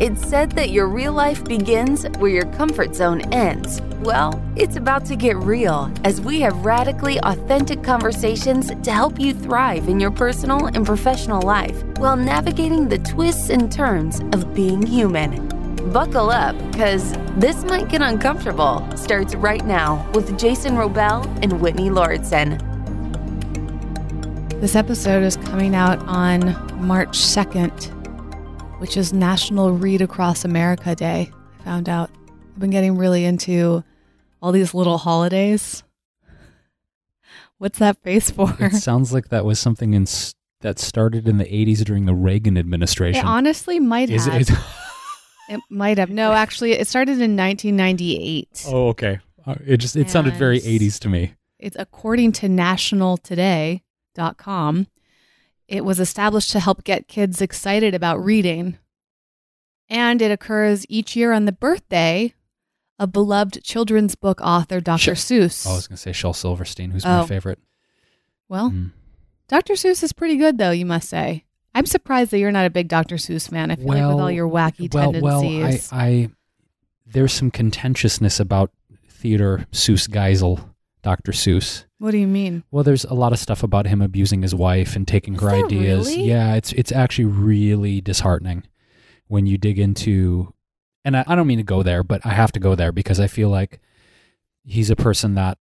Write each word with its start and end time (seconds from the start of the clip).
It's 0.00 0.26
said 0.26 0.52
that 0.52 0.70
your 0.70 0.88
real 0.88 1.12
life 1.12 1.44
begins 1.44 2.06
where 2.18 2.30
your 2.30 2.46
comfort 2.52 2.94
zone 2.94 3.20
ends. 3.34 3.82
Well, 4.00 4.42
it's 4.56 4.76
about 4.76 5.04
to 5.06 5.16
get 5.16 5.36
real 5.36 5.92
as 6.04 6.22
we 6.22 6.40
have 6.40 6.64
radically 6.64 7.18
authentic 7.18 7.82
conversations 7.82 8.68
to 8.68 8.90
help 8.90 9.20
you 9.20 9.34
thrive 9.34 9.88
in 9.88 10.00
your 10.00 10.12
personal 10.12 10.66
and 10.68 10.86
professional 10.86 11.42
life 11.42 11.84
while 11.98 12.16
navigating 12.16 12.88
the 12.88 12.98
twists 12.98 13.50
and 13.50 13.70
turns 13.70 14.20
of 14.32 14.54
being 14.54 14.80
human. 14.80 15.47
Buckle 15.92 16.28
up, 16.30 16.56
because 16.70 17.12
this 17.36 17.64
might 17.64 17.88
get 17.88 18.02
uncomfortable. 18.02 18.86
Starts 18.96 19.34
right 19.36 19.64
now 19.64 20.08
with 20.12 20.38
Jason 20.38 20.74
Wrobel 20.76 21.24
and 21.42 21.60
Whitney 21.60 21.88
Lauritsen. 21.88 22.58
This 24.60 24.74
episode 24.74 25.22
is 25.22 25.36
coming 25.36 25.74
out 25.74 25.98
on 26.00 26.84
March 26.84 27.16
2nd, 27.16 27.84
which 28.80 28.96
is 28.96 29.12
National 29.12 29.70
Read 29.72 30.02
Across 30.02 30.44
America 30.44 30.94
Day. 30.94 31.30
I 31.60 31.64
found 31.64 31.88
out. 31.88 32.10
I've 32.52 32.58
been 32.58 32.70
getting 32.70 32.96
really 32.98 33.24
into 33.24 33.84
all 34.42 34.52
these 34.52 34.74
little 34.74 34.98
holidays. 34.98 35.84
What's 37.58 37.78
that 37.78 38.02
face 38.02 38.30
for? 38.30 38.54
It 38.58 38.74
sounds 38.74 39.12
like 39.12 39.28
that 39.28 39.44
was 39.44 39.58
something 39.60 39.94
in, 39.94 40.06
that 40.60 40.78
started 40.80 41.28
in 41.28 41.38
the 41.38 41.44
80s 41.44 41.84
during 41.84 42.06
the 42.06 42.14
Reagan 42.14 42.56
It 42.56 42.60
administration. 42.60 43.24
honestly 43.24 43.78
might 43.80 44.10
Is 44.10 44.26
have. 44.26 44.40
it? 44.42 44.50
It 45.48 45.60
might 45.70 45.98
have. 45.98 46.10
No, 46.10 46.32
actually, 46.32 46.72
it 46.72 46.86
started 46.88 47.20
in 47.20 47.36
1998. 47.36 48.64
oh, 48.68 48.88
okay. 48.88 49.18
Uh, 49.46 49.54
It 49.66 49.76
just 49.78 49.96
it 49.96 50.10
sounded 50.10 50.34
very 50.34 50.60
80s 50.60 50.98
to 51.00 51.08
me. 51.08 51.34
It's 51.58 51.76
according 51.78 52.32
to 52.32 52.48
nationaltoday.com. 52.48 54.86
It 55.66 55.84
was 55.84 55.98
established 56.00 56.50
to 56.52 56.60
help 56.60 56.84
get 56.84 57.08
kids 57.08 57.42
excited 57.42 57.94
about 57.94 58.22
reading. 58.24 58.78
And 59.88 60.20
it 60.22 60.30
occurs 60.30 60.84
each 60.88 61.16
year 61.16 61.32
on 61.32 61.44
the 61.46 61.52
birthday 61.52 62.34
of 62.98 63.12
beloved 63.12 63.62
children's 63.62 64.14
book 64.14 64.40
author 64.40 64.80
Dr. 64.80 65.14
Sh- 65.14 65.18
Seuss. 65.20 65.66
Oh, 65.66 65.72
I 65.72 65.76
was 65.76 65.86
going 65.88 65.96
to 65.96 66.02
say 66.02 66.12
Shel 66.12 66.32
Silverstein, 66.34 66.90
who's 66.90 67.04
Oh. 67.06 67.20
my 67.22 67.26
favorite. 67.26 67.58
well, 68.48 68.70
Mm. 68.70 68.92
Dr. 69.48 69.74
Seuss 69.74 70.02
is 70.02 70.12
pretty 70.12 70.36
good, 70.36 70.58
though, 70.58 70.70
you 70.72 70.84
must 70.86 71.08
say. 71.08 71.44
I'm 71.78 71.86
surprised 71.86 72.32
that 72.32 72.40
you're 72.40 72.50
not 72.50 72.66
a 72.66 72.70
big 72.70 72.88
Dr. 72.88 73.14
Seuss 73.14 73.48
fan. 73.48 73.70
I 73.70 73.76
feel 73.76 73.86
like 73.86 74.08
with 74.08 74.20
all 74.20 74.30
your 74.32 74.48
wacky 74.48 74.92
well, 74.92 75.12
tendencies. 75.12 75.92
Well, 75.92 76.00
I, 76.00 76.04
I 76.04 76.28
there's 77.06 77.32
some 77.32 77.52
contentiousness 77.52 78.40
about 78.40 78.72
Theodor 79.08 79.64
Seuss 79.70 80.08
Geisel, 80.08 80.74
Dr. 81.02 81.30
Seuss. 81.30 81.84
what 81.98 82.10
do 82.10 82.18
you 82.18 82.26
mean? 82.26 82.64
Well, 82.72 82.82
there's 82.82 83.04
a 83.04 83.14
lot 83.14 83.32
of 83.32 83.38
stuff 83.38 83.62
about 83.62 83.86
him 83.86 84.02
abusing 84.02 84.42
his 84.42 84.56
wife 84.56 84.96
and 84.96 85.06
taking 85.06 85.36
Is 85.36 85.40
her 85.40 85.50
ideas. 85.50 86.08
really? 86.08 86.24
Yeah, 86.24 86.56
it's 86.56 86.72
it's 86.72 86.90
actually 86.90 87.26
really 87.26 88.00
disheartening 88.00 88.64
when 89.28 89.46
you 89.46 89.56
dig 89.56 89.78
into 89.78 90.52
and 91.04 91.16
I, 91.16 91.24
I 91.28 91.36
don't 91.36 91.46
mean 91.46 91.58
to 91.58 91.64
go 91.64 91.84
there, 91.84 92.02
but 92.02 92.26
I 92.26 92.30
have 92.30 92.50
to 92.52 92.60
go 92.60 92.74
there 92.74 92.90
because 92.90 93.20
I 93.20 93.28
feel 93.28 93.50
like 93.50 93.80
he's 94.64 94.90
a 94.90 94.96
person 94.96 95.36
that 95.36 95.58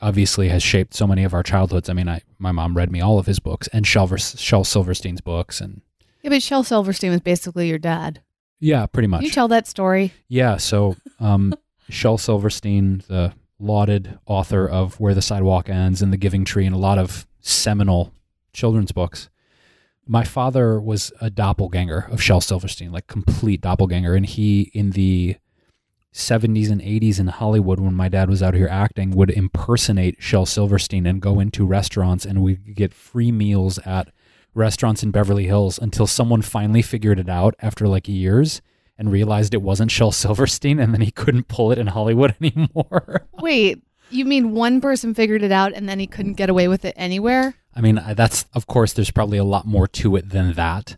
obviously 0.00 0.48
has 0.48 0.62
shaped 0.62 0.94
so 0.94 1.06
many 1.06 1.24
of 1.24 1.34
our 1.34 1.42
childhoods. 1.42 1.88
I 1.88 1.92
mean, 1.92 2.08
I 2.08 2.20
my 2.38 2.52
mom 2.52 2.76
read 2.76 2.90
me 2.92 3.00
all 3.00 3.18
of 3.18 3.26
his 3.26 3.38
books 3.38 3.68
and 3.68 3.86
Shel, 3.86 4.06
Shel 4.16 4.64
Silverstein's 4.64 5.20
books 5.20 5.60
and 5.60 5.80
Yeah, 6.22 6.30
but 6.30 6.42
Shel 6.42 6.62
Silverstein 6.64 7.10
was 7.10 7.20
basically 7.20 7.68
your 7.68 7.78
dad. 7.78 8.20
yeah, 8.60 8.86
pretty 8.86 9.06
much. 9.08 9.20
Can 9.20 9.26
you 9.26 9.30
tell 9.32 9.48
that 9.48 9.66
story? 9.66 10.12
Yeah, 10.28 10.56
so 10.58 10.96
um, 11.20 11.54
Shel 11.88 12.18
Silverstein, 12.18 13.02
the 13.08 13.32
lauded 13.58 14.18
author 14.26 14.68
of 14.68 15.00
Where 15.00 15.14
the 15.14 15.22
Sidewalk 15.22 15.68
Ends 15.70 16.02
and 16.02 16.12
The 16.12 16.16
Giving 16.18 16.44
Tree, 16.44 16.66
and 16.66 16.74
a 16.74 16.78
lot 16.78 16.98
of 16.98 17.26
seminal 17.40 18.12
children's 18.52 18.92
books. 18.92 19.28
My 20.08 20.24
father 20.24 20.78
was 20.80 21.10
a 21.20 21.30
doppelganger 21.30 22.06
of 22.10 22.22
Shel 22.22 22.40
Silverstein, 22.40 22.92
like 22.92 23.06
complete 23.06 23.60
doppelganger, 23.62 24.14
and 24.14 24.24
he 24.26 24.70
in 24.74 24.90
the 24.90 25.36
70s 26.16 26.70
and 26.70 26.80
80s 26.80 27.20
in 27.20 27.26
Hollywood 27.26 27.78
when 27.78 27.94
my 27.94 28.08
dad 28.08 28.30
was 28.30 28.42
out 28.42 28.54
here 28.54 28.68
acting 28.68 29.10
would 29.10 29.30
impersonate 29.30 30.16
Shel 30.18 30.46
Silverstein 30.46 31.04
and 31.04 31.20
go 31.20 31.38
into 31.40 31.66
restaurants 31.66 32.24
and 32.24 32.42
we'd 32.42 32.74
get 32.74 32.94
free 32.94 33.30
meals 33.30 33.78
at 33.80 34.08
restaurants 34.54 35.02
in 35.02 35.10
Beverly 35.10 35.46
Hills 35.46 35.78
until 35.78 36.06
someone 36.06 36.40
finally 36.40 36.80
figured 36.80 37.18
it 37.18 37.28
out 37.28 37.54
after 37.60 37.86
like 37.86 38.08
years 38.08 38.62
and 38.96 39.12
realized 39.12 39.52
it 39.52 39.60
wasn't 39.60 39.90
Shel 39.90 40.10
Silverstein 40.10 40.80
and 40.80 40.94
then 40.94 41.02
he 41.02 41.10
couldn't 41.10 41.48
pull 41.48 41.70
it 41.70 41.78
in 41.78 41.88
Hollywood 41.88 42.34
anymore. 42.40 43.26
Wait, 43.34 43.82
you 44.08 44.24
mean 44.24 44.52
one 44.52 44.80
person 44.80 45.12
figured 45.12 45.42
it 45.42 45.52
out 45.52 45.74
and 45.74 45.86
then 45.86 45.98
he 45.98 46.06
couldn't 46.06 46.34
get 46.34 46.48
away 46.48 46.66
with 46.66 46.86
it 46.86 46.94
anywhere? 46.96 47.54
I 47.74 47.82
mean, 47.82 48.00
that's 48.14 48.46
of 48.54 48.66
course 48.66 48.94
there's 48.94 49.10
probably 49.10 49.36
a 49.36 49.44
lot 49.44 49.66
more 49.66 49.86
to 49.88 50.16
it 50.16 50.30
than 50.30 50.54
that, 50.54 50.96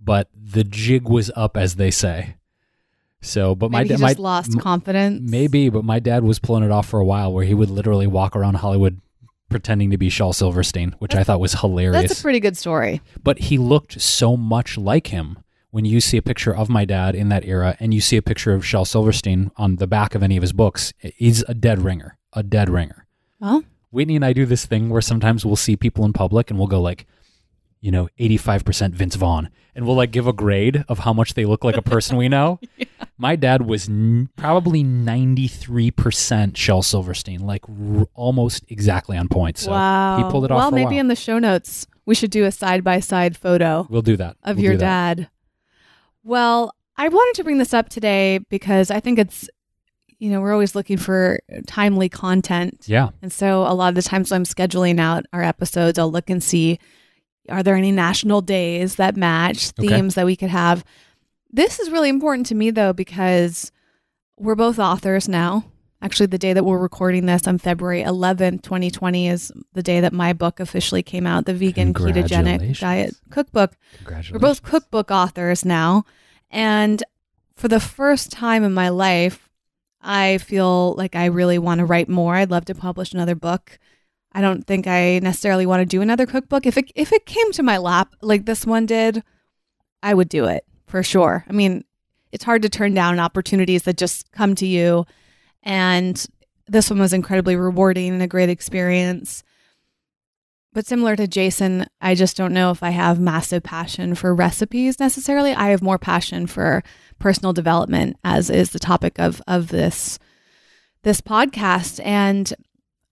but 0.00 0.28
the 0.32 0.62
jig 0.62 1.08
was 1.08 1.32
up 1.34 1.56
as 1.56 1.74
they 1.74 1.90
say. 1.90 2.36
So, 3.24 3.54
but 3.54 3.70
Maybe 3.70 3.78
my 3.78 3.82
he 3.82 3.88
da- 3.88 3.94
just 3.94 4.18
my 4.18 4.22
lost 4.22 4.60
confidence. 4.60 5.30
Maybe, 5.30 5.68
but 5.70 5.84
my 5.84 5.98
dad 5.98 6.24
was 6.24 6.38
pulling 6.38 6.62
it 6.64 6.70
off 6.70 6.86
for 6.88 7.00
a 7.00 7.04
while 7.04 7.32
where 7.32 7.44
he 7.44 7.54
would 7.54 7.70
literally 7.70 8.06
walk 8.06 8.36
around 8.36 8.54
Hollywood 8.56 9.00
pretending 9.48 9.90
to 9.90 9.96
be 9.98 10.08
Shel 10.10 10.32
Silverstein, 10.32 10.94
which 10.98 11.14
I 11.14 11.22
thought 11.24 11.40
was 11.40 11.54
hilarious. 11.60 12.08
That's 12.08 12.20
a 12.20 12.22
pretty 12.22 12.40
good 12.40 12.56
story. 12.56 13.00
but 13.22 13.38
he 13.38 13.56
looked 13.58 14.00
so 14.00 14.36
much 14.36 14.76
like 14.76 15.08
him 15.08 15.38
when 15.70 15.84
you 15.84 16.00
see 16.00 16.16
a 16.16 16.22
picture 16.22 16.54
of 16.54 16.68
my 16.68 16.84
dad 16.84 17.14
in 17.14 17.28
that 17.30 17.44
era 17.44 17.76
and 17.80 17.92
you 17.94 18.00
see 18.00 18.16
a 18.16 18.22
picture 18.22 18.52
of 18.52 18.64
Shel 18.66 18.84
Silverstein 18.84 19.50
on 19.56 19.76
the 19.76 19.86
back 19.86 20.14
of 20.14 20.22
any 20.22 20.36
of 20.36 20.42
his 20.42 20.52
books. 20.52 20.92
He's 20.98 21.42
a 21.48 21.54
dead 21.54 21.82
ringer, 21.82 22.16
a 22.32 22.42
dead 22.42 22.68
ringer. 22.68 23.06
Well, 23.40 23.64
Whitney 23.90 24.16
and 24.16 24.24
I 24.24 24.32
do 24.32 24.44
this 24.46 24.66
thing 24.66 24.88
where 24.88 25.00
sometimes 25.02 25.44
we'll 25.46 25.56
see 25.56 25.76
people 25.76 26.04
in 26.04 26.12
public 26.12 26.50
and 26.50 26.58
we'll 26.58 26.68
go 26.68 26.80
like, 26.80 27.06
you 27.84 27.90
know, 27.90 28.08
85% 28.18 28.92
Vince 28.92 29.14
Vaughn. 29.14 29.50
And 29.74 29.86
we'll 29.86 29.94
like 29.96 30.10
give 30.10 30.26
a 30.26 30.32
grade 30.32 30.86
of 30.88 31.00
how 31.00 31.12
much 31.12 31.34
they 31.34 31.44
look 31.44 31.64
like 31.64 31.76
a 31.76 31.82
person 31.82 32.16
we 32.16 32.30
know. 32.30 32.58
My 33.18 33.36
dad 33.36 33.66
was 33.66 33.90
n- 33.90 34.30
probably 34.36 34.82
93% 34.82 36.56
Shel 36.56 36.80
Silverstein, 36.80 37.40
like 37.40 37.60
r- 37.68 38.06
almost 38.14 38.64
exactly 38.68 39.18
on 39.18 39.28
point. 39.28 39.58
So 39.58 39.70
wow. 39.72 40.16
he 40.16 40.22
pulled 40.30 40.46
it 40.46 40.50
off 40.50 40.56
Well, 40.56 40.70
maybe 40.70 40.96
in 40.96 41.08
the 41.08 41.14
show 41.14 41.38
notes 41.38 41.86
we 42.06 42.14
should 42.14 42.30
do 42.30 42.46
a 42.46 42.50
side 42.52 42.84
by 42.84 43.00
side 43.00 43.36
photo 43.36 43.86
we'll 43.90 44.00
do 44.00 44.16
that. 44.16 44.38
of 44.44 44.56
We'll 44.56 44.64
your 44.64 44.76
that. 44.78 45.16
dad. 45.18 45.28
Well, 46.22 46.74
I 46.96 47.08
wanted 47.08 47.36
to 47.36 47.44
bring 47.44 47.58
this 47.58 47.74
up 47.74 47.90
today 47.90 48.38
because 48.48 48.90
I 48.90 49.00
think 49.00 49.18
it's, 49.18 49.50
you 50.18 50.30
know, 50.30 50.40
we're 50.40 50.54
always 50.54 50.74
looking 50.74 50.96
for 50.96 51.38
timely 51.66 52.08
content. 52.08 52.84
Yeah. 52.86 53.10
And 53.20 53.30
so 53.30 53.66
a 53.66 53.74
lot 53.74 53.90
of 53.90 53.94
the 53.94 54.02
times 54.02 54.30
when 54.30 54.40
I'm 54.40 54.44
scheduling 54.46 54.98
out 54.98 55.26
our 55.34 55.42
episodes, 55.42 55.98
I'll 55.98 56.10
look 56.10 56.30
and 56.30 56.42
see 56.42 56.78
are 57.48 57.62
there 57.62 57.76
any 57.76 57.92
national 57.92 58.40
days 58.40 58.96
that 58.96 59.16
match 59.16 59.70
Okay. 59.78 59.88
themes 59.88 60.14
that 60.14 60.26
we 60.26 60.36
could 60.36 60.50
have. 60.50 60.84
This 61.50 61.78
is 61.78 61.90
really 61.90 62.08
important 62.08 62.46
to 62.46 62.54
me 62.54 62.70
though 62.70 62.92
because 62.92 63.70
we're 64.38 64.54
both 64.54 64.78
authors 64.78 65.28
now. 65.28 65.64
Actually, 66.02 66.26
the 66.26 66.38
day 66.38 66.52
that 66.52 66.64
we're 66.64 66.78
recording 66.78 67.24
this 67.24 67.46
on 67.46 67.56
February 67.56 68.02
11th, 68.02 68.60
2020 68.62 69.28
is 69.28 69.50
the 69.72 69.82
day 69.82 70.00
that 70.00 70.12
my 70.12 70.34
book 70.34 70.60
officially 70.60 71.02
came 71.02 71.26
out, 71.26 71.46
the 71.46 71.54
vegan 71.54 71.94
ketogenic 71.94 72.78
diet 72.78 73.14
cookbook. 73.30 73.72
We're 74.30 74.38
both 74.38 74.62
cookbook 74.62 75.10
authors 75.10 75.64
now. 75.64 76.04
And 76.50 77.02
for 77.56 77.68
the 77.68 77.80
first 77.80 78.30
time 78.32 78.64
in 78.64 78.74
my 78.74 78.90
life, 78.90 79.48
I 80.02 80.36
feel 80.38 80.94
like 80.96 81.16
I 81.16 81.24
really 81.26 81.58
want 81.58 81.78
to 81.78 81.86
write 81.86 82.10
more. 82.10 82.34
I'd 82.34 82.50
love 82.50 82.66
to 82.66 82.74
publish 82.74 83.14
another 83.14 83.34
book. 83.34 83.78
I 84.34 84.40
don't 84.40 84.66
think 84.66 84.86
I 84.86 85.20
necessarily 85.20 85.64
want 85.64 85.80
to 85.80 85.86
do 85.86 86.02
another 86.02 86.26
cookbook. 86.26 86.66
If 86.66 86.76
it 86.76 86.90
if 86.94 87.12
it 87.12 87.26
came 87.26 87.52
to 87.52 87.62
my 87.62 87.78
lap 87.78 88.14
like 88.20 88.46
this 88.46 88.66
one 88.66 88.86
did, 88.86 89.22
I 90.02 90.14
would 90.14 90.28
do 90.28 90.46
it 90.46 90.64
for 90.86 91.02
sure. 91.02 91.44
I 91.48 91.52
mean, 91.52 91.84
it's 92.32 92.44
hard 92.44 92.62
to 92.62 92.68
turn 92.68 92.94
down 92.94 93.20
opportunities 93.20 93.84
that 93.84 93.96
just 93.96 94.30
come 94.32 94.54
to 94.56 94.66
you. 94.66 95.06
And 95.62 96.26
this 96.66 96.90
one 96.90 96.98
was 96.98 97.12
incredibly 97.12 97.56
rewarding 97.56 98.12
and 98.12 98.22
a 98.22 98.26
great 98.26 98.48
experience. 98.48 99.44
But 100.72 100.86
similar 100.86 101.14
to 101.14 101.28
Jason, 101.28 101.86
I 102.00 102.16
just 102.16 102.36
don't 102.36 102.52
know 102.52 102.72
if 102.72 102.82
I 102.82 102.90
have 102.90 103.20
massive 103.20 103.62
passion 103.62 104.16
for 104.16 104.34
recipes 104.34 104.98
necessarily. 104.98 105.52
I 105.52 105.68
have 105.68 105.82
more 105.82 105.98
passion 105.98 106.48
for 106.48 106.82
personal 107.20 107.52
development, 107.52 108.16
as 108.24 108.50
is 108.50 108.70
the 108.70 108.80
topic 108.80 109.20
of 109.20 109.40
of 109.46 109.68
this 109.68 110.18
this 111.04 111.20
podcast. 111.20 112.04
And 112.04 112.52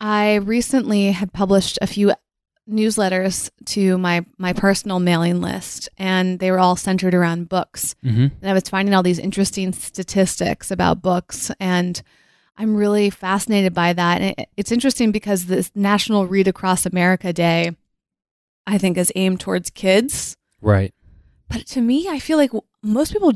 I 0.03 0.35
recently 0.35 1.13
had 1.13 1.33
published 1.33 1.79
a 1.81 1.87
few 1.87 2.13
newsletters 2.69 3.51
to 3.67 3.97
my 3.99 4.27
my 4.37 4.53
personal 4.53 4.99
mailing 4.99 5.41
list, 5.41 5.89
and 5.97 6.41
they 6.41 6.51
were 6.51 6.59
all 6.59 6.77
centered 6.77 7.15
around 7.15 7.49
books. 7.49 7.95
hmm 8.03 8.27
And 8.41 8.51
I 8.51 8.53
was 8.53 8.69
finding 8.69 8.95
all 8.95 9.03
these 9.05 9.21
interesting 9.21 9.73
statistics 9.73 10.71
about 10.73 11.03
books, 11.03 11.53
and 11.61 12.03
I'm 12.59 12.75
really 12.75 13.11
fascinated 13.11 13.75
by 13.75 13.93
that. 13.93 14.21
And 14.21 14.35
it, 14.39 14.49
it's 14.57 14.73
interesting 14.73 15.13
because 15.13 15.47
this 15.47 15.71
National 15.75 16.27
Read 16.27 16.49
Across 16.49 16.85
America 16.85 17.33
Day, 17.33 17.77
I 18.67 18.79
think, 18.79 18.99
is 18.99 19.13
aimed 19.15 19.41
towards 19.41 19.71
kids. 19.71 20.37
Right. 20.61 20.93
But 21.49 21.67
to 21.69 21.81
me, 21.81 22.09
I 22.09 22.19
feel 22.19 22.39
like 22.39 22.51
most 22.83 23.13
people, 23.13 23.33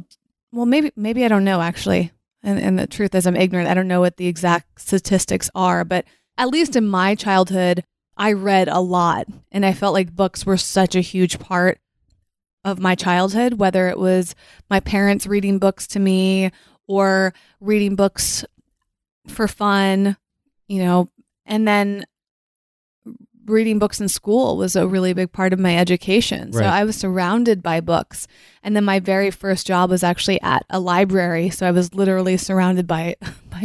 well, 0.51 0.67
maybe 0.67 0.91
maybe 0.97 1.25
I 1.25 1.29
don't 1.29 1.45
know. 1.45 1.61
Actually, 1.61 2.11
and, 2.43 2.59
and 2.59 2.77
the 2.77 2.89
truth 2.89 3.15
is 3.15 3.25
I'm 3.25 3.37
ignorant. 3.37 3.69
I 3.69 3.75
don't 3.75 3.89
know 3.89 4.01
what 4.01 4.17
the 4.17 4.27
exact 4.27 4.81
statistics 4.81 5.49
are, 5.55 5.85
but 5.85 6.05
at 6.39 6.49
least 6.49 6.77
in 6.77 6.87
my 6.87 7.15
childhood, 7.15 7.85
I 8.17 8.33
read 8.33 8.69
a 8.69 8.81
lot 8.81 9.27
and 9.53 9.65
I 9.65 9.73
felt 9.73 9.95
like 9.95 10.15
books 10.15 10.47
were 10.47 10.57
such 10.57 10.95
a 10.95 11.01
huge 11.01 11.39
part 11.39 11.79
of 12.65 12.81
my 12.81 12.95
childhood, 12.95 13.55
whether 13.55 13.89
it 13.89 13.99
was 13.99 14.35
my 14.69 14.81
parents 14.81 15.27
reading 15.27 15.59
books 15.59 15.87
to 15.89 15.99
me 16.01 16.51
or 16.89 17.33
reading 17.61 17.95
books 17.95 18.45
for 19.29 19.47
fun, 19.47 20.17
you 20.67 20.83
know, 20.83 21.09
and 21.45 21.67
then 21.67 22.05
reading 23.45 23.79
books 23.79 24.01
in 24.01 24.09
school 24.09 24.57
was 24.57 24.75
a 24.75 24.87
really 24.87 25.13
big 25.13 25.31
part 25.31 25.53
of 25.53 25.59
my 25.59 25.77
education. 25.77 26.53
So 26.53 26.61
Right. 26.61 26.69
I 26.69 26.85
was 26.85 26.97
surrounded 26.97 27.63
by 27.63 27.81
books. 27.81 28.27
And 28.63 28.75
then 28.75 28.85
my 28.85 28.99
very 28.99 29.31
first 29.31 29.67
job 29.67 29.91
was 29.91 30.03
actually 30.03 30.41
at 30.43 30.65
a 30.69 30.81
library. 30.81 31.51
So 31.51 31.67
I 31.67 31.71
was 31.71 31.95
literally 31.95 32.37
surrounded 32.37 32.87
by 32.89 33.15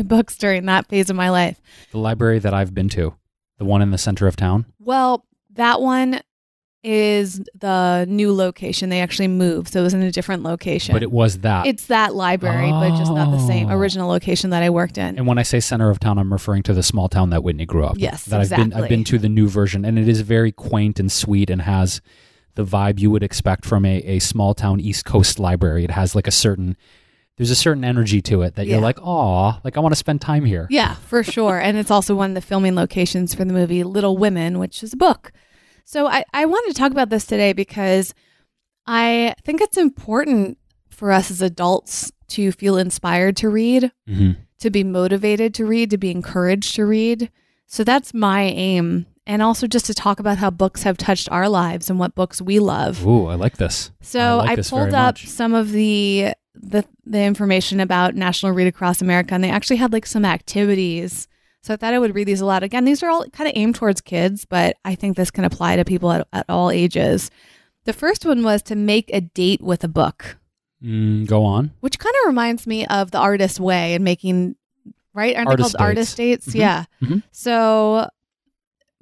books 0.04 0.38
during 0.38 0.66
that 0.66 0.88
phase 0.88 1.10
of 1.10 1.16
my 1.16 1.30
life. 1.30 1.60
The 1.92 1.98
library 2.00 2.40
that 2.40 2.54
I've 2.54 2.74
been 2.74 2.90
to, 2.90 3.14
the 3.58 3.66
one 3.66 3.82
in 3.82 3.92
the 3.92 3.98
center 3.98 4.28
of 4.28 4.36
town. 4.36 4.66
Well, 4.80 5.26
that 5.54 5.82
one 5.82 6.22
is 6.84 7.40
the 7.60 8.06
new 8.10 8.34
location. 8.34 8.90
They 8.90 9.02
actually 9.02 9.28
moved. 9.28 9.70
So 9.74 9.82
it 9.82 9.84
was 9.84 9.94
in 9.94 10.02
a 10.02 10.12
different 10.12 10.42
location. 10.42 10.94
But 10.94 11.04
it 11.04 11.12
was 11.12 11.40
that. 11.40 11.68
it's 11.68 11.86
that 11.88 12.16
library, 12.16 12.72
but 12.72 12.98
just 12.98 13.12
not 13.12 13.30
the 13.30 13.46
same 13.46 13.70
Oh. 13.70 13.78
original 13.78 14.10
location 14.10 14.50
that 14.50 14.64
I 14.64 14.72
worked 14.72 14.98
in. 14.98 15.16
and 15.18 15.28
when 15.28 15.38
I 15.38 15.44
say 15.44 15.60
center 15.60 15.92
of 15.92 16.00
town, 16.00 16.18
I'm 16.18 16.34
referring 16.34 16.64
to 16.64 16.74
the 16.74 16.82
small 16.82 17.08
town 17.08 17.30
that 17.30 17.44
Whitney 17.44 17.68
grew 17.68 17.86
up. 17.86 17.96
in. 17.96 18.00
Yes, 18.00 18.26
that 18.26 18.42
I've 18.42 18.50
been. 18.50 18.74
I've 18.74 18.90
been 18.90 19.04
to 19.06 19.20
the 19.20 19.30
new 19.30 19.48
version, 19.48 19.86
and 19.86 20.00
it 20.00 20.08
is 20.08 20.22
very 20.22 20.52
quaint 20.52 21.00
and 21.00 21.12
sweet, 21.12 21.52
and 21.52 21.62
has 21.62 22.02
the 22.56 22.66
vibe 22.66 23.00
you 23.00 23.12
would 23.12 23.22
expect 23.24 23.64
from 23.64 23.86
a, 23.86 23.98
a 24.00 24.18
small 24.20 24.56
town 24.56 24.80
East 24.80 25.06
Coast 25.06 25.38
library. 25.40 25.84
It 25.84 25.92
has 25.92 26.16
like 26.16 26.26
a 26.28 26.32
certain. 26.32 26.78
There's 27.42 27.50
a 27.50 27.56
certain 27.56 27.84
energy 27.84 28.22
to 28.22 28.44
it 28.44 28.54
that 28.54 28.68
Yeah. 28.68 28.74
you're 28.76 28.84
like, 28.84 29.00
oh, 29.02 29.60
like 29.64 29.76
I 29.76 29.80
want 29.80 29.94
to 29.94 29.98
spend 29.98 30.22
time 30.22 30.46
here. 30.46 30.68
Yeah, 30.70 30.94
for 30.94 31.24
sure. 31.24 31.60
and 31.60 31.76
it's 31.76 31.90
also 31.90 32.14
one 32.14 32.30
of 32.30 32.36
the 32.36 32.42
filming 32.42 32.76
locations 32.76 33.34
for 33.34 33.44
the 33.46 33.52
movie 33.52 33.84
Little 33.84 34.16
Women, 34.16 34.60
which 34.60 34.84
is 34.84 34.94
a 34.94 34.98
book. 34.98 35.32
So 35.84 36.06
I, 36.06 36.24
I 36.34 36.46
wanted 36.46 36.68
to 36.76 36.78
talk 36.80 36.92
about 36.92 37.10
this 37.10 37.26
today 37.26 37.54
because 37.54 38.14
I 38.86 39.34
think 39.44 39.60
it's 39.60 39.76
important 39.78 40.60
for 40.92 41.12
us 41.12 41.32
as 41.32 41.42
adults 41.42 42.12
to 42.28 42.52
feel 42.52 42.78
inspired 42.78 43.38
to 43.38 43.50
read, 43.50 43.92
hmm 44.08 44.34
to 44.60 44.70
be 44.70 44.84
motivated 44.84 45.56
to 45.56 45.66
read, 45.66 45.90
to 45.90 45.98
be 45.98 46.12
encouraged 46.12 46.76
to 46.76 46.86
read. 46.86 47.32
So 47.66 47.84
that's 47.84 48.14
my 48.14 48.44
aim. 48.44 49.08
And 49.26 49.42
also 49.42 49.66
just 49.66 49.88
to 49.88 49.96
talk 49.96 50.20
about 50.20 50.38
how 50.38 50.52
books 50.52 50.84
have 50.84 50.98
touched 50.98 51.28
our 51.32 51.50
lives 51.50 51.90
and 51.90 51.98
what 51.98 52.14
books 52.14 52.40
we 52.40 52.60
love. 52.60 53.04
Ooh, 53.04 53.26
I 53.26 53.34
like 53.34 53.58
this. 53.58 53.90
So 54.02 54.38
like 54.38 54.50
I, 54.52 54.56
this 54.58 54.70
pulled 54.70 54.94
up 54.94 55.16
much. 55.16 55.28
some 55.28 55.56
of 55.56 55.72
the, 55.72 56.34
the 56.54 56.84
the 57.06 57.22
information 57.24 57.80
about 57.80 58.16
National 58.16 58.52
Read 58.52 58.68
Across 58.68 59.02
America, 59.02 59.34
and 59.34 59.44
they 59.44 59.50
actually 59.50 59.78
had 59.78 59.94
like 59.94 60.06
some 60.06 60.26
activities. 60.26 61.28
So 61.64 61.74
I 61.74 61.78
thought 61.78 61.94
I 61.94 62.00
would 62.00 62.16
read 62.16 62.28
these 62.28 62.42
aloud. 62.42 62.64
Again, 62.64 62.86
these 62.86 63.04
are 63.04 63.10
all 63.10 63.26
kind 63.30 63.48
of 63.48 63.54
aimed 63.56 63.76
towards 63.76 64.02
kids, 64.02 64.46
but 64.46 64.78
I 64.84 64.96
think 64.96 65.16
this 65.16 65.30
can 65.32 65.44
apply 65.46 65.76
to 65.76 65.86
people 65.86 66.12
at, 66.12 66.28
at 66.34 66.46
all 66.50 66.72
ages. 66.72 67.30
The 67.86 67.94
first 67.94 68.26
one 68.26 68.44
was 68.44 68.62
to 68.64 68.76
make 68.76 69.10
a 69.14 69.22
date 69.22 69.62
with 69.62 69.84
a 69.84 69.88
book, 69.88 70.38
Mm, 70.84 71.28
go 71.28 71.46
on. 71.46 71.72
which 71.82 72.00
kind 72.00 72.16
of 72.24 72.28
reminds 72.28 72.66
me 72.66 72.86
of 72.88 73.12
the 73.12 73.20
artist 73.20 73.60
way 73.60 73.94
and 73.94 74.04
making 74.04 74.56
right 75.14 75.36
aren't 75.36 75.50
Artist 75.50 75.74
they 75.74 75.78
called 75.78 75.88
artist 75.88 76.18
dates? 76.18 76.48
Mhm. 76.48 76.56
Yeah. 76.56 76.86
Mhm. 77.02 77.24
So 77.32 78.08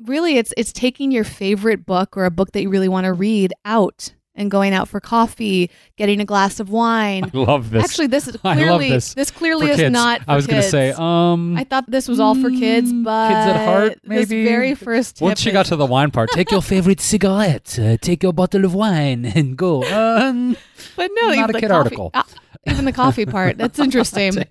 really 0.05 0.37
it's 0.37 0.53
it's 0.57 0.71
taking 0.73 1.11
your 1.11 1.23
favorite 1.23 1.85
book 1.85 2.15
or 2.17 2.25
a 2.25 2.31
book 2.31 2.51
that 2.53 2.61
you 2.61 2.69
really 2.69 2.87
want 2.89 3.05
to 3.05 3.13
read 3.13 3.53
out 3.65 4.13
and 4.39 4.49
going 4.49 4.73
out 4.73 4.87
for 4.87 4.99
coffee, 4.99 5.69
getting 5.97 6.21
a 6.21 6.25
glass 6.25 6.59
of 6.59 6.69
wine. 6.69 7.25
I 7.25 7.37
love 7.37 7.69
this. 7.69 7.83
Actually, 7.83 8.07
this 8.07 8.27
is 8.27 8.35
clearly 8.41 8.89
this. 8.89 9.31
clearly 9.31 9.67
for 9.67 9.73
is 9.73 9.79
kids. 9.79 9.93
not. 9.93 10.21
I 10.27 10.35
was 10.35 10.47
going 10.47 10.61
to 10.61 10.67
say, 10.67 10.93
um, 10.97 11.57
I 11.57 11.65
thought 11.65 11.91
this 11.91 12.07
was 12.07 12.19
all 12.19 12.33
for 12.35 12.49
kids, 12.49 12.91
mm, 12.91 13.03
but 13.03 13.27
kids 13.27 13.55
at 13.55 13.65
heart, 13.65 13.99
Maybe 14.05 14.23
this 14.23 14.29
very 14.29 14.73
first 14.75 15.17
tip 15.17 15.25
Once 15.25 15.41
she 15.41 15.51
got 15.51 15.65
to 15.67 15.75
the 15.75 15.85
wine 15.85 16.09
part, 16.09 16.29
take 16.31 16.51
your 16.51 16.61
favorite 16.61 17.01
cigarette, 17.01 17.77
uh, 17.77 17.97
take 17.97 18.23
your 18.23 18.33
bottle 18.33 18.63
of 18.63 18.73
wine, 18.73 19.25
and 19.35 19.57
go. 19.57 19.83
Um, 19.83 20.55
but 20.95 21.11
no, 21.13 21.33
not 21.33 21.49
a 21.49 21.53
kid 21.53 21.67
coffee, 21.69 21.73
article. 21.73 22.11
ah, 22.13 22.25
even 22.65 22.85
the 22.85 22.93
coffee 22.93 23.25
part. 23.25 23.57
That's 23.57 23.77
interesting. 23.87 24.45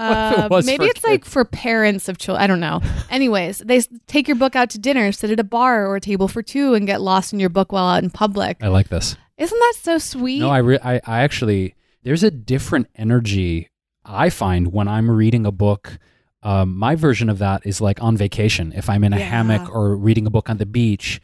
If 0.40 0.46
it 0.46 0.52
Uh, 0.52 0.62
maybe 0.64 0.86
it's 0.86 1.04
like 1.04 1.24
for 1.24 1.44
parents 1.44 2.08
of 2.08 2.18
children. 2.18 2.42
I 2.42 2.46
don't 2.46 2.60
know. 2.60 2.80
Anyways, 3.10 3.58
they 3.58 3.80
take 4.06 4.26
your 4.28 4.36
book 4.36 4.56
out 4.56 4.70
to 4.70 4.78
dinner, 4.78 5.12
sit 5.12 5.30
at 5.30 5.38
a 5.40 5.44
bar 5.44 5.86
or 5.86 5.96
a 5.96 6.00
table 6.00 6.28
for 6.28 6.42
two, 6.42 6.74
and 6.74 6.86
get 6.86 7.00
lost 7.00 7.32
in 7.32 7.40
your 7.40 7.50
book 7.50 7.72
while 7.72 7.86
out 7.88 8.02
in 8.02 8.10
public. 8.10 8.56
I 8.62 8.68
like 8.68 8.88
this. 8.88 9.16
Isn't 9.36 9.58
that 9.58 9.74
so 9.80 9.98
sweet? 9.98 10.40
No, 10.40 10.50
I, 10.50 10.58
re- 10.58 10.78
I, 10.82 11.00
I 11.06 11.20
actually, 11.20 11.74
there's 12.02 12.22
a 12.22 12.30
different 12.30 12.88
energy 12.96 13.70
I 14.04 14.30
find 14.30 14.72
when 14.72 14.88
I'm 14.88 15.10
reading 15.10 15.44
a 15.46 15.52
book. 15.52 15.98
Um, 16.42 16.74
my 16.76 16.94
version 16.94 17.28
of 17.28 17.38
that 17.38 17.66
is 17.66 17.80
like 17.80 18.02
on 18.02 18.16
vacation. 18.16 18.72
If 18.74 18.88
I'm 18.88 19.04
in 19.04 19.12
a 19.12 19.18
Yeah. 19.18 19.24
hammock 19.28 19.74
or 19.74 19.96
reading 19.96 20.26
a 20.26 20.30
book 20.30 20.48
on 20.48 20.56
the 20.56 20.66
beach. 20.66 21.20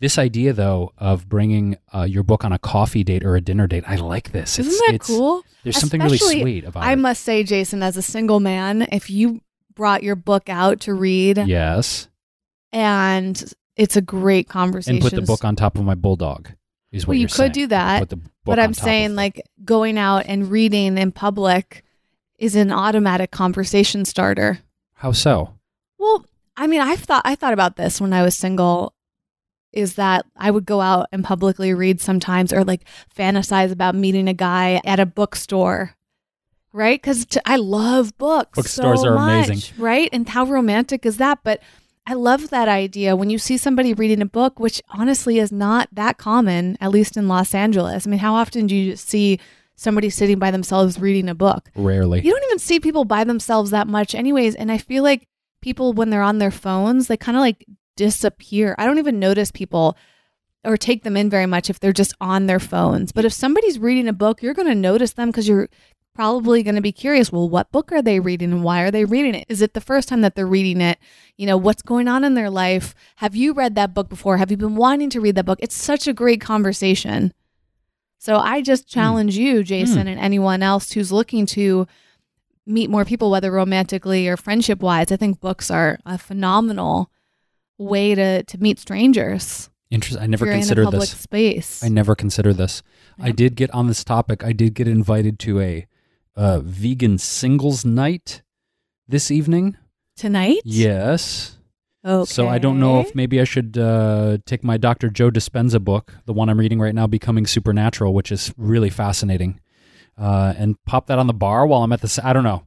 This 0.00 0.16
idea, 0.18 0.52
though, 0.54 0.92
of 0.98 1.28
bringing 1.28 1.76
uh, 1.94 2.02
your 2.02 2.22
book 2.22 2.44
on 2.44 2.52
a 2.52 2.58
coffee 2.58 3.04
date 3.04 3.22
or 3.24 3.36
a 3.36 3.40
dinner 3.40 3.66
date, 3.66 3.84
I 3.86 3.96
like 3.96 4.32
this. 4.32 4.58
Isn't 4.58 4.72
It's- 4.72 4.80
that 4.88 4.94
it's- 4.94 5.06
cool? 5.06 5.44
There's 5.62 5.78
something 5.78 6.00
really 6.00 6.16
sweet 6.16 6.64
about 6.64 6.82
I 6.82 6.88
it. 6.88 6.92
I 6.92 6.94
must 6.94 7.22
say, 7.22 7.44
Jason, 7.44 7.82
as 7.82 7.98
a 7.98 8.02
single 8.02 8.40
man, 8.40 8.88
if 8.90 9.10
you 9.10 9.42
brought 9.74 10.02
your 10.02 10.16
book 10.16 10.48
out 10.48 10.80
to 10.80 10.94
read 10.94 11.36
yes, 11.46 12.08
and 12.72 13.52
it's 13.76 13.96
a 13.96 14.00
great 14.00 14.48
conversation. 14.48 14.96
and 14.96 15.02
put 15.02 15.14
the 15.14 15.22
book 15.22 15.44
on 15.44 15.56
top 15.56 15.76
of 15.78 15.84
my 15.84 15.94
bulldog. 15.94 16.48
Is 16.92 17.06
what 17.06 17.12
Well, 17.12 17.18
you 17.18 17.26
could 17.26 17.34
saying. 17.36 17.52
do 17.52 17.66
that, 17.68 18.00
Put 18.00 18.08
the 18.08 18.16
book 18.16 18.30
But 18.44 18.58
I'm 18.58 18.74
saying, 18.74 19.14
like, 19.14 19.40
going 19.64 19.96
out 19.96 20.24
and 20.26 20.50
reading 20.50 20.98
in 20.98 21.12
public 21.12 21.84
is 22.38 22.56
an 22.56 22.72
automatic 22.72 23.30
conversation 23.30 24.04
starter. 24.04 24.58
how 24.94 25.12
so? 25.12 25.54
Well, 25.98 26.24
I 26.56 26.66
mean, 26.66 26.80
I've 26.80 27.00
thought 27.00 27.22
I 27.24 27.34
thought 27.34 27.52
about 27.52 27.76
this 27.76 28.00
when 28.00 28.12
I 28.12 28.22
was 28.22 28.34
single. 28.34 28.94
Is 29.72 29.94
that 29.94 30.26
I 30.36 30.50
would 30.50 30.66
go 30.66 30.80
out 30.80 31.06
and 31.12 31.22
publicly 31.22 31.72
read 31.74 32.00
sometimes, 32.00 32.52
or 32.52 32.64
like 32.64 32.82
fantasize 33.16 33.70
about 33.70 33.94
meeting 33.94 34.28
a 34.28 34.34
guy 34.34 34.80
at 34.84 34.98
a 34.98 35.06
bookstore, 35.06 35.94
right? 36.72 37.00
Because 37.00 37.26
I 37.44 37.56
love 37.56 38.16
books. 38.18 38.56
Bookstores 38.56 39.02
so 39.02 39.08
are 39.08 39.14
much, 39.14 39.48
amazing. 39.48 39.82
right? 39.82 40.08
And 40.12 40.28
how 40.28 40.44
romantic 40.44 41.06
is 41.06 41.18
that? 41.18 41.40
But 41.44 41.60
I 42.06 42.14
love 42.14 42.50
that 42.50 42.68
idea 42.68 43.14
when 43.14 43.30
you 43.30 43.38
see 43.38 43.56
somebody 43.56 43.94
reading 43.94 44.20
a 44.22 44.26
book, 44.26 44.58
which 44.58 44.82
honestly 44.90 45.38
is 45.38 45.52
not 45.52 45.88
that 45.92 46.18
common, 46.18 46.76
at 46.80 46.90
least 46.90 47.16
in 47.16 47.28
Los 47.28 47.54
Angeles. 47.54 48.06
I 48.06 48.10
mean, 48.10 48.18
how 48.18 48.34
often 48.34 48.66
do 48.66 48.74
you 48.74 48.96
see 48.96 49.38
somebody 49.76 50.10
sitting 50.10 50.38
by 50.38 50.50
themselves 50.50 50.98
reading 50.98 51.28
a 51.28 51.34
book? 51.34 51.70
Rarely. 51.76 52.20
You 52.22 52.32
don't 52.32 52.44
even 52.44 52.58
see 52.58 52.80
people 52.80 53.04
by 53.04 53.22
themselves 53.22 53.70
that 53.70 53.86
much, 53.86 54.14
anyways. 54.14 54.56
And 54.56 54.72
I 54.72 54.78
feel 54.78 55.04
like 55.04 55.28
people, 55.62 55.92
when 55.92 56.10
they're 56.10 56.22
on 56.22 56.38
their 56.38 56.50
phones, 56.50 57.06
they 57.06 57.16
kind 57.16 57.36
of 57.36 57.42
like 57.42 57.64
disappear. 58.00 58.74
I 58.78 58.86
don't 58.86 58.98
even 58.98 59.18
notice 59.18 59.50
people 59.50 59.94
or 60.64 60.78
take 60.78 61.02
them 61.02 61.18
in 61.18 61.28
very 61.28 61.44
much 61.44 61.68
if 61.68 61.78
they're 61.78 61.92
just 61.92 62.14
on 62.18 62.46
their 62.46 62.58
phones. 62.58 63.12
But 63.12 63.26
if 63.26 63.32
somebody's 63.34 63.78
reading 63.78 64.08
a 64.08 64.14
book, 64.14 64.42
you're 64.42 64.54
going 64.54 64.68
to 64.68 64.74
notice 64.74 65.12
them 65.12 65.28
because 65.28 65.46
you're 65.46 65.68
probably 66.14 66.62
going 66.62 66.76
to 66.76 66.80
be 66.80 66.92
curious. 66.92 67.30
Well, 67.30 67.50
what 67.50 67.70
book 67.70 67.92
are 67.92 68.00
they 68.00 68.18
reading 68.18 68.52
and 68.52 68.64
why 68.64 68.80
are 68.80 68.90
they 68.90 69.04
reading 69.04 69.34
it? 69.34 69.44
Is 69.50 69.60
it 69.60 69.74
the 69.74 69.82
first 69.82 70.08
time 70.08 70.22
that 70.22 70.34
they're 70.34 70.46
reading 70.46 70.80
it? 70.80 70.98
You 71.36 71.46
know, 71.46 71.58
what's 71.58 71.82
going 71.82 72.08
on 72.08 72.24
in 72.24 72.32
their 72.32 72.48
life? 72.48 72.94
Have 73.16 73.36
you 73.36 73.52
read 73.52 73.74
that 73.74 73.92
book 73.92 74.08
before? 74.08 74.38
Have 74.38 74.50
you 74.50 74.56
been 74.56 74.76
wanting 74.76 75.10
to 75.10 75.20
read 75.20 75.34
that 75.34 75.44
book? 75.44 75.58
It's 75.60 75.76
such 75.76 76.08
a 76.08 76.14
great 76.14 76.40
conversation. 76.40 77.34
So 78.16 78.36
I 78.36 78.62
just 78.62 78.84
hmm. 78.84 78.98
challenge 78.98 79.36
you, 79.36 79.62
Jason, 79.62 80.02
hmm. 80.02 80.08
and 80.08 80.20
anyone 80.20 80.62
else 80.62 80.92
who's 80.92 81.12
looking 81.12 81.44
to 81.46 81.86
meet 82.66 82.88
more 82.88 83.04
people, 83.04 83.30
whether 83.30 83.52
romantically 83.52 84.26
or 84.26 84.38
friendship 84.38 84.80
wise. 84.80 85.12
I 85.12 85.16
think 85.16 85.40
books 85.40 85.70
are 85.70 85.98
a 86.06 86.16
phenomenal 86.16 87.10
way 87.80 88.14
to 88.14 88.42
to 88.44 88.58
meet 88.58 88.78
strangers. 88.78 89.70
Interesting. 89.90 90.22
I 90.22 90.26
never 90.26 90.46
considered 90.46 90.84
public 90.84 91.00
this. 91.00 91.18
space. 91.18 91.82
I 91.82 91.88
never 91.88 92.14
considered 92.14 92.56
this. 92.56 92.82
I 93.18 93.32
did 93.32 93.56
get 93.56 93.70
on 93.72 93.88
this 93.88 94.04
topic. 94.04 94.44
I 94.44 94.52
did 94.52 94.74
get 94.74 94.86
invited 94.86 95.38
to 95.40 95.60
a 95.60 95.86
uh, 96.36 96.60
vegan 96.60 97.18
singles 97.18 97.84
night 97.84 98.42
this 99.08 99.30
evening. 99.30 99.76
Tonight? 100.16 100.60
Yes. 100.64 101.58
Okay. 102.04 102.30
So 102.30 102.48
I 102.48 102.58
don't 102.58 102.80
know 102.80 103.00
if 103.00 103.14
maybe 103.14 103.40
I 103.40 103.44
should 103.44 103.76
uh, 103.76 104.38
take 104.46 104.64
my 104.64 104.76
Dr. 104.76 105.10
Joe 105.10 105.30
Dispenza 105.30 105.82
book, 105.82 106.14
the 106.24 106.32
one 106.32 106.48
I'm 106.48 106.58
reading 106.58 106.80
right 106.80 106.94
now, 106.94 107.06
Becoming 107.06 107.46
Supernatural, 107.46 108.14
which 108.14 108.32
is 108.32 108.54
really 108.56 108.90
fascinating, 108.90 109.60
uh, 110.16 110.54
and 110.56 110.76
pop 110.86 111.08
that 111.08 111.18
on 111.18 111.26
the 111.26 111.34
bar 111.34 111.66
while 111.66 111.82
I'm 111.82 111.92
at 111.92 112.00
the. 112.00 112.20
I 112.24 112.32
don't 112.32 112.44
know. 112.44 112.64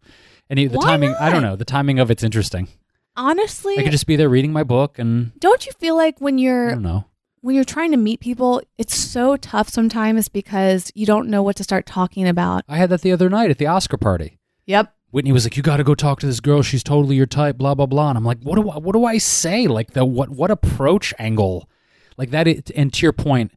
Any 0.49 0.67
the 0.67 0.77
Why 0.77 0.85
timing? 0.85 1.15
I 1.15 1.29
don't 1.31 1.41
not? 1.41 1.49
know. 1.49 1.55
The 1.55 1.65
timing 1.65 1.99
of 1.99 2.11
it's 2.11 2.21
interesting. 2.21 2.67
Honestly, 3.15 3.77
I 3.77 3.83
could 3.83 3.91
just 3.91 4.07
be 4.07 4.15
there 4.15 4.29
reading 4.29 4.51
my 4.51 4.63
book, 4.63 4.99
and 4.99 5.37
don't 5.39 5.65
you 5.65 5.71
feel 5.73 5.95
like 5.95 6.19
when 6.19 6.37
I 6.37 6.41
you're 6.41 6.69
I 6.69 6.73
don't 6.73 6.83
know. 6.83 7.05
when 7.41 7.55
you're 7.55 7.63
trying 7.63 7.91
to 7.91 7.97
meet 7.97 8.19
people, 8.19 8.61
it's 8.77 8.95
so 8.95 9.37
tough 9.37 9.69
sometimes 9.69 10.29
because 10.29 10.91
you 10.95 11.05
don't 11.05 11.29
know 11.29 11.43
what 11.43 11.55
to 11.57 11.63
start 11.63 11.85
talking 11.85 12.27
about. 12.27 12.63
I 12.67 12.77
had 12.77 12.89
that 12.89 13.01
the 13.01 13.11
other 13.11 13.29
night 13.29 13.51
at 13.51 13.57
the 13.57 13.67
Oscar 13.67 13.97
party. 13.97 14.39
Yep. 14.65 14.93
Whitney 15.11 15.31
was 15.31 15.45
like, 15.45 15.55
"You 15.55 15.63
got 15.63 15.77
to 15.77 15.83
go 15.83 15.93
talk 15.93 16.19
to 16.21 16.25
this 16.25 16.39
girl. 16.39 16.63
She's 16.63 16.83
totally 16.83 17.15
your 17.15 17.27
type." 17.27 17.57
Blah 17.57 17.75
blah 17.75 17.85
blah. 17.85 18.09
And 18.09 18.17
I'm 18.17 18.25
like, 18.25 18.41
"What 18.41 18.55
do 18.55 18.69
I, 18.69 18.77
what 18.77 18.93
do 18.93 19.05
I 19.05 19.19
say? 19.19 19.67
Like 19.67 19.91
the 19.91 20.05
what 20.05 20.29
what 20.29 20.49
approach 20.49 21.13
angle, 21.19 21.69
like 22.17 22.31
that?" 22.31 22.47
It, 22.47 22.71
and 22.75 22.91
to 22.93 23.05
your 23.05 23.13
point, 23.13 23.51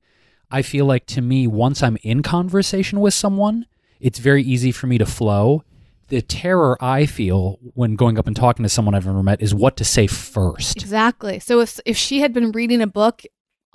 I 0.50 0.60
feel 0.62 0.84
like 0.84 1.06
to 1.06 1.22
me, 1.22 1.46
once 1.46 1.82
I'm 1.82 1.96
in 2.02 2.22
conversation 2.22 3.00
with 3.00 3.14
someone, 3.14 3.66
it's 4.00 4.18
very 4.18 4.42
easy 4.42 4.70
for 4.70 4.86
me 4.86 4.98
to 4.98 5.06
flow. 5.06 5.62
The 6.08 6.22
terror 6.22 6.76
I 6.82 7.06
feel 7.06 7.58
when 7.74 7.96
going 7.96 8.18
up 8.18 8.26
and 8.26 8.36
talking 8.36 8.62
to 8.62 8.68
someone 8.68 8.94
I've 8.94 9.06
never 9.06 9.22
met 9.22 9.42
is 9.42 9.54
what 9.54 9.76
to 9.78 9.84
say 9.84 10.06
first. 10.06 10.76
Exactly. 10.76 11.38
So 11.40 11.60
if 11.60 11.80
if 11.84 11.96
she 11.96 12.20
had 12.20 12.32
been 12.32 12.52
reading 12.52 12.80
a 12.80 12.86
book, 12.86 13.22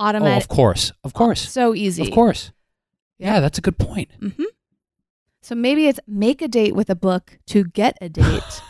Oh, 0.03 0.35
of 0.35 0.47
course, 0.47 0.91
of 1.03 1.13
course, 1.13 1.47
so 1.47 1.75
easy. 1.75 2.01
of 2.01 2.11
course. 2.11 2.51
Yeah. 3.19 3.35
Yeah, 3.35 3.39
that's 3.39 3.59
a 3.59 3.61
good 3.61 3.77
point. 3.77 4.09
hmm 4.19 4.45
So 5.43 5.53
maybe 5.53 5.85
it's 5.87 5.99
make 6.07 6.41
a 6.41 6.47
date 6.47 6.73
with 6.73 6.89
a 6.89 6.95
book 6.95 7.37
to 7.47 7.65
get 7.65 7.99
a 8.01 8.09
date, 8.09 8.61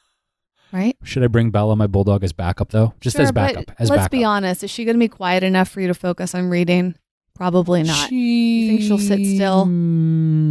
right? 0.72 0.96
Should 1.02 1.22
I 1.24 1.26
bring 1.26 1.50
Bella, 1.50 1.76
my 1.76 1.86
bulldog, 1.86 2.24
as 2.24 2.32
backup 2.32 2.70
though? 2.70 2.94
Just 3.00 3.16
Sure, 3.16 3.24
as 3.24 3.32
but 3.32 3.54
backup. 3.54 3.70
As 3.78 3.90
let's 3.90 4.04
backup. 4.04 4.12
be 4.12 4.24
honest. 4.24 4.64
Is 4.64 4.70
she 4.70 4.86
going 4.86 4.94
to 4.94 4.98
be 4.98 5.08
quiet 5.08 5.42
enough 5.42 5.68
for 5.68 5.82
you 5.82 5.88
to 5.88 5.94
focus 5.94 6.34
on 6.34 6.48
reading? 6.48 6.94
Probably 7.34 7.82
not. 7.82 8.08
She... 8.08 8.16
You 8.62 8.68
think 8.68 8.80
she'll 8.82 8.96
sit 8.98 9.26
still? 9.26 9.66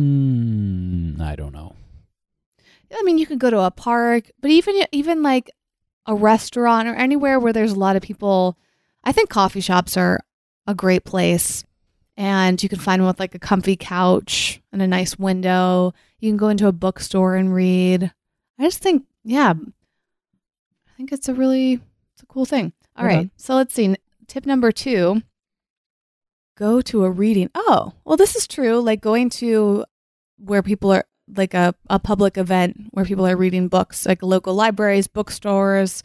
Mm, 0.08 1.20
I 1.20 1.36
don't 1.36 1.52
know. 1.54 1.74
I 2.94 3.04
mean, 3.04 3.18
you 3.18 3.26
could 3.26 3.40
go 3.40 3.50
to 3.50 3.60
a 3.60 3.72
park, 3.72 4.32
but 4.42 4.52
even 4.52 4.84
even 4.92 5.24
like 5.24 5.52
a 6.06 6.16
restaurant 6.16 6.88
or 6.88 6.96
anywhere 6.96 7.40
where 7.40 7.54
there's 7.54 7.74
a 7.74 7.80
lot 7.80 7.96
of 7.96 8.02
people, 8.02 8.58
I 9.04 9.12
think 9.12 9.30
coffee 9.30 9.62
shops 9.62 9.98
are 9.98 10.20
a 10.66 10.74
great 10.74 11.04
place. 11.04 11.64
And 12.16 12.62
you 12.64 12.70
can 12.70 12.80
find 12.80 13.02
one 13.02 13.10
with 13.10 13.20
like 13.20 13.36
a 13.36 13.40
comfy 13.40 13.76
couch 13.76 14.62
and 14.72 14.82
a 14.82 14.88
nice 14.88 15.20
window. 15.20 15.94
You 16.20 16.32
can 16.32 16.38
go 16.38 16.50
into 16.50 16.68
a 16.68 16.72
bookstore 16.72 17.36
and 17.36 17.54
read. 17.54 18.12
I 18.58 18.64
just 18.64 18.82
think, 18.82 19.06
yeah, 19.24 19.54
I 19.54 20.92
think 20.98 21.12
it's 21.12 21.30
a 21.30 21.34
really 21.34 21.74
it's 22.14 22.24
a 22.24 22.26
cool 22.26 22.46
thing. 22.46 22.74
All 22.96 23.06
right, 23.06 23.30
so 23.38 23.54
let's 23.56 23.76
see. 23.76 23.96
Tip 24.26 24.48
number 24.48 24.72
two: 24.72 25.22
go 26.58 26.82
to 26.82 27.04
a 27.04 27.12
reading. 27.12 27.52
Oh, 27.54 27.94
well, 28.04 28.18
this 28.18 28.36
is 28.36 28.48
true. 28.48 28.80
Like 28.80 29.00
going 29.00 29.30
to 29.32 29.86
where 30.40 30.64
people 30.64 30.92
are 30.92 31.06
like 31.36 31.54
a, 31.54 31.74
a 31.90 32.00
public 32.00 32.38
event 32.38 32.88
where 32.92 33.06
people 33.06 33.28
are 33.28 33.36
reading 33.36 33.68
books, 33.68 34.06
like 34.06 34.24
local 34.24 34.54
libraries, 34.56 35.08
bookstores, 35.08 36.04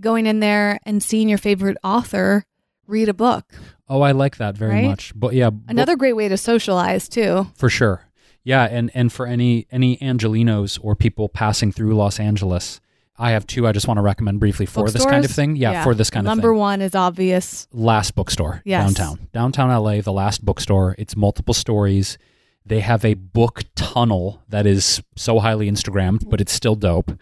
going 0.00 0.26
in 0.26 0.40
there 0.40 0.78
and 0.84 1.02
seeing 1.02 1.28
your 1.28 1.38
favorite 1.38 1.76
author 1.84 2.44
read 2.86 3.08
a 3.08 3.14
book. 3.14 3.44
Oh, 3.88 4.02
I 4.02 4.12
like 4.12 4.36
that 4.36 4.56
very 4.56 4.72
Right? 4.72 4.84
much. 4.86 5.12
But 5.14 5.34
yeah, 5.34 5.50
Another 5.68 5.96
great 5.96 6.14
way 6.14 6.28
to 6.28 6.36
socialize 6.36 7.08
too. 7.08 7.46
for 7.56 7.68
sure. 7.68 8.02
Yeah, 8.42 8.64
and 8.64 8.90
and 8.94 9.12
for 9.12 9.26
any 9.26 9.66
any 9.70 9.98
Angelinos 9.98 10.78
or 10.82 10.96
people 10.96 11.28
passing 11.28 11.72
through 11.72 11.94
Los 11.94 12.18
Angeles, 12.18 12.80
I 13.18 13.32
have 13.32 13.46
two. 13.46 13.66
I 13.66 13.72
just 13.72 13.86
want 13.86 13.98
to 13.98 14.02
recommend 14.02 14.40
briefly 14.40 14.64
for 14.64 14.88
this 14.90 15.04
kind 15.04 15.24
of 15.26 15.30
thing. 15.30 15.56
Yeah, 15.56 15.84
for 15.84 15.94
this 15.94 16.08
kind 16.08 16.26
of 16.26 16.30
thing. 16.30 16.36
Number 16.38 16.54
one 16.54 16.80
is 16.80 16.94
obvious. 16.94 17.68
Last 17.72 18.14
bookstore 18.14 18.62
Yes. 18.64 18.84
downtown, 18.94 19.28
downtown 19.34 19.70
LA. 19.70 20.00
The 20.00 20.12
Last 20.12 20.42
bookstore. 20.44 20.94
It's 20.98 21.14
multiple 21.16 21.52
stories. 21.52 22.16
They 22.64 22.80
have 22.80 23.04
a 23.04 23.14
book 23.14 23.62
tunnel 23.74 24.42
that 24.48 24.66
is 24.66 25.02
so 25.16 25.38
highly 25.40 25.70
Instagrammed, 25.70 26.28
but 26.28 26.40
it's 26.40 26.52
still 26.52 26.74
dope. 26.74 27.12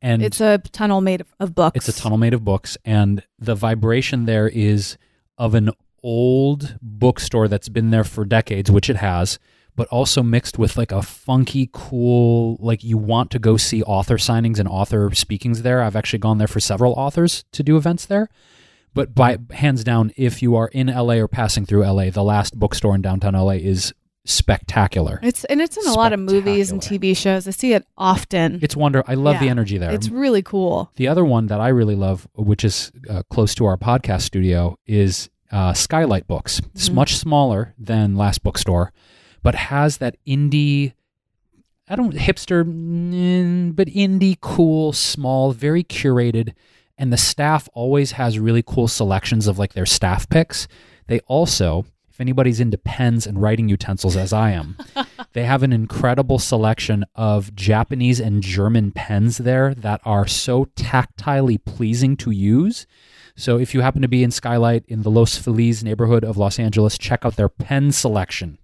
And 0.00 0.22
It's 0.22 0.40
a 0.40 0.58
tunnel 0.58 1.00
made 1.00 1.24
of, 1.38 1.54
books. 1.54 1.88
It's 1.88 1.98
a 1.98 2.00
tunnel 2.00 2.18
made 2.18 2.34
of 2.34 2.44
books, 2.44 2.76
and 2.84 3.22
the 3.38 3.54
vibration 3.54 4.26
there 4.26 4.48
is 4.48 4.98
of 5.38 5.54
an 5.54 5.70
old 6.02 6.76
bookstore 6.82 7.46
that's 7.48 7.68
been 7.68 7.90
there 7.90 8.04
for 8.04 8.24
decades, 8.24 8.70
which 8.70 8.90
it 8.90 8.96
has, 8.96 9.38
but 9.76 9.86
also 9.88 10.22
mixed 10.22 10.58
with 10.58 10.76
like 10.76 10.92
a 10.92 11.02
funky, 11.02 11.70
cool, 11.72 12.56
like 12.60 12.82
you 12.82 12.98
want 12.98 13.30
to 13.30 13.38
go 13.38 13.56
see 13.56 13.82
author 13.84 14.16
signings 14.16 14.58
and 14.58 14.68
author 14.68 15.14
speakings 15.14 15.62
there. 15.62 15.82
I've 15.82 15.96
actually 15.96 16.18
gone 16.18 16.38
there 16.38 16.48
for 16.48 16.60
several 16.60 16.92
authors 16.94 17.44
to 17.52 17.62
do 17.62 17.76
events 17.76 18.04
there. 18.06 18.28
But 18.94 19.14
by 19.14 19.38
hands 19.52 19.84
down, 19.84 20.12
if 20.16 20.42
you 20.42 20.54
are 20.56 20.68
in 20.68 20.88
LA 20.88 21.14
or 21.14 21.28
passing 21.28 21.64
through 21.64 21.86
LA, 21.86 22.10
the 22.10 22.22
last 22.22 22.58
bookstore 22.58 22.94
in 22.94 23.00
downtown 23.02 23.34
LA 23.34 23.52
is 23.52 23.94
spectacular. 24.24 25.18
It's 25.22 25.44
and 25.44 25.60
it's 25.60 25.76
in 25.76 25.86
a 25.86 25.94
lot 25.94 26.12
of 26.12 26.20
movies 26.20 26.70
and 26.70 26.80
TV 26.80 27.16
shows. 27.16 27.46
I 27.48 27.50
see 27.50 27.72
it 27.72 27.84
often. 27.98 28.60
It's 28.62 28.76
wonder. 28.76 29.02
I 29.06 29.14
love 29.14 29.40
the 29.40 29.48
energy 29.48 29.78
there. 29.78 29.90
It's 29.92 30.08
really 30.08 30.42
cool. 30.42 30.90
The 30.96 31.08
other 31.08 31.24
one 31.24 31.46
that 31.48 31.60
I 31.60 31.68
really 31.68 31.96
love, 31.96 32.26
which 32.34 32.64
is 32.64 32.92
uh, 33.10 33.22
close 33.30 33.54
to 33.56 33.64
our 33.64 33.76
podcast 33.76 34.22
studio, 34.22 34.78
is 34.86 35.28
uh, 35.50 35.72
Skylight 35.74 36.26
Books. 36.26 36.60
It's 36.74 36.88
Mhm. 36.88 36.94
much 36.94 37.16
smaller 37.16 37.74
than 37.78 38.16
Last 38.16 38.42
Bookstore, 38.42 38.92
but 39.42 39.54
has 39.54 39.98
that 39.98 40.16
indie. 40.26 40.94
I 41.88 41.96
don't 41.96 42.14
hipster, 42.14 42.64
mm, 42.64 43.74
but 43.76 43.88
indie, 43.88 44.38
cool, 44.40 44.92
small, 44.94 45.52
very 45.52 45.84
curated, 45.84 46.54
and 46.96 47.12
the 47.12 47.16
staff 47.18 47.68
always 47.74 48.12
has 48.12 48.38
really 48.38 48.62
cool 48.62 48.88
selections 48.88 49.46
of 49.46 49.58
like 49.58 49.74
their 49.74 49.84
staff 49.84 50.26
picks. 50.28 50.68
They 51.08 51.18
also, 51.26 51.84
anybody's 52.22 52.60
into 52.60 52.78
pens 52.78 53.26
and 53.26 53.42
writing 53.42 53.68
utensils, 53.68 54.16
as 54.16 54.32
I 54.32 54.52
am, 54.52 54.78
they 55.34 55.44
have 55.44 55.62
an 55.62 55.72
incredible 55.74 56.38
selection 56.38 57.04
of 57.14 57.54
Japanese 57.54 58.18
and 58.20 58.42
German 58.42 58.92
pens 58.92 59.36
there 59.38 59.74
that 59.74 60.00
are 60.04 60.26
so 60.26 60.64
tactilely 60.76 61.62
pleasing 61.62 62.16
to 62.18 62.30
use. 62.30 62.86
So 63.36 63.58
if 63.58 63.74
you 63.74 63.80
happen 63.82 64.00
to 64.02 64.08
be 64.08 64.22
in 64.22 64.30
Skylight 64.30 64.84
in 64.88 65.02
the 65.02 65.10
Los 65.10 65.36
Feliz 65.36 65.82
neighborhood 65.84 66.24
of 66.24 66.38
Los 66.38 66.58
Angeles, 66.58 66.96
check 66.96 67.24
out 67.24 67.36
their 67.36 67.48
pen 67.48 67.92
selection. 67.92 68.58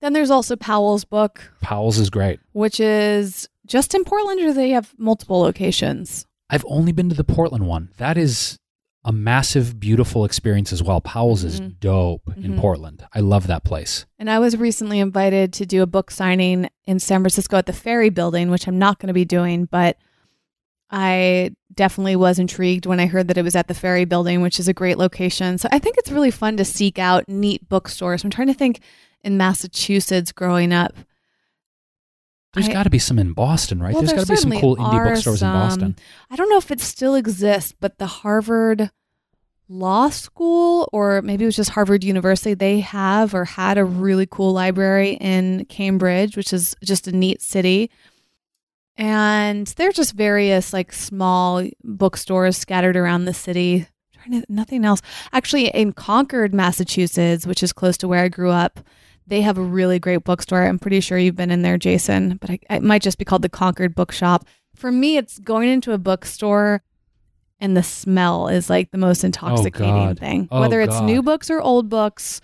Then 0.00 0.12
there's 0.12 0.30
also 0.30 0.56
Powell's 0.56 1.04
book, 1.04 1.52
Powell's 1.60 1.98
is 1.98 2.10
great. 2.10 2.40
which 2.52 2.80
is 2.80 3.48
just 3.66 3.94
in 3.94 4.04
Portland, 4.04 4.40
or 4.40 4.52
they 4.52 4.70
have 4.70 4.92
multiple 4.98 5.40
locations. 5.40 6.26
I've 6.48 6.64
only 6.68 6.92
been 6.92 7.08
to 7.10 7.14
the 7.14 7.22
Portland 7.24 7.66
one. 7.66 7.90
That 7.98 8.18
is 8.18 8.58
a 9.04 9.12
massive, 9.12 9.80
beautiful 9.80 10.24
experience 10.26 10.72
as 10.72 10.82
well. 10.82 11.00
Powell's 11.00 11.42
is 11.42 11.60
Mhm. 11.60 11.80
dope 11.80 12.30
in 12.36 12.54
Mhm. 12.54 12.58
Portland. 12.58 13.02
I 13.14 13.20
love 13.20 13.46
that 13.46 13.64
place. 13.64 14.04
And 14.18 14.28
I 14.28 14.38
was 14.38 14.56
recently 14.58 14.98
invited 14.98 15.52
to 15.54 15.64
do 15.66 15.82
a 15.82 15.86
book 15.86 16.10
signing 16.10 16.68
in 16.84 16.98
San 16.98 17.20
Francisco 17.22 17.56
at 17.56 17.64
the 17.66 17.72
Ferry 17.72 18.10
Building, 18.10 18.50
which 18.50 18.66
I'm 18.68 18.78
not 18.78 18.98
going 18.98 19.06
to 19.08 19.14
be 19.14 19.24
doing, 19.24 19.64
but 19.64 19.96
I 20.90 21.52
definitely 21.74 22.16
was 22.16 22.38
intrigued 22.38 22.84
when 22.84 23.00
I 23.00 23.06
heard 23.06 23.28
that 23.28 23.38
it 23.38 23.42
was 23.44 23.54
at 23.56 23.68
the 23.68 23.74
Ferry 23.74 24.04
Building, 24.04 24.42
which 24.42 24.58
is 24.58 24.68
a 24.68 24.74
great 24.74 24.98
location. 24.98 25.56
So 25.56 25.68
I 25.72 25.78
think 25.78 25.96
it's 25.98 26.10
really 26.10 26.32
fun 26.32 26.56
to 26.56 26.64
seek 26.64 26.98
out 26.98 27.28
neat 27.28 27.68
bookstores. 27.68 28.24
I'm 28.24 28.30
trying 28.30 28.48
to 28.48 28.54
think 28.54 28.80
in 29.22 29.36
Massachusetts 29.36 30.32
growing 30.32 30.72
up. 30.72 30.94
There's 32.52 32.68
got 32.68 32.82
to 32.82 32.90
be 32.90 32.98
some 32.98 33.18
in 33.18 33.32
Boston, 33.32 33.80
right? 33.80 33.92
Well, 33.92 34.02
There's 34.02 34.10
there 34.10 34.18
got 34.18 34.26
to 34.26 34.32
be 34.32 34.36
some 34.36 34.60
cool 34.60 34.76
indie 34.76 34.94
are 34.94 35.04
bookstores 35.04 35.40
in 35.42 35.48
Boston. 35.48 35.96
I 36.30 36.36
don't 36.36 36.50
know 36.50 36.58
if 36.58 36.70
it 36.70 36.80
still 36.80 37.14
exists, 37.14 37.72
but 37.78 37.98
the 37.98 38.06
Harvard 38.06 38.90
Law 39.68 40.10
School, 40.10 40.88
or 40.92 41.22
maybe 41.22 41.44
it 41.44 41.46
was 41.46 41.54
just 41.54 41.70
Harvard 41.70 42.02
University, 42.02 42.54
they 42.54 42.80
have 42.80 43.34
or 43.34 43.44
had 43.44 43.78
a 43.78 43.84
really 43.84 44.26
cool 44.26 44.52
library 44.52 45.12
in 45.20 45.64
Cambridge, 45.66 46.36
which 46.36 46.52
is 46.52 46.74
just 46.82 47.06
a 47.06 47.12
neat 47.12 47.40
city. 47.40 47.88
And 48.96 49.68
they're 49.68 49.92
just 49.92 50.14
various 50.14 50.72
like 50.72 50.92
small 50.92 51.64
bookstores 51.84 52.56
scattered 52.58 52.96
around 52.96 53.26
the 53.26 53.34
city. 53.34 53.86
Trying 54.12 54.42
to 54.42 54.46
nothing 54.52 54.84
else. 54.84 55.00
Actually, 55.32 55.68
in 55.68 55.92
Concord, 55.92 56.52
Massachusetts, 56.52 57.46
which 57.46 57.62
is 57.62 57.72
close 57.72 57.96
to 57.98 58.08
where 58.08 58.24
I 58.24 58.28
grew 58.28 58.50
up, 58.50 58.80
they 59.30 59.40
have 59.42 59.56
a 59.56 59.62
really 59.62 59.98
great 59.98 60.24
bookstore. 60.24 60.62
I'm 60.62 60.78
pretty 60.78 61.00
sure 61.00 61.16
you've 61.16 61.36
been 61.36 61.52
in 61.52 61.62
there, 61.62 61.78
Jason, 61.78 62.36
but 62.40 62.50
I, 62.50 62.58
it 62.68 62.82
might 62.82 63.00
just 63.00 63.16
be 63.16 63.24
called 63.24 63.42
the 63.42 63.48
Concord 63.48 63.94
Bookshop. 63.94 64.44
For 64.74 64.90
me, 64.90 65.16
it's 65.16 65.38
going 65.38 65.68
into 65.68 65.92
a 65.92 65.98
bookstore 65.98 66.82
and 67.60 67.76
the 67.76 67.82
smell 67.82 68.48
is 68.48 68.68
like 68.68 68.90
the 68.90 68.98
most 68.98 69.22
intoxicating 69.22 69.94
God. 69.94 70.18
thing. 70.18 70.48
Oh, 70.50 70.60
Whether 70.60 70.80
it's 70.80 70.98
God. 70.98 71.04
new 71.04 71.22
books 71.22 71.48
or 71.48 71.60
old 71.60 71.88
books, 71.88 72.40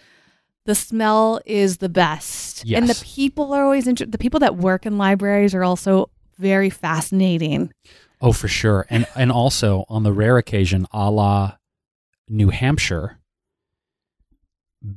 the 0.64 0.75
smell 0.75 1.40
is 1.45 1.78
the 1.78 1.88
best. 1.88 2.64
And 2.71 2.88
the 2.88 3.02
people 3.05 3.52
are 3.52 3.64
always 3.64 3.87
inter- 3.87 4.07
the 4.07 4.19
people 4.19 4.40
that 4.40 4.57
work 4.57 4.87
in 4.87 4.97
libraries 4.97 5.55
are 5.55 5.64
also 5.64 6.11
very 6.38 6.71
fascinating. 6.71 7.73
Oh, 8.21 8.33
for 8.33 8.49
sure. 8.49 8.87
And 8.90 9.07
and 9.16 9.33
also 9.33 9.85
on 9.88 10.05
the 10.05 10.12
rare 10.12 10.38
occasion, 10.38 10.87
a 10.93 11.11
la 11.11 11.57
New 12.28 12.50
Hampshire, 12.50 13.19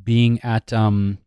being 0.04 0.40
at 0.42 0.72
um, 0.72 1.18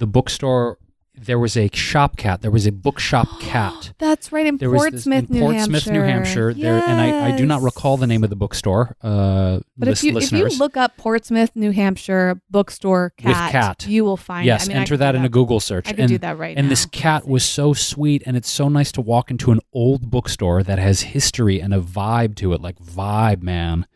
the 0.00 0.06
bookstore, 0.06 0.78
there 1.14 1.38
was 1.38 1.54
a 1.56 1.68
shop 1.74 2.16
cat. 2.16 2.40
There 2.40 2.50
was 2.50 2.66
a 2.66 2.72
bookshop 2.72 3.28
cat. 3.40 3.92
That's 3.98 4.32
right 4.32 4.46
in 4.46 4.56
There 4.56 4.70
Portsmouth, 4.70 5.28
this, 5.28 5.30
in 5.30 5.34
New 5.36 5.40
Portsmouth, 5.40 5.84
Hampshire. 5.84 5.92
New 5.92 6.00
Hampshire. 6.02 6.54
There, 6.54 6.82
and 6.82 7.00
I, 7.00 7.28
I 7.28 7.36
do 7.36 7.44
not 7.44 7.60
recall 7.62 7.96
the 7.98 8.06
name 8.06 8.24
of 8.24 8.30
the 8.30 8.36
bookstore. 8.36 8.96
Uh, 9.02 9.60
But 9.76 9.88
if 9.88 10.02
you 10.02 10.16
if 10.16 10.32
you 10.32 10.46
look 10.48 10.76
up 10.78 10.96
Portsmouth, 10.96 11.50
New 11.54 11.70
Hampshire 11.72 12.40
bookstore 12.50 13.12
With 13.22 13.34
cat, 13.34 13.52
cat. 13.52 13.86
you 13.86 14.04
will 14.04 14.16
find. 14.16 14.46
yes, 14.46 14.62
it. 14.66 14.70
I 14.70 14.74
mean, 14.74 14.80
enter 14.80 14.96
that 14.96 15.14
in 15.14 15.24
a 15.24 15.28
Google 15.28 15.60
search. 15.60 15.86
I 15.88 15.92
could 15.92 16.00
and, 16.00 16.08
do 16.08 16.18
that 16.18 16.38
right 16.38 16.56
and 16.56 16.66
now. 16.66 16.70
this 16.70 16.86
cat 16.86 17.28
was 17.28 17.44
so 17.44 17.74
sweet, 17.74 18.22
and 18.24 18.36
it's 18.36 18.50
so 18.50 18.68
nice 18.70 18.90
to 18.92 19.00
walk 19.02 19.30
into 19.30 19.52
an 19.52 19.60
old 19.72 20.10
bookstore 20.10 20.62
that 20.62 20.78
has 20.78 21.02
history 21.02 21.60
and 21.60 21.74
a 21.74 21.80
vibe 21.80 22.34
to 22.36 22.54
it, 22.54 22.62
like 22.62 22.78
vibe, 22.78 23.42
man, 23.42 23.86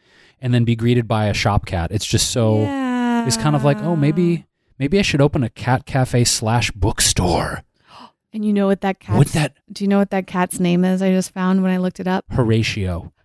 and 0.43 0.53
then 0.53 0.65
be 0.65 0.77
greeted 0.77 1.09
by 1.09 1.27
a 1.27 1.35
shop 1.35 1.65
cat. 1.65 1.91
It's 1.91 2.07
just 2.07 2.31
so. 2.31 2.61
yeah. 2.61 2.95
It's 3.27 3.39
kind 3.39 3.57
of 3.57 3.65
like, 3.65 3.79
oh, 3.79 3.97
maybe 3.97 4.45
maybe 4.79 4.99
I 4.99 5.03
should 5.03 5.21
open 5.21 5.43
a 5.45 5.49
cat 5.51 5.87
cafe 5.87 6.25
slash 6.25 6.71
bookstore. 6.71 7.63
And 8.35 8.45
you 8.45 8.53
know 8.53 8.67
what 8.67 8.81
that 8.81 8.99
cat? 8.99 9.17
Would 9.17 9.29
that 9.29 9.55
Do 9.73 9.85
you 9.85 9.89
know 9.89 9.99
what 9.99 10.11
that 10.11 10.27
cat's 10.27 10.59
name 10.59 10.85
is? 10.85 11.01
I 11.03 11.13
just 11.13 11.31
found 11.33 11.63
when 11.63 11.71
I 11.71 11.77
looked 11.77 12.01
it 12.01 12.09
up. 12.09 12.25
Horatio? 12.31 13.13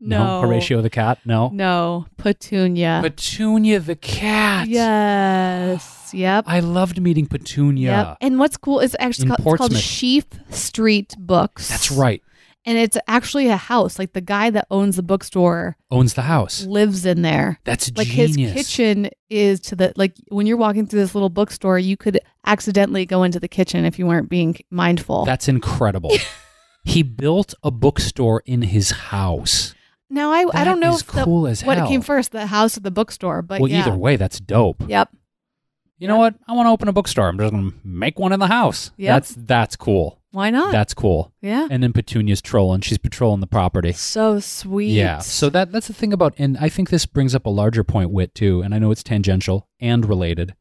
No, 0.00 0.40
Horatio 0.42 0.80
the 0.80 0.90
cat. 0.90 1.18
No, 1.24 1.48
No, 1.52 2.06
Petunia. 2.18 3.00
Petunia 3.02 3.80
the 3.80 3.96
cat. 3.96 4.68
yes. 4.68 5.94
Yep. 6.14 6.44
I 6.46 6.60
loved 6.60 7.02
meeting 7.02 7.26
Petunia. 7.26 7.90
Yep. 7.90 8.16
And 8.22 8.38
what's 8.38 8.56
cool 8.56 8.80
is 8.80 8.96
actually 8.98 9.28
called, 9.28 9.40
it's 9.40 9.56
called. 9.58 9.72
Sheafe 9.72 10.54
Street 10.54 11.14
Books. 11.18 11.68
That's 11.68 11.90
right. 11.90 12.22
And 12.68 12.76
it's 12.76 12.98
actually 13.08 13.48
a 13.48 13.56
house. 13.56 13.98
Like 13.98 14.12
the 14.12 14.20
guy 14.20 14.50
that 14.50 14.66
owns 14.70 14.96
the 14.96 15.02
bookstore 15.02 15.78
Owns 15.90 16.12
the 16.12 16.22
house. 16.22 16.66
lives 16.66 17.06
in 17.06 17.22
there. 17.22 17.58
That's 17.64 17.90
Like 17.96 18.08
genius. 18.08 18.52
his 18.52 18.66
kitchen 18.66 19.08
is 19.30 19.58
to 19.60 19.76
the 19.76 19.94
like 19.96 20.12
when 20.28 20.46
you're 20.46 20.58
walking 20.58 20.86
through 20.86 21.00
this 21.00 21.14
little 21.14 21.30
bookstore, 21.30 21.78
you 21.78 21.96
could 21.96 22.20
accidentally 22.44 23.06
go 23.06 23.22
into 23.22 23.40
the 23.40 23.48
kitchen 23.48 23.86
if 23.86 23.98
you 23.98 24.06
weren't 24.06 24.28
being 24.28 24.54
mindful. 24.70 25.24
That's 25.24 25.48
incredible. 25.48 26.12
he 26.84 27.02
built 27.02 27.54
a 27.62 27.70
bookstore 27.70 28.42
in 28.44 28.60
his 28.60 28.90
house. 28.90 29.74
now 30.10 30.30
I 30.30 30.44
I 30.52 30.64
don't 30.64 30.78
know 30.78 30.94
if 30.94 31.06
the, 31.06 31.24
cool 31.24 31.46
as 31.46 31.64
what 31.64 31.78
hell. 31.78 31.88
came 31.88 32.02
first, 32.02 32.32
the 32.32 32.48
house 32.48 32.76
or 32.76 32.80
the 32.80 32.90
bookstore, 32.90 33.40
but 33.40 33.62
well, 33.62 33.70
yeah. 33.70 33.80
either 33.80 33.96
way, 33.96 34.16
that's 34.16 34.40
dope. 34.40 34.82
Yep. 34.86 35.08
You 35.96 36.06
know 36.06 36.18
what? 36.18 36.34
I 36.46 36.52
want 36.52 36.66
to 36.66 36.70
open 36.70 36.88
a 36.88 36.92
bookstore. 36.92 37.28
I'm 37.28 37.38
just 37.38 37.50
going 37.50 37.70
to 37.70 37.76
make 37.82 38.18
one 38.18 38.34
in 38.34 38.40
the 38.40 38.46
house. 38.46 38.90
Yep. 38.98 39.14
That's 39.14 39.34
that's 39.34 39.76
cool. 39.76 40.17
Why 40.30 40.50
not? 40.50 40.72
That's 40.72 40.92
cool. 40.94 41.32
yeah. 41.40 41.66
And 41.70 41.82
then 41.82 41.92
Petunia's 41.94 42.42
trolling. 42.42 42.82
She's 42.82 42.98
patrolling 42.98 43.40
the 43.40 43.46
property. 43.46 43.92
So 43.92 44.40
sweet. 44.40 44.90
Yeah. 44.90 45.20
So 45.20 45.48
that 45.50 45.72
that's 45.72 45.86
the 45.88 45.94
thing 45.94 46.12
about, 46.12 46.34
and 46.38 46.58
I 46.58 46.68
think 46.68 46.90
this 46.90 47.06
brings 47.06 47.34
up 47.34 47.46
a 47.46 47.50
larger 47.50 47.82
point, 47.82 48.10
Wit, 48.10 48.34
too. 48.34 48.60
And 48.60 48.74
I 48.74 48.78
know 48.78 48.90
it's 48.90 49.02
tangential 49.02 49.66
and 49.80 50.06
related. 50.06 50.54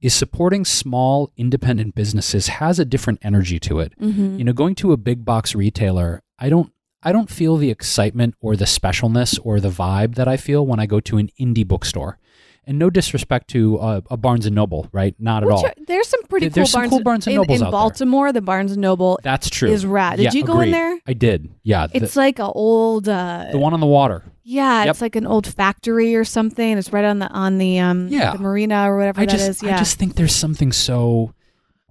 Is 0.00 0.14
supporting 0.14 0.64
small 0.64 1.32
independent 1.36 1.94
businesses 1.94 2.48
has 2.48 2.78
a 2.80 2.84
different 2.84 3.20
energy 3.22 3.58
to 3.60 3.78
it. 3.80 3.92
Mhm. 4.00 4.38
You 4.38 4.44
know, 4.44 4.52
going 4.52 4.74
to 4.76 4.92
a 4.92 4.96
big 4.96 5.24
box 5.24 5.54
retailer, 5.54 6.22
I 6.38 6.48
don't 6.48 6.72
I 7.04 7.10
don't 7.10 7.30
feel 7.30 7.56
the 7.56 7.70
excitement 7.70 8.36
or 8.40 8.54
the 8.54 8.64
specialness 8.64 9.36
or 9.42 9.58
the 9.58 9.70
vibe 9.70 10.14
that 10.14 10.28
I 10.28 10.36
feel 10.36 10.64
when 10.64 10.78
I 10.78 10.86
go 10.86 11.00
to 11.00 11.18
an 11.18 11.30
indie 11.40 11.66
bookstore. 11.66 12.18
And 12.64 12.78
no 12.78 12.90
disrespect 12.90 13.48
to 13.48 13.76
uh, 13.80 14.00
a 14.08 14.16
Barnes 14.16 14.46
and 14.46 14.54
Noble, 14.54 14.88
right? 14.92 15.16
Not 15.18 15.42
at 15.42 15.48
Which 15.48 15.54
all. 15.56 15.66
are- 15.66 15.74
there's 15.88 16.06
some 16.06 16.22
pretty 16.28 16.46
cool 16.46 16.54
there's 16.54 16.70
some 16.70 16.82
Barnes, 16.82 16.90
cool 16.90 17.02
Barnes 17.02 17.26
and 17.26 17.32
in, 17.34 17.36
Nobles 17.40 17.58
in 17.58 17.64
there. 17.64 17.70
Baltimore. 17.72 18.32
The 18.32 18.40
Barnes 18.40 18.70
and 18.72 18.80
Noble 18.80 19.18
That's 19.24 19.50
true. 19.50 19.68
is 19.68 19.84
rad. 19.84 20.18
Did 20.18 20.26
Yeah, 20.32 20.38
you 20.38 20.44
go 20.44 20.60
in 20.60 20.70
there? 20.70 20.96
I 21.04 21.12
did. 21.12 21.50
Yeah. 21.64 21.88
The, 21.88 21.96
It's 22.04 22.14
like 22.14 22.38
a 22.38 22.46
old 22.46 23.08
uh 23.08 23.46
the 23.50 23.58
one 23.58 23.74
on 23.74 23.80
the 23.80 23.86
water. 23.86 24.22
yeah, 24.44 24.84
Yep. 24.84 24.90
it's 24.90 25.00
like 25.00 25.16
an 25.16 25.26
old 25.26 25.46
factory 25.48 26.14
or 26.14 26.22
something. 26.24 26.78
It's 26.78 26.92
right 26.92 27.04
on 27.04 27.18
the 27.18 27.28
on 27.30 27.58
the 27.58 27.80
um 27.80 28.06
Yeah. 28.06 28.32
the 28.34 28.38
marina 28.38 28.88
or 28.88 28.96
whatever 28.96 29.20
I 29.22 29.26
that 29.26 29.32
just 29.32 29.48
is. 29.48 29.62
Yeah. 29.64 29.74
I 29.74 29.78
just 29.78 29.98
think 29.98 30.14
there's 30.14 30.34
something 30.34 30.70
so 30.70 31.34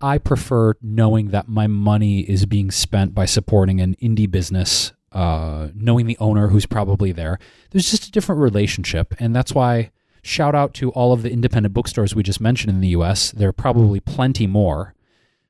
I 0.02 0.20
prefer 0.20 0.76
knowing 0.82 1.32
that 1.32 1.50
my 1.50 1.68
money 1.68 2.22
is 2.22 2.46
being 2.46 2.72
spent 2.72 3.14
by 3.14 3.26
supporting 3.26 3.82
an 3.82 3.96
indie 4.02 4.32
business, 4.32 4.94
uh, 5.12 5.68
knowing 5.76 6.06
the 6.08 6.18
owner 6.20 6.48
who's 6.48 6.66
probably 6.66 7.12
there. 7.12 7.40
There's 7.72 7.92
just 7.92 8.08
a 8.08 8.12
different 8.12 8.40
relationship, 8.42 9.14
and 9.20 9.36
that's 9.36 9.54
why 9.54 9.92
shout 10.22 10.56
out 10.56 10.74
to 10.76 10.92
all 10.92 11.14
of 11.14 11.22
the 11.24 11.32
independent 11.32 11.74
bookstores 11.74 12.16
we 12.16 12.24
just 12.24 12.42
mentioned 12.42 12.74
in 12.74 12.82
the 12.82 12.90
U.S. 12.90 13.32
There 13.32 13.50
are 13.50 13.54
probably 13.54 14.00
plenty 14.00 14.48
more. 14.48 14.94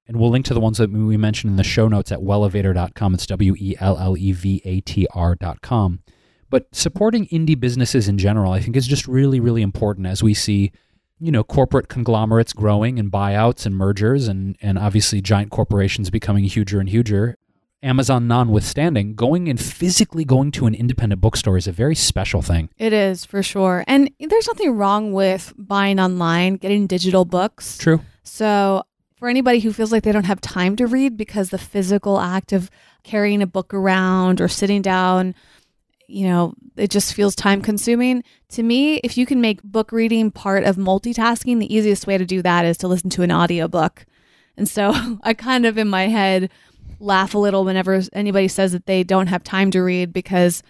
And 0.08 0.20
we'll 0.20 0.30
link 0.30 0.46
to 0.48 0.54
the 0.54 0.60
ones 0.60 0.78
that 0.78 0.92
we 0.92 1.16
mentioned 1.16 1.52
in 1.52 1.58
the 1.58 1.64
show 1.64 1.88
notes 1.88 2.12
at 2.12 2.20
wellevatr.com. 2.20 3.14
It's 3.14 3.26
W 3.28 3.56
E 3.58 3.76
L 3.80 3.98
L 3.98 4.18
E 4.18 4.32
V 4.34 4.62
A 4.66 4.82
T 4.82 5.08
R.com. 5.14 6.02
But 6.50 6.68
supporting 6.74 7.28
indie 7.28 7.58
businesses 7.58 8.10
in 8.10 8.18
general, 8.18 8.52
I 8.52 8.60
think, 8.60 8.76
is 8.76 8.88
just 8.88 9.08
really, 9.08 9.40
really 9.40 9.62
important 9.62 10.08
as 10.08 10.22
we 10.22 10.34
see, 10.34 10.74
you 11.18 11.32
know, 11.32 11.46
corporate 11.46 11.88
conglomerates 11.88 12.52
growing 12.52 13.00
and 13.00 13.10
buyouts 13.10 13.66
and 13.66 13.74
mergers 13.74 14.28
and, 14.28 14.58
and 14.62 14.78
obviously 14.78 15.22
giant 15.22 15.50
corporations 15.50 16.10
becoming 16.10 16.44
huger 16.44 16.82
and 16.82 16.90
huger. 16.90 17.38
Amazon 17.84 18.28
notwithstanding, 18.28 19.16
going 19.16 19.50
and 19.50 19.60
physically 19.60 20.24
going 20.24 20.52
to 20.52 20.68
an 20.68 20.76
independent 20.76 21.20
bookstore 21.20 21.58
is 21.58 21.68
a 21.68 21.72
very 21.72 21.96
special 21.96 22.42
thing. 22.42 22.70
it 22.78 22.94
is 22.94 23.26
for 23.26 23.42
sure. 23.42 23.84
And 23.88 24.12
there's 24.20 24.48
nothing 24.48 24.78
wrong 24.78 25.14
with 25.14 25.54
buying 25.58 26.00
online, 26.00 26.56
getting 26.56 26.86
digital 26.86 27.26
books. 27.26 27.78
True. 27.78 28.02
So, 28.24 28.84
for 29.16 29.30
anybody 29.30 29.60
who 29.60 29.74
feels 29.74 29.92
like 29.92 30.04
they 30.04 30.12
don't 30.12 30.26
have 30.26 30.42
time 30.42 30.76
to 30.76 30.88
read 30.88 31.16
because 31.16 31.50
the 31.50 31.58
physical 31.58 32.20
act 32.20 32.54
of 32.54 32.72
carrying 33.04 33.42
a 33.42 33.48
book 33.48 33.74
around 33.74 34.42
or 34.42 34.48
sitting 34.48 34.82
down, 34.82 35.36
you 36.08 36.28
know, 36.28 36.54
it 36.76 36.90
just 36.90 37.14
feels 37.14 37.36
time 37.36 37.62
consuming. 37.62 38.24
To 38.50 38.64
me, 38.64 38.98
if 38.98 39.18
you 39.18 39.26
can 39.26 39.40
make 39.40 39.62
book 39.64 39.92
reading 39.92 40.32
part 40.32 40.64
of 40.64 40.76
multitasking, 40.76 41.60
the 41.60 41.74
easiest 41.74 42.08
way 42.08 42.18
to 42.18 42.26
do 42.26 42.42
that 42.42 42.66
is 42.66 42.78
to 42.78 42.88
listen 42.88 43.10
to 43.12 43.22
an 43.22 43.32
audiobook. 43.32 44.06
And 44.58 44.68
so 44.68 45.20
I 45.24 45.34
kind 45.34 45.66
of 45.66 45.78
in 45.78 45.88
my 45.88 46.08
head 46.08 46.50
laugh 47.02 47.34
a 47.34 47.38
little 47.38 47.66
whenever 47.66 48.02
anybody 48.14 48.48
says 48.48 48.72
that 48.72 48.86
they 48.86 49.04
don't 49.04 49.28
have 49.28 49.44
time 49.44 49.72
to 49.72 49.82
read 49.82 50.14
because 50.14 50.64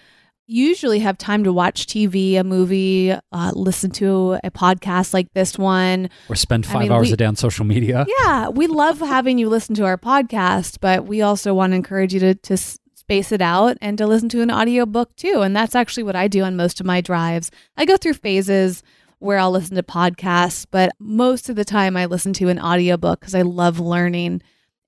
you 0.48 0.66
usually 0.66 1.00
have 1.00 1.18
time 1.18 1.44
to 1.46 1.54
watch 1.54 1.86
TV, 1.86 2.38
a 2.38 2.44
movie, 2.44 3.12
uh, 3.12 3.52
listen 3.54 3.90
to 3.92 4.38
a 4.44 4.52
podcast 4.52 5.14
like 5.14 5.32
this 5.34 5.58
one, 5.58 6.10
Or 6.30 6.36
spend 6.36 6.66
I 6.66 6.74
five 6.74 6.82
mean, 6.84 6.92
hours 6.92 7.08
we- 7.08 7.14
a 7.14 7.18
day 7.18 7.26
on 7.26 7.36
social 7.36 7.64
media. 7.66 8.06
yeah, 8.24 8.50
we 8.50 8.68
love 8.68 9.00
having 9.00 9.38
you 9.38 9.48
listen 9.48 9.76
to 9.76 9.86
our 9.86 9.98
podcast, 9.98 10.78
but 10.82 11.06
we 11.06 11.22
also 11.22 11.54
want 11.54 11.72
to 11.72 11.76
encourage 11.76 12.14
you 12.14 12.20
to, 12.22 12.36
to 12.36 12.58
space 12.58 13.32
it 13.32 13.42
out 13.42 13.78
and 13.82 13.98
to 13.98 14.08
listen 14.08 14.28
to 14.30 14.42
an 14.42 14.52
audiobook 14.52 15.16
too. 15.16 15.42
And 15.42 15.56
that's 15.56 15.76
actually 15.76 16.04
what 16.04 16.16
I 16.16 16.28
do 16.28 16.44
on 16.44 16.56
most 16.58 16.80
of 16.82 16.86
my 16.86 17.00
drives. 17.02 17.50
I 17.78 17.86
go 17.86 17.96
through 17.96 18.14
phases 18.16 18.84
where 19.20 19.38
I'll 19.38 19.52
listen 19.52 19.76
to 19.76 19.84
podcasts, 19.84 20.66
but 20.70 20.92
most 21.00 21.48
of 21.50 21.56
the 21.56 21.64
time 21.66 21.96
I 21.96 22.08
listen 22.08 22.34
to 22.34 22.50
an 22.50 22.60
audiobook 22.60 23.20
because 23.22 23.36
I 23.36 23.44
love 23.44 23.80
learning. 23.80 24.42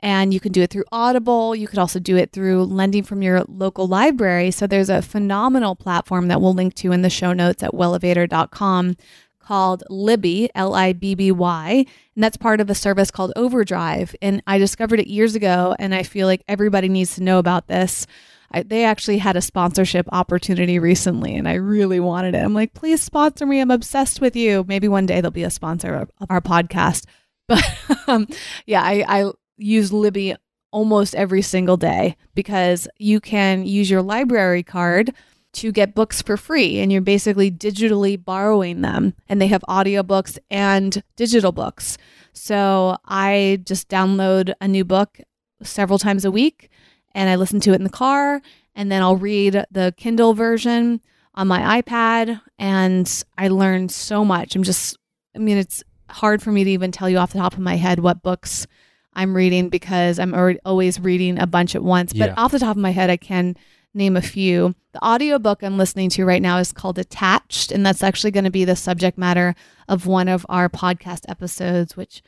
And 0.03 0.33
you 0.33 0.41
can 0.41 0.51
do 0.51 0.61
it 0.61 0.69
through 0.69 0.83
Audible. 0.91 1.55
You 1.55 1.65
could 1.65 1.79
also 1.79 1.97
do 1.97 2.17
it 2.17 2.33
through 2.33 2.65
lending 2.65 3.03
from 3.03 3.21
your 3.21 3.45
local 3.47 3.87
library. 3.87 4.51
So 4.51 4.67
there's 4.67 4.89
a 4.89 5.01
phenomenal 5.01 5.75
platform 5.75 6.27
that 6.27 6.41
we'll 6.41 6.53
link 6.53 6.75
to 6.75 6.91
in 6.91 7.03
the 7.03 7.09
show 7.09 7.31
notes 7.31 7.63
at 7.63 7.71
wellevatr.com 7.71 8.97
called 9.39 9.83
Libby, 9.89 10.49
L 10.55 10.75
I 10.75 10.91
B 10.91 11.15
B 11.15 11.31
Y. 11.31 11.85
And 12.15 12.23
that's 12.23 12.35
part 12.35 12.59
of 12.59 12.69
a 12.69 12.75
service 12.75 13.11
called 13.11 13.31
Overdrive. 13.37 14.13
And 14.21 14.43
I 14.45 14.57
discovered 14.57 14.99
it 14.99 15.07
years 15.07 15.35
ago, 15.35 15.73
and 15.79 15.95
I 15.95 16.03
feel 16.03 16.27
like 16.27 16.43
everybody 16.49 16.89
needs 16.89 17.15
to 17.15 17.23
know 17.23 17.39
about 17.39 17.67
this. 17.67 18.05
I, 18.51 18.63
they 18.63 18.83
actually 18.83 19.19
had 19.19 19.37
a 19.37 19.41
sponsorship 19.41 20.07
opportunity 20.11 20.79
recently, 20.79 21.33
and 21.33 21.47
I 21.47 21.53
really 21.53 22.01
wanted 22.01 22.35
it. 22.35 22.39
I'm 22.43 22.53
like, 22.53 22.73
please 22.73 23.01
sponsor 23.01 23.45
me. 23.45 23.61
I'm 23.61 23.71
obsessed 23.71 24.19
with 24.19 24.35
you. 24.35 24.65
Maybe 24.67 24.89
one 24.89 25.05
day 25.05 25.21
they'll 25.21 25.31
be 25.31 25.43
a 25.43 25.49
sponsor 25.49 25.95
of, 25.95 26.11
our 26.29 26.41
podcast. 26.41 27.05
But 27.45 27.61
um, 28.07 28.25
yeah, 28.65 28.81
I, 28.81 29.03
I 29.05 29.31
use 29.57 29.93
Libby 29.93 30.35
almost 30.71 31.13
every 31.15 31.41
single 31.41 31.77
day 31.77 32.17
because 32.33 32.87
you 32.97 33.19
can 33.19 33.65
use 33.65 33.89
your 33.89 34.01
library 34.01 34.63
card 34.63 35.13
to 35.53 35.71
get 35.71 35.93
books 35.93 36.21
for 36.21 36.35
free 36.35 36.79
and 36.79 36.91
you're 36.91 37.01
basically 37.01 37.51
digitally 37.51 38.21
borrowing 38.21 38.81
them 38.81 39.13
and 39.29 39.39
they 39.39 39.47
have 39.47 39.63
audiobooks 39.69 40.37
and 40.49 41.03
digital 41.15 41.51
books. 41.51 41.97
So 42.33 42.97
I 43.05 43.59
just 43.63 43.87
download 43.87 44.53
a 44.59 44.67
new 44.67 44.83
book 44.83 45.19
several 45.61 45.99
times 45.99 46.25
a 46.25 46.31
week 46.31 46.69
and 47.13 47.29
I 47.29 47.35
listen 47.35 47.59
to 47.61 47.71
it 47.71 47.75
in 47.75 47.83
the 47.83 47.89
car 47.89 48.41
and 48.75 48.91
then 48.91 49.03
I'll 49.03 49.15
read 49.15 49.63
the 49.69 49.93
Kindle 49.95 50.33
version 50.33 50.99
on 51.35 51.47
my 51.47 51.81
iPad 51.81 52.41
and 52.57 53.23
I 53.37 53.47
learn 53.49 53.89
so 53.89 54.25
much. 54.25 54.55
I'm 54.55 54.63
just 54.63 54.97
I 55.35 55.39
mean 55.39 55.57
it's 55.57 55.83
hard 56.09 56.41
for 56.41 56.51
me 56.51 56.63
to 56.63 56.69
even 56.71 56.91
tell 56.91 57.09
you 57.09 57.17
off 57.17 57.33
the 57.33 57.39
top 57.39 57.53
of 57.53 57.59
my 57.59 57.75
head 57.75 57.99
what 57.99 58.23
books 58.23 58.65
I'm 59.15 59.35
reading 59.35 59.69
because 59.69 60.19
I'm 60.19 60.33
already, 60.33 60.59
always 60.65 60.99
reading 60.99 61.39
a 61.39 61.47
bunch 61.47 61.75
at 61.75 61.83
once. 61.83 62.13
But 62.13 62.29
Yeah. 62.29 62.33
off 62.37 62.51
the 62.51 62.59
top 62.59 62.75
of 62.75 62.81
my 62.81 62.91
head 62.91 63.09
I 63.09 63.17
can 63.17 63.55
name 63.93 64.17
a 64.17 64.21
few. 64.21 64.75
The 64.93 65.03
audiobook 65.05 65.63
I'm 65.63 65.77
listening 65.77 66.09
to 66.11 66.25
right 66.25 66.41
now 66.41 66.57
is 66.57 66.71
called 66.71 66.97
Attached, 66.97 67.71
and 67.71 67.85
that's 67.85 68.03
actually 68.03 68.31
going 68.31 68.43
to 68.43 68.51
be 68.51 68.65
the 68.65 68.75
subject 68.75 69.17
matter 69.17 69.55
of 69.87 70.07
one 70.07 70.27
of 70.27 70.45
our 70.49 70.69
podcast 70.69 71.21
episodes, 71.27 71.95
which 71.95 72.21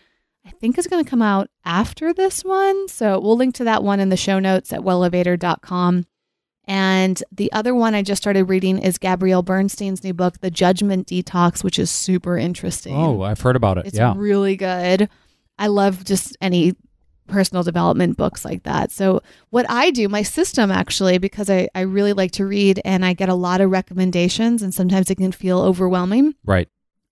I 0.46 0.52
think 0.52 0.78
is 0.78 0.88
going 0.88 1.04
to 1.04 1.10
come 1.10 1.24
out 1.24 1.50
after 1.64 2.14
this 2.14 2.44
one. 2.44 2.88
So 2.88 3.20
we'll 3.20 3.38
link 3.38 3.56
to 3.56 3.64
that 3.64 3.84
one 3.84 4.00
in 4.00 4.10
the 4.10 4.18
show 4.18 4.40
notes 4.40 4.72
at 4.72 4.82
wellevatr.com. 4.82 6.06
And 6.68 7.24
the 7.32 7.52
other 7.52 7.76
one 7.76 7.94
I 7.94 8.02
just 8.02 8.22
started 8.22 8.46
reading 8.46 8.80
is 8.80 8.98
Gabrielle 8.98 9.44
Bernstein's 9.44 10.04
new 10.04 10.14
book, 10.14 10.40
The 10.40 10.50
Judgment 10.50 11.08
Detox, 11.08 11.64
which 11.64 11.78
is 11.78 11.92
super 11.92 12.38
interesting. 12.38 12.96
Oh, 12.96 13.22
I've 13.22 13.42
heard 13.42 13.56
about 13.56 13.78
it. 13.78 13.88
It's 13.88 13.98
yeah. 13.98 14.14
really 14.16 14.56
good. 14.56 15.10
I 15.58 15.68
love 15.68 16.04
just 16.04 16.38
any 16.42 16.76
personal 17.28 17.64
development 17.64 18.18
books 18.18 18.46
like 18.46 18.64
that. 18.64 18.92
So, 18.92 19.22
what 19.50 19.66
I 19.70 19.92
do, 19.92 20.08
my 20.08 20.22
system 20.22 20.72
actually, 20.72 21.18
because 21.18 21.50
I, 21.50 21.70
I 21.76 21.82
really 21.82 22.14
like 22.14 22.32
to 22.34 22.46
read 22.46 22.82
and 22.86 23.06
I 23.06 23.14
get 23.14 23.30
a 23.30 23.36
lot 23.36 23.62
of 23.62 23.72
recommendations, 23.72 24.62
and 24.62 24.74
sometimes 24.74 25.10
it 25.10 25.16
can 25.16 25.32
feel 25.32 25.60
overwhelming, 25.60 26.36
right. 26.46 26.68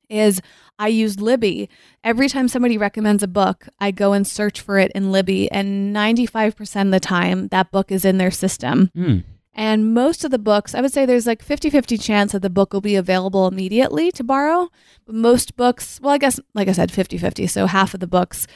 is 0.10 0.42
I 0.80 0.88
use 0.88 1.20
Libby. 1.20 1.70
Every 2.04 2.28
time 2.28 2.48
somebody 2.48 2.78
recommends 2.78 3.24
a 3.24 3.28
book, 3.28 3.68
I 3.80 3.92
go 3.92 4.14
and 4.14 4.26
search 4.26 4.60
for 4.62 4.78
it 4.78 4.92
in 4.94 5.12
Libby, 5.12 5.50
and 5.52 5.96
95% 5.96 6.86
of 6.86 6.92
the 6.92 7.00
time, 7.00 7.48
that 7.50 7.72
book 7.72 7.92
is 7.92 8.06
in 8.06 8.18
their 8.18 8.32
system. 8.32 8.90
Mm. 8.96 9.24
And 9.56 9.94
most 9.94 10.26
of 10.26 10.32
the 10.32 10.40
books, 10.40 10.74
I 10.74 10.82
would 10.82 10.92
say 10.92 11.06
there's 11.06 11.28
like 11.28 11.44
50 11.44 11.70
50 11.70 11.98
chance 11.98 12.32
that 12.32 12.42
the 12.42 12.50
book 12.50 12.74
will 12.74 12.82
be 12.82 12.96
available 12.96 13.48
immediately 13.48 14.12
to 14.14 14.24
borrow. 14.24 14.70
But 15.06 15.16
most 15.16 15.56
books, 15.56 16.00
well, 16.02 16.14
I 16.14 16.18
guess, 16.18 16.40
like 16.56 16.68
I 16.68 16.72
said, 16.72 16.92
50 16.92 17.18
50. 17.20 17.46
So 17.48 17.68
half 17.68 17.94
of 17.94 18.00
the 18.00 18.08
books, 18.08 18.48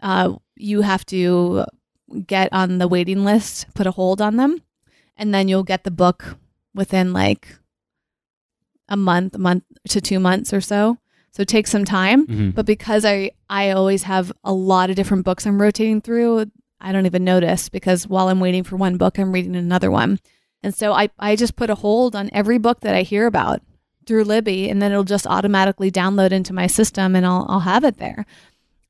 uh, 0.00 0.34
you 0.56 0.80
have 0.82 1.04
to 1.06 1.66
get 2.26 2.48
on 2.52 2.78
the 2.78 2.88
waiting 2.88 3.24
list, 3.24 3.66
put 3.74 3.86
a 3.86 3.90
hold 3.90 4.22
on 4.22 4.36
them, 4.36 4.62
and 5.18 5.34
then 5.34 5.48
you'll 5.48 5.64
get 5.64 5.84
the 5.84 5.90
book 5.90 6.36
within 6.74 7.12
like 7.12 7.56
a 8.88 8.96
month, 8.96 9.34
a 9.34 9.38
month 9.38 9.64
to 9.90 10.00
two 10.00 10.18
months 10.18 10.52
or 10.54 10.60
so. 10.62 10.96
So 11.32 11.44
take 11.44 11.66
some 11.66 11.84
time. 11.84 12.26
Mhm. 12.26 12.54
But 12.54 12.64
because 12.66 13.04
I 13.04 13.32
I 13.50 13.70
always 13.70 14.04
have 14.04 14.32
a 14.44 14.52
lot 14.52 14.88
of 14.88 14.96
different 14.96 15.24
books 15.24 15.46
I'm 15.46 15.60
rotating 15.60 16.00
through, 16.00 16.46
I 16.80 16.92
don't 16.92 17.06
even 17.06 17.22
notice 17.24 17.68
because 17.68 18.08
while 18.08 18.28
I'm 18.28 18.40
waiting 18.40 18.64
for 18.64 18.76
one 18.76 18.96
book, 18.96 19.18
I'm 19.18 19.32
reading 19.32 19.54
another 19.56 19.90
one. 19.90 20.18
And 20.62 20.74
so 20.74 20.92
I, 20.92 21.10
I 21.18 21.36
just 21.36 21.56
put 21.56 21.70
a 21.70 21.76
hold 21.76 22.16
on 22.16 22.30
every 22.32 22.58
book 22.58 22.80
that 22.80 22.94
I 22.94 23.02
hear 23.02 23.26
about 23.26 23.62
through 24.06 24.24
Libby 24.24 24.68
and 24.70 24.80
then 24.80 24.90
it'll 24.90 25.04
just 25.04 25.26
automatically 25.26 25.90
download 25.90 26.32
into 26.32 26.52
my 26.52 26.66
system 26.66 27.14
and 27.14 27.26
I'll 27.26 27.46
I'll 27.48 27.60
have 27.60 27.84
it 27.84 27.98
there. 27.98 28.24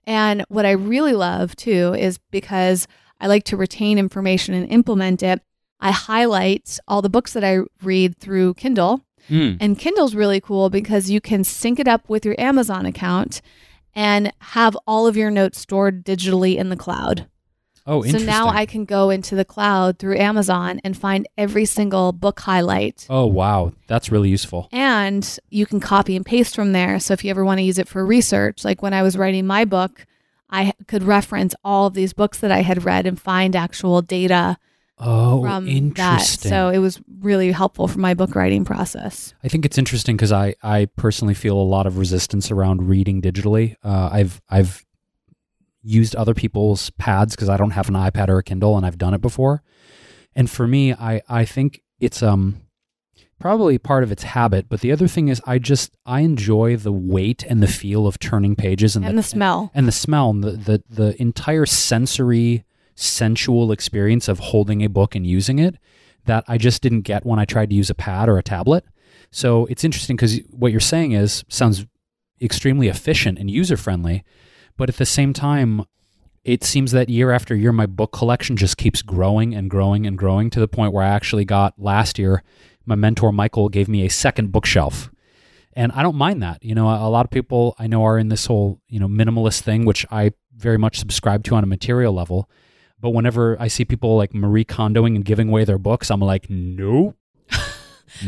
And 0.07 0.45
what 0.49 0.65
I 0.65 0.71
really 0.71 1.13
love 1.13 1.55
too 1.57 1.95
is 1.99 2.19
because 2.31 2.87
I 3.21 3.27
like 3.27 3.45
to 3.45 3.57
retain 3.57 3.99
information 3.99 4.55
and 4.55 4.71
implement 4.73 5.23
it. 5.23 5.43
I 5.81 5.91
highlight 5.91 6.79
all 6.89 7.03
the 7.03 7.11
books 7.11 7.33
that 7.35 7.45
I 7.45 7.59
read 7.83 8.17
through 8.17 8.55
Kindle. 8.55 9.03
Mm. 9.29 9.59
And 9.61 9.79
Kindle's 9.79 10.15
really 10.15 10.41
cool 10.41 10.71
because 10.71 11.11
you 11.11 11.21
can 11.21 11.45
sync 11.45 11.79
it 11.79 11.89
up 11.89 12.09
with 12.09 12.25
your 12.25 12.41
Amazon 12.41 12.87
account 12.87 13.43
and 13.95 14.33
have 14.41 14.77
all 14.87 15.07
of 15.07 15.17
your 15.17 15.31
notes 15.31 15.59
stored 15.59 16.05
digitally 16.05 16.57
in 16.57 16.69
the 16.69 16.77
cloud. 16.77 17.27
Oh, 17.91 18.03
So 18.03 18.19
now 18.19 18.49
I 18.49 18.67
can 18.67 18.85
go 18.85 19.09
into 19.09 19.35
the 19.35 19.45
cloud 19.47 19.99
through 19.99 20.19
Amazon 20.19 20.79
and 20.85 20.95
find 20.97 21.27
every 21.39 21.65
single 21.65 22.13
book 22.13 22.39
highlight. 22.41 23.07
Oh, 23.09 23.25
wow. 23.27 23.73
That's 23.87 24.13
really 24.13 24.29
useful. 24.29 24.69
And 24.73 25.39
you 25.49 25.65
can 25.65 25.81
copy 25.81 26.15
and 26.15 26.25
paste 26.27 26.55
from 26.55 26.73
there. 26.73 27.01
So 27.01 27.15
if 27.15 27.25
you 27.25 27.31
ever 27.31 27.45
want 27.47 27.59
to 27.59 27.65
use 27.65 27.79
it 27.79 27.89
for 27.89 28.05
research, 28.05 28.63
like 28.65 28.83
when 28.83 28.93
I 28.93 29.03
was 29.03 29.17
writing 29.17 29.47
my 29.47 29.65
book, 29.65 30.05
I 30.51 30.75
could 30.87 31.03
reference 31.03 31.55
all 31.65 31.87
of 31.87 31.95
these 31.95 32.13
books 32.13 32.39
that 32.41 32.51
I 32.53 32.61
had 32.61 32.85
read 32.85 33.07
and 33.07 33.19
find 33.21 33.57
actual 33.57 34.03
data 34.03 34.59
Oh, 35.01 35.43
from 35.43 35.65
that. 35.67 35.71
interesting. 35.71 36.49
So 36.51 36.71
it 36.71 36.79
was 36.79 37.01
really 37.21 37.53
helpful 37.53 37.87
for 37.87 38.01
my 38.01 38.15
book 38.15 38.35
writing 38.35 38.65
process. 38.65 39.33
I 39.45 39.49
think 39.49 39.65
it's 39.65 39.79
interesting 39.79 40.17
because 40.17 40.33
I, 40.33 40.57
I 40.63 40.87
personally 40.97 41.35
feel 41.35 41.57
a 41.57 41.63
lot 41.63 41.87
of 41.87 41.99
resistance 41.99 42.51
around 42.51 42.89
reading 42.89 43.23
digitally. 43.23 43.77
Uh, 43.85 44.09
I've 44.13 44.41
I've 44.51 44.85
used 45.83 46.15
other 46.17 46.35
people's 46.35 46.91
pads 46.91 47.35
because 47.37 47.49
I 47.49 47.57
don't 47.57 47.71
have 47.71 47.89
an 47.89 47.95
iPad 47.95 48.29
or 48.29 48.39
a 48.39 48.43
Kindle, 48.43 48.77
and 48.77 48.85
I've 48.85 48.99
done 48.99 49.15
it 49.15 49.21
before. 49.21 49.63
And 50.35 50.51
for 50.51 50.67
me, 50.67 50.93
I 50.93 51.23
I 51.29 51.45
think 51.45 51.83
it's 52.01 52.23
um 52.23 52.63
probably 53.41 53.79
part 53.79 54.03
of 54.03 54.11
its 54.11 54.25
habit, 54.25 54.69
but 54.69 54.81
the 54.81 54.91
other 54.91 55.07
thing 55.07 55.29
is 55.29 55.41
I 55.47 55.59
just 55.59 55.97
I 56.05 56.21
enjoy 56.21 56.77
the 56.77 56.93
weight 56.93 57.45
and 57.49 57.63
the 57.63 57.69
feel 57.69 58.07
of 58.07 58.19
turning 58.19 58.57
pages 58.57 58.97
and, 58.97 59.05
And 59.05 59.17
the 59.17 59.23
smell. 59.23 59.71
and 59.75 59.87
the 59.87 59.93
smell 59.93 60.31
and 60.31 60.43
the, 60.43 60.53
the 60.53 60.83
the 60.89 61.21
entire 61.23 61.67
sensory 61.67 62.65
sensual 62.95 63.71
experience 63.71 64.27
of 64.27 64.41
holding 64.41 64.83
a 64.83 64.89
book 64.89 65.15
and 65.15 65.25
using 65.25 65.61
it 65.61 65.77
that 66.25 66.43
I 66.49 66.59
just 66.59 66.83
didn't 66.83 67.03
get 67.03 67.25
when 67.25 67.39
I 67.39 67.45
tried 67.45 67.71
to 67.71 67.77
use 67.77 67.89
a 67.91 67.95
pad 67.95 68.29
or 68.29 68.39
a 68.39 68.43
tablet. 68.43 68.85
So 69.31 69.67
it's 69.67 69.85
interesting 69.85 70.17
because 70.17 70.41
what 70.51 70.73
you're 70.73 70.81
saying 70.81 71.13
is 71.13 71.45
sounds 71.49 71.87
extremely 72.41 72.89
efficient 72.89 73.39
and 73.39 73.49
user 73.51 73.77
friendly, 73.77 74.25
but 74.79 74.89
at 74.89 74.97
the 74.97 75.05
same 75.05 75.35
time, 75.35 75.85
it 76.45 76.65
seems 76.65 76.93
that 76.93 77.11
year 77.11 77.31
after 77.31 77.55
year, 77.55 77.73
my 77.73 77.85
book 77.85 78.13
collection 78.13 78.57
just 78.57 78.79
keeps 78.79 79.03
growing 79.03 79.55
and 79.55 79.69
growing 79.69 80.07
and 80.07 80.17
growing 80.17 80.49
to 80.49 80.61
the 80.61 80.69
point 80.69 80.95
where 80.95 81.05
I 81.05 81.09
actually 81.09 81.45
got 81.45 81.75
last 81.77 82.19
year, 82.19 82.43
my 82.87 82.95
mentor 82.95 83.33
Michael 83.33 83.69
gave 83.69 83.89
me 83.89 84.07
a 84.07 84.09
second 84.09 84.51
bookshelf. 84.51 85.11
And 85.75 85.93
I 85.93 86.03
don't 86.03 86.17
mind 86.17 86.43
that. 86.43 86.65
You 86.65 86.75
know, 86.75 86.89
a 86.89 87.11
lot 87.11 87.27
of 87.27 87.31
people 87.31 87.75
I 87.79 87.87
know 87.87 88.03
are 88.05 88.19
in 88.19 88.31
this 88.31 88.47
whole, 88.47 88.81
you 88.89 88.99
know, 88.99 89.09
minimalist 89.09 89.61
thing, 89.61 89.85
which 89.85 90.07
I 90.11 90.33
very 90.57 90.79
much 90.79 90.99
subscribe 90.99 91.45
to 91.45 91.55
on 91.55 91.65
a 91.65 91.67
material 91.67 92.15
level. 92.15 92.49
But 93.01 93.11
whenever 93.11 93.61
I 93.61 93.69
see 93.69 93.85
people 93.85 94.17
like 94.17 94.33
Marie 94.33 94.65
Kondoing 94.65 95.15
and 95.17 95.25
giving 95.25 95.51
away 95.51 95.65
their 95.65 95.79
books, 95.79 96.11
I'm 96.11 96.21
like, 96.21 96.49
nope. 96.49 97.17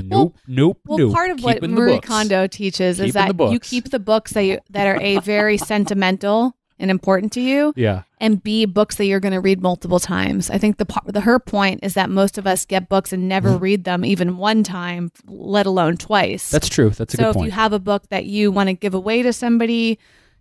Nope, 0.03 0.37
nope, 0.47 0.79
Well, 0.87 0.99
nope. 0.99 1.14
part 1.14 1.31
of 1.31 1.43
what 1.43 1.62
Marie. 1.62 2.01
Kondo 2.01 2.47
teaches 2.47 2.97
Keeping 2.97 3.09
is 3.09 3.14
that 3.14 3.38
you 3.53 3.61
keep 3.61 3.90
the 3.90 3.99
books 3.99 4.33
that 4.33 4.43
you, 4.45 4.59
that 4.71 4.87
are 4.87 5.01
a 5.01 5.19
very 5.21 5.57
sentimental 5.57 6.55
and 6.79 6.90
important 6.90 7.31
to 7.35 7.40
you, 7.43 7.75
Yeah. 7.77 8.03
and 8.19 8.43
b 8.43 8.64
books 8.64 8.97
that 8.97 9.05
you're 9.05 9.21
going 9.21 9.35
to 9.35 9.40
read 9.40 9.61
multiple 9.61 10.01
times. 10.01 10.49
I 10.49 10.57
think 10.57 10.79
the 10.79 10.87
the 11.07 11.21
her 11.21 11.38
point 11.38 11.81
is 11.83 11.93
that 11.95 12.09
most 12.09 12.38
of 12.38 12.47
us 12.47 12.64
get 12.64 12.88
books 12.88 13.12
and 13.12 13.29
never 13.29 13.57
read 13.57 13.85
them 13.85 14.03
even 14.05 14.38
one 14.38 14.62
time, 14.62 15.12
let 15.27 15.66
alone 15.66 15.99
twice. 15.99 16.47
Mm-hmm. 16.47 16.55
That's 16.55 16.69
true. 16.71 16.88
That's 16.90 17.12
a 17.14 17.16
so 17.19 17.33
good 17.35 17.40
if 17.40 17.45
you 17.47 17.51
have 17.53 17.75
a 17.75 17.79
book 17.79 18.09
that 18.09 18.25
you 18.25 18.51
want 18.51 18.69
to 18.69 18.73
give 18.73 18.95
away 18.95 19.23
to 19.23 19.33
somebody, 19.33 19.99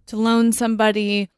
to 0.07 0.15
loan 0.15 0.53
somebody, 0.53 1.29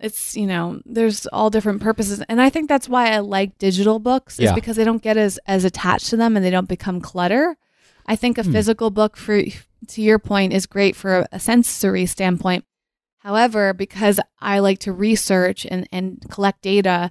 it's 0.00 0.36
you 0.36 0.46
know 0.46 0.80
there's 0.84 1.26
all 1.28 1.50
different 1.50 1.80
purposes, 1.82 2.22
and 2.28 2.40
I 2.40 2.50
think 2.50 2.68
that's 2.68 2.88
why 2.88 3.10
I 3.12 3.18
like 3.20 3.58
digital 3.58 3.98
books 3.98 4.38
is 4.38 4.46
Yeah. 4.46 4.54
because 4.54 4.76
they 4.76 4.84
don't 4.84 5.02
get 5.02 5.16
as 5.16 5.38
as 5.46 5.64
attached 5.64 6.08
to 6.10 6.16
them 6.16 6.36
and 6.36 6.44
they 6.44 6.50
don't 6.50 6.68
become 6.68 7.00
clutter. 7.00 7.56
I 8.06 8.16
think 8.16 8.38
a 8.38 8.42
Hmm. 8.44 8.52
physical 8.52 8.90
book, 8.90 9.16
for 9.16 9.42
to 9.88 10.02
your 10.02 10.18
point, 10.18 10.52
is 10.52 10.66
great 10.66 10.94
for 10.96 11.18
a, 11.20 11.28
a 11.32 11.38
sensory 11.40 12.06
standpoint. 12.06 12.64
However, 13.18 13.74
because 13.74 14.20
I 14.40 14.60
like 14.60 14.78
to 14.80 14.92
research 14.92 15.66
and, 15.68 15.88
and 15.90 16.24
collect 16.30 16.62
data, 16.62 17.10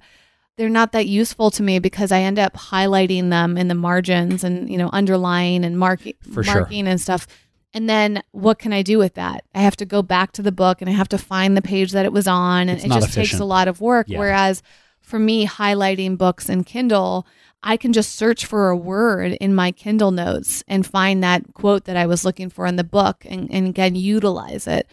they're 0.56 0.70
not 0.70 0.92
that 0.92 1.06
useful 1.06 1.50
to 1.50 1.62
me 1.62 1.78
because 1.78 2.10
I 2.10 2.20
end 2.20 2.38
up 2.38 2.54
highlighting 2.54 3.28
them 3.28 3.58
in 3.58 3.68
the 3.68 3.74
margins 3.74 4.42
and 4.42 4.70
you 4.70 4.78
know 4.78 4.88
underlying 4.92 5.64
and 5.64 5.78
marking 5.78 6.14
For 6.32 6.42
sure. 6.42 6.60
marking 6.60 6.88
and 6.88 6.98
stuff. 7.00 7.26
And 7.76 7.90
then 7.90 8.22
what 8.32 8.58
can 8.58 8.72
I 8.72 8.80
do 8.80 8.96
with 8.96 9.14
that? 9.14 9.44
I 9.54 9.60
have 9.60 9.76
to 9.76 9.84
go 9.84 10.00
back 10.00 10.32
to 10.32 10.42
the 10.42 10.50
book 10.50 10.80
and 10.80 10.88
I 10.88 10.94
have 10.94 11.10
to 11.10 11.18
find 11.18 11.54
the 11.54 11.60
page 11.60 11.92
that 11.92 12.06
it 12.06 12.12
was 12.12 12.26
on, 12.26 12.70
and 12.70 12.78
It's 12.78 12.86
it 12.86 12.88
just 12.88 13.12
takes 13.12 13.38
a 13.38 13.44
lot 13.44 13.68
of 13.68 13.82
work. 13.82 14.08
Yeah. 14.08 14.18
Whereas 14.18 14.62
for 15.02 15.18
me, 15.18 15.46
highlighting 15.46 16.16
books 16.16 16.48
in 16.48 16.64
Kindle, 16.64 17.26
I 17.62 17.76
can 17.76 17.92
just 17.92 18.14
search 18.14 18.46
for 18.46 18.70
a 18.70 18.76
word 18.76 19.32
in 19.42 19.54
my 19.54 19.72
Kindle 19.72 20.10
notes 20.10 20.64
and 20.66 20.86
find 20.86 21.22
that 21.22 21.52
quote 21.52 21.84
that 21.84 21.98
I 21.98 22.06
was 22.06 22.24
looking 22.24 22.48
for 22.48 22.64
in 22.64 22.76
the 22.76 22.82
book 22.82 23.26
and, 23.28 23.52
and 23.52 23.68
again 23.68 23.94
utilize 23.94 24.66
it. 24.66 24.88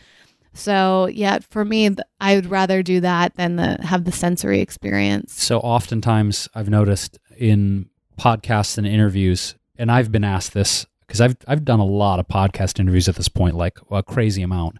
So 0.54 1.08
yeah, 1.08 1.40
for 1.52 1.64
me, 1.64 1.90
I 2.20 2.36
would 2.36 2.48
rather 2.48 2.84
do 2.84 3.00
that 3.00 3.36
than 3.36 3.56
the 3.56 3.78
have 3.82 4.04
the 4.04 4.12
sensory 4.12 4.60
experience. 4.60 5.42
So 5.42 5.62
oftentimes 5.62 6.50
I've 6.54 6.70
noticed 6.70 7.18
in 7.38 7.90
podcasts 8.20 8.78
and 8.78 8.86
interviews, 8.86 9.56
and 9.78 9.90
I've 9.90 10.12
been 10.12 10.26
asked 10.26 10.54
this 10.54 10.86
because 11.14 11.22
I've 11.22 11.38
I've 11.48 11.64
done 11.64 11.80
a 11.80 11.86
lot 11.86 12.20
of 12.20 12.28
podcast 12.28 12.80
interviews 12.80 13.08
at 13.08 13.16
this 13.16 13.28
point, 13.28 13.56
like 13.56 13.78
a 13.92 14.02
crazy 14.02 14.42
amount. 14.42 14.80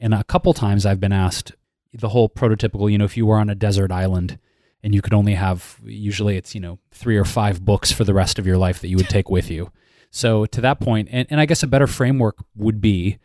And 0.00 0.14
a 0.14 0.24
couple 0.24 0.54
times 0.54 0.86
I've 0.86 1.00
been 1.00 1.12
asked 1.12 1.52
the 1.92 2.08
whole 2.08 2.30
prototypical, 2.30 2.90
you 2.90 2.96
know, 2.96 3.04
if 3.04 3.14
you 3.14 3.26
were 3.26 3.36
on 3.36 3.50
a 3.50 3.54
desert 3.54 3.92
island 3.92 4.38
and 4.82 4.94
you 4.94 5.02
could 5.02 5.12
only 5.12 5.34
have 5.34 5.78
usually 5.84 6.38
it's, 6.38 6.54
you 6.54 6.62
know, 6.62 6.78
three 6.92 7.18
or 7.18 7.26
five 7.26 7.62
books 7.62 7.92
for 7.92 8.04
the 8.04 8.14
rest 8.14 8.38
of 8.38 8.46
your 8.46 8.56
life 8.56 8.80
that 8.80 8.88
you 8.88 8.96
would 8.96 9.10
take 9.10 9.28
with 9.28 9.50
you. 9.50 9.70
So 10.10 10.46
to 10.46 10.62
that 10.62 10.80
point, 10.80 11.10
and, 11.12 11.26
and 11.28 11.40
I 11.40 11.44
guess 11.44 11.62
a 11.62 11.66
better 11.66 11.86
framework 11.86 12.38
would 12.54 12.80
be, 12.80 13.18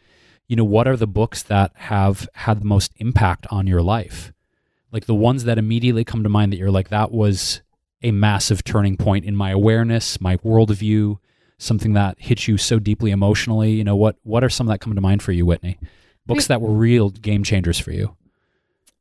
you 0.50 0.58
know, 0.58 0.66
what 0.66 0.90
are 0.90 0.98
the 0.98 1.08
books 1.08 1.42
that 1.44 1.72
have 1.76 2.28
had 2.34 2.60
the 2.60 2.66
most 2.66 2.92
impact 2.98 3.48
on 3.50 3.66
your 3.66 3.82
life? 3.82 4.34
like 4.92 5.06
the 5.06 5.16
ones 5.16 5.46
that 5.46 5.58
immediately 5.58 6.04
come 6.04 6.24
to 6.24 6.30
mind 6.30 6.52
that 6.52 6.58
you're 6.58 6.70
like 6.70 6.90
that 6.90 7.12
was 7.12 7.62
a 8.02 8.12
massive 8.12 8.64
turning 8.64 8.98
point 8.98 9.26
in 9.26 9.36
my 9.36 9.52
awareness 9.52 10.20
my 10.20 10.38
worldview 10.38 11.18
something 11.62 11.94
that 11.94 12.16
hit 12.20 12.48
you 12.48 12.58
so 12.58 12.80
deeply 12.80 13.12
emotionally 13.12 13.72
you 13.72 13.84
know 13.84 13.96
what 13.96 14.16
what 14.24 14.44
are 14.44 14.50
some 14.50 14.68
that 14.68 14.82
come 14.82 14.96
to 14.96 15.02
mind 15.02 15.22
for 15.22 15.32
you 15.32 15.46
whitney 15.46 15.78
books 16.26 16.48
that 16.48 16.62
were 16.62 16.72
real 16.72 17.10
game 17.10 17.44
changers 17.44 17.78
for 17.80 17.92
you 17.92 18.16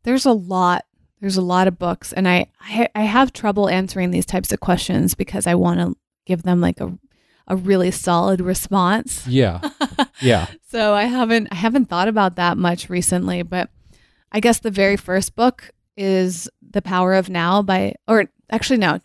There's 0.03 0.27
a 0.27 0.33
lot. 0.33 0.85
There's 1.21 1.37
a 1.37 1.43
lot 1.43 1.69
of 1.69 1.79
books, 1.79 2.13
and 2.15 2.27
I 2.27 2.47
I, 2.61 2.89
I 2.95 3.03
have 3.03 3.33
trouble 3.33 3.69
answering 3.69 4.11
these 4.11 4.25
types 4.25 4.53
of 4.53 4.61
questions 4.61 5.15
because 5.15 5.47
I 5.47 5.55
want 5.55 5.81
to 5.81 5.97
give 6.25 6.43
them 6.45 6.61
like 6.61 6.81
a 6.81 6.99
a 7.47 7.57
really 7.57 7.91
solid 7.91 8.41
response. 8.41 9.27
yeah 9.27 9.61
yeah 10.23 10.47
So 10.69 10.95
I 10.95 11.05
haven't 11.05 11.49
I 11.51 11.57
haven't 11.57 11.87
thought 11.91 12.09
about 12.09 12.37
that 12.37 12.57
much 12.57 12.89
recently, 12.89 13.43
but 13.43 13.69
I 14.33 14.41
guess 14.41 14.61
the 14.61 14.71
very 14.71 14.97
first 14.97 15.35
book 15.37 15.71
is 15.97 16.49
The 16.63 16.81
Power 16.83 17.15
of 17.15 17.29
Now 17.29 17.61
by 17.63 17.97
or 18.09 18.27
actually 18.51 18.79
no. 18.79 19.01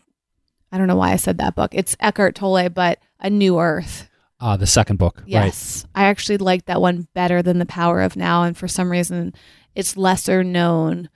I 0.71 0.77
don't 0.77 0.87
know 0.87 0.95
why 0.95 1.11
I 1.11 1.17
said 1.17 1.37
that 1.39 1.55
book. 1.55 1.71
It's 1.73 1.97
Eckhart 1.99 2.35
Tolle, 2.35 2.69
but 2.69 2.99
A 3.19 3.29
New 3.29 3.59
Earth. 3.59 4.09
uh 4.39 4.57
the 4.57 4.67
second 4.67 4.97
book 4.97 5.17
right 5.19 5.27
Yes. 5.27 5.85
I 5.95 6.05
actually 6.05 6.37
like 6.37 6.65
that 6.65 6.81
one 6.81 7.07
better 7.13 7.41
than 7.41 7.59
The 7.59 7.65
Power 7.65 8.01
of 8.01 8.15
Now 8.15 8.43
and 8.43 8.57
for 8.57 8.67
some 8.67 8.91
reason 8.91 9.33
it's 9.75 9.97
lesser 9.97 10.43
known, 10.43 11.09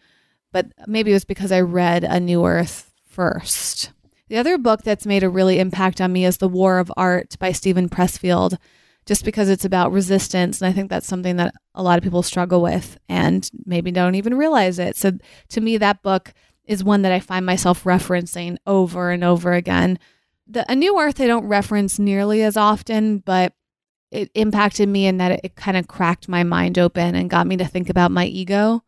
but 0.51 0.67
maybe 0.88 1.12
it 1.12 1.15
was 1.15 1.25
because 1.25 1.51
I 1.51 1.62
read 1.62 2.03
A 2.03 2.19
New 2.19 2.45
Earth 2.45 2.91
first. 3.07 3.91
The 4.27 4.38
other 4.38 4.57
book 4.57 4.83
that's 4.83 5.05
made 5.05 5.23
a 5.23 5.29
really 5.29 5.59
impact 5.59 5.99
on 5.99 6.13
me 6.13 6.23
is 6.25 6.38
The 6.38 6.47
War 6.47 6.77
of 6.77 6.91
Art 6.95 7.38
by 7.39 7.51
Steven 7.51 7.89
Pressfield, 7.89 8.57
just 9.05 9.25
because 9.25 9.49
it's 9.49 9.65
about 9.65 9.91
resistance. 9.91 10.62
And 10.62 10.69
I 10.69 10.73
think 10.73 10.89
that's 10.89 11.07
something 11.07 11.38
that 11.38 11.53
a 11.73 11.81
lot 11.81 11.97
of 11.97 12.03
people 12.03 12.21
struggle 12.21 12.62
with 12.62 12.97
and 13.09 13.49
maybe 13.65 13.91
don't 13.91 14.15
even 14.15 14.38
realize 14.38 14.77
it. 14.77 14.95
So 14.95 15.13
to 15.49 15.62
me, 15.62 15.77
that 15.77 16.03
book 16.03 16.33
is 16.65 16.83
one 16.83 17.01
that 17.01 17.12
I 17.12 17.19
find 17.19 17.45
myself 17.45 17.85
referencing 17.85 18.57
over 18.67 19.09
and 19.09 19.23
over 19.23 19.53
again. 19.53 19.97
The 20.49 20.65
A 20.69 20.75
New 20.75 20.99
Earth 20.99 21.21
I 21.21 21.27
don't 21.27 21.45
reference 21.47 21.99
nearly 21.99 22.41
as 22.41 22.57
often, 22.57 23.19
but 23.19 23.53
it 24.12 24.31
impacted 24.33 24.89
me 24.89 25.05
in 25.05 25.17
that 25.17 25.31
it, 25.33 25.41
it 25.43 25.55
kind 25.55 25.77
of 25.77 25.88
cracked 25.88 26.27
my 26.27 26.43
mind 26.43 26.79
open 26.79 27.13
and 27.15 27.29
got 27.29 27.45
me 27.47 27.55
to 27.57 27.65
think 27.65 27.89
about 27.89 28.12
my 28.12 28.25
ego 28.25 28.83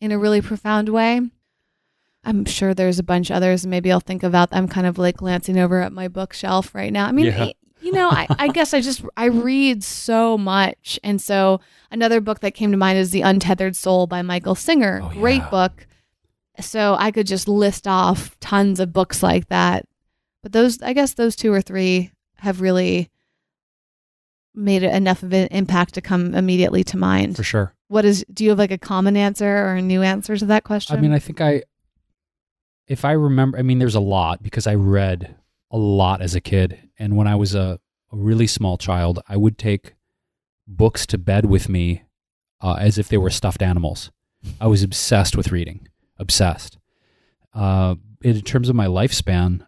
in 0.00 0.12
a 0.12 0.18
really 0.18 0.42
profound 0.42 0.90
way. 0.90 1.20
I'm 2.24 2.44
sure 2.44 2.74
there's 2.74 2.98
a 2.98 3.02
bunch 3.02 3.30
others. 3.30 3.66
Maybe 3.66 3.90
I'll 3.90 4.00
think 4.00 4.22
about. 4.22 4.48
I'm 4.52 4.68
kind 4.68 4.86
of 4.86 4.98
like 4.98 5.16
glancing 5.18 5.58
over 5.58 5.80
at 5.80 5.92
my 5.92 6.08
bookshelf 6.08 6.74
right 6.74 6.92
now. 6.92 7.06
I 7.06 7.12
mean, 7.12 7.26
Yeah. 7.26 7.50
You 7.80 7.92
know, 7.92 8.08
I, 8.08 8.26
I 8.38 8.48
guess 8.48 8.72
I 8.72 8.80
just 8.80 9.04
I 9.14 9.26
read 9.26 9.84
so 9.84 10.38
much, 10.38 10.98
and 11.04 11.20
so 11.20 11.60
another 11.90 12.22
book 12.22 12.40
that 12.40 12.54
came 12.54 12.70
to 12.70 12.78
mind 12.78 12.98
is 12.98 13.10
The 13.10 13.20
Untethered 13.20 13.76
Soul 13.76 14.06
by 14.06 14.22
Michael 14.22 14.54
Singer. 14.54 15.02
Oh, 15.04 15.10
Great 15.10 15.42
yeah. 15.42 15.50
book. 15.50 15.86
So 16.60 16.96
I 16.98 17.10
could 17.10 17.26
just 17.26 17.46
list 17.46 17.86
off 17.86 18.40
tons 18.40 18.80
of 18.80 18.94
books 18.94 19.22
like 19.22 19.48
that, 19.48 19.86
but 20.44 20.52
those 20.52 20.82
I 20.82 20.92
guess 20.92 21.14
those 21.14 21.34
two 21.34 21.52
or 21.52 21.62
three 21.62 22.12
have 22.36 22.60
really 22.60 23.08
made 24.54 24.82
enough 24.82 25.22
of 25.22 25.32
an 25.32 25.48
impact 25.48 25.94
to 25.94 26.02
come 26.02 26.34
immediately 26.34 26.84
to 26.84 26.98
mind. 26.98 27.36
For 27.36 27.42
sure. 27.42 27.74
What 27.88 28.04
is? 28.04 28.26
Do 28.32 28.44
you 28.44 28.50
have 28.50 28.58
like 28.58 28.70
a 28.70 28.78
common 28.78 29.16
answer 29.16 29.48
or 29.48 29.74
a 29.74 29.82
new 29.82 30.02
answer 30.02 30.36
to 30.36 30.44
that 30.44 30.62
question? 30.62 30.96
I 30.96 31.00
mean, 31.00 31.12
I 31.12 31.18
think 31.18 31.40
I, 31.40 31.62
if 32.86 33.06
I 33.06 33.12
remember, 33.12 33.58
I 33.58 33.62
mean, 33.62 33.78
there's 33.78 33.94
a 33.94 34.00
lot 34.00 34.42
because 34.42 34.66
I 34.66 34.74
read 34.74 35.34
a 35.70 35.78
lot 35.78 36.20
as 36.20 36.34
a 36.34 36.42
kid. 36.42 36.90
And 36.98 37.16
when 37.16 37.26
I 37.26 37.36
was 37.36 37.54
a, 37.54 37.80
a 38.12 38.16
really 38.16 38.46
small 38.46 38.76
child, 38.76 39.20
I 39.26 39.38
would 39.38 39.56
take 39.56 39.94
books 40.66 41.06
to 41.06 41.16
bed 41.16 41.46
with 41.46 41.70
me 41.70 42.02
uh, 42.60 42.76
as 42.78 42.98
if 42.98 43.08
they 43.08 43.18
were 43.18 43.30
stuffed 43.30 43.62
animals. 43.62 44.10
I 44.60 44.66
was 44.66 44.82
obsessed 44.82 45.38
with 45.38 45.50
reading, 45.50 45.88
obsessed. 46.18 46.76
Uh, 47.54 47.94
in 48.20 48.42
terms 48.42 48.68
of 48.68 48.76
my 48.76 48.86
lifespan, 48.86 49.66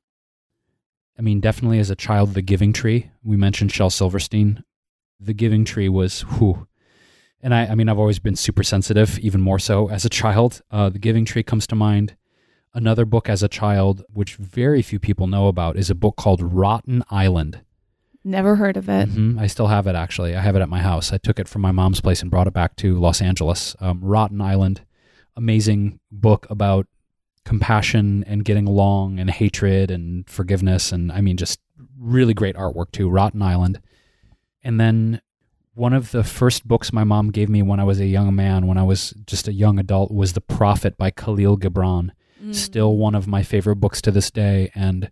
I 1.18 1.22
mean, 1.22 1.40
definitely 1.40 1.78
as 1.78 1.90
a 1.90 1.96
child, 1.96 2.34
The 2.34 2.42
Giving 2.42 2.72
Tree. 2.72 3.10
We 3.24 3.36
mentioned 3.36 3.72
Shel 3.72 3.90
Silverstein. 3.90 4.62
The 5.18 5.32
Giving 5.32 5.64
Tree 5.64 5.88
was 5.88 6.20
whew. 6.22 6.66
And 7.42 7.54
I, 7.54 7.66
I 7.66 7.74
mean, 7.74 7.88
I've 7.88 7.98
always 7.98 8.18
been 8.18 8.36
super 8.36 8.62
sensitive, 8.62 9.18
even 9.20 9.40
more 9.40 9.58
so 9.58 9.88
as 9.88 10.04
a 10.04 10.08
child. 10.10 10.62
Uh, 10.70 10.88
the 10.90 10.98
Giving 10.98 11.24
Tree 11.24 11.42
comes 11.42 11.66
to 11.68 11.74
mind. 11.74 12.16
Another 12.74 13.06
book 13.06 13.28
as 13.30 13.42
a 13.42 13.48
child, 13.48 14.04
which 14.12 14.36
very 14.36 14.82
few 14.82 14.98
people 14.98 15.26
know 15.26 15.48
about, 15.48 15.76
is 15.78 15.88
a 15.88 15.94
book 15.94 16.16
called 16.16 16.42
Rotten 16.42 17.02
Island. 17.10 17.60
never 18.24 18.56
heard 18.56 18.76
of 18.76 18.88
it. 18.88 19.08
Mhm. 19.08 19.38
I 19.38 19.46
still 19.46 19.68
have 19.68 19.86
it 19.86 19.94
actually. 19.94 20.34
I 20.34 20.40
have 20.40 20.56
it 20.56 20.60
at 20.60 20.68
my 20.68 20.80
house. 20.82 21.12
I 21.12 21.16
took 21.16 21.38
it 21.38 21.46
from 21.46 21.62
my 21.62 21.70
mom's 21.70 22.00
place 22.00 22.22
and 22.22 22.28
brought 22.30 22.48
it 22.48 22.52
back 22.52 22.74
to 22.76 22.98
Los 22.98 23.22
Angeles. 23.22 23.76
Um, 23.78 24.00
Rotten 24.02 24.40
Island, 24.40 24.80
amazing 25.36 26.00
book 26.10 26.44
about 26.50 26.88
compassion 27.46 28.24
and 28.26 28.44
getting 28.44 28.66
along 28.66 29.18
and 29.18 29.30
hatred 29.30 29.90
and 29.90 30.28
forgiveness. 30.28 30.92
And 30.92 31.10
I 31.10 31.22
mean, 31.22 31.38
just 31.38 31.58
really 31.98 32.34
great 32.34 32.56
artwork 32.56 32.90
too. 32.90 33.08
Rotten 33.08 33.40
Island. 33.40 33.80
And 34.62 34.78
then 34.78 35.22
one 35.72 35.94
of 35.94 36.10
the 36.10 36.24
first 36.24 36.66
books 36.66 36.92
my 36.92 37.04
mom 37.04 37.30
gave 37.30 37.48
me 37.48 37.62
when 37.62 37.80
I 37.80 37.84
was 37.84 38.00
a 38.00 38.06
young 38.06 38.34
man, 38.34 38.66
when 38.66 38.76
I 38.76 38.82
was 38.82 39.14
just 39.26 39.48
a 39.48 39.52
young 39.52 39.78
adult, 39.78 40.10
was 40.10 40.32
The 40.34 40.40
Prophet 40.40 40.98
by 40.98 41.10
Kahlil 41.10 41.58
Gibran 41.58 42.10
mm. 42.42 42.54
still 42.54 42.96
one 42.96 43.14
of 43.14 43.26
my 43.26 43.42
favorite 43.42 43.76
books 43.76 44.00
to 44.02 44.10
this 44.10 44.30
day 44.30 44.70
and 44.74 45.10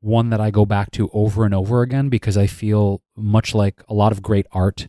one 0.00 0.30
that 0.30 0.40
I 0.40 0.50
go 0.50 0.66
back 0.66 0.90
to 0.92 1.10
over 1.12 1.44
and 1.44 1.54
over 1.54 1.82
again 1.82 2.08
because 2.08 2.36
I 2.36 2.46
feel 2.46 3.02
much 3.16 3.54
like 3.54 3.82
a 3.88 3.94
lot 3.94 4.12
of 4.12 4.22
great 4.22 4.46
art 4.52 4.88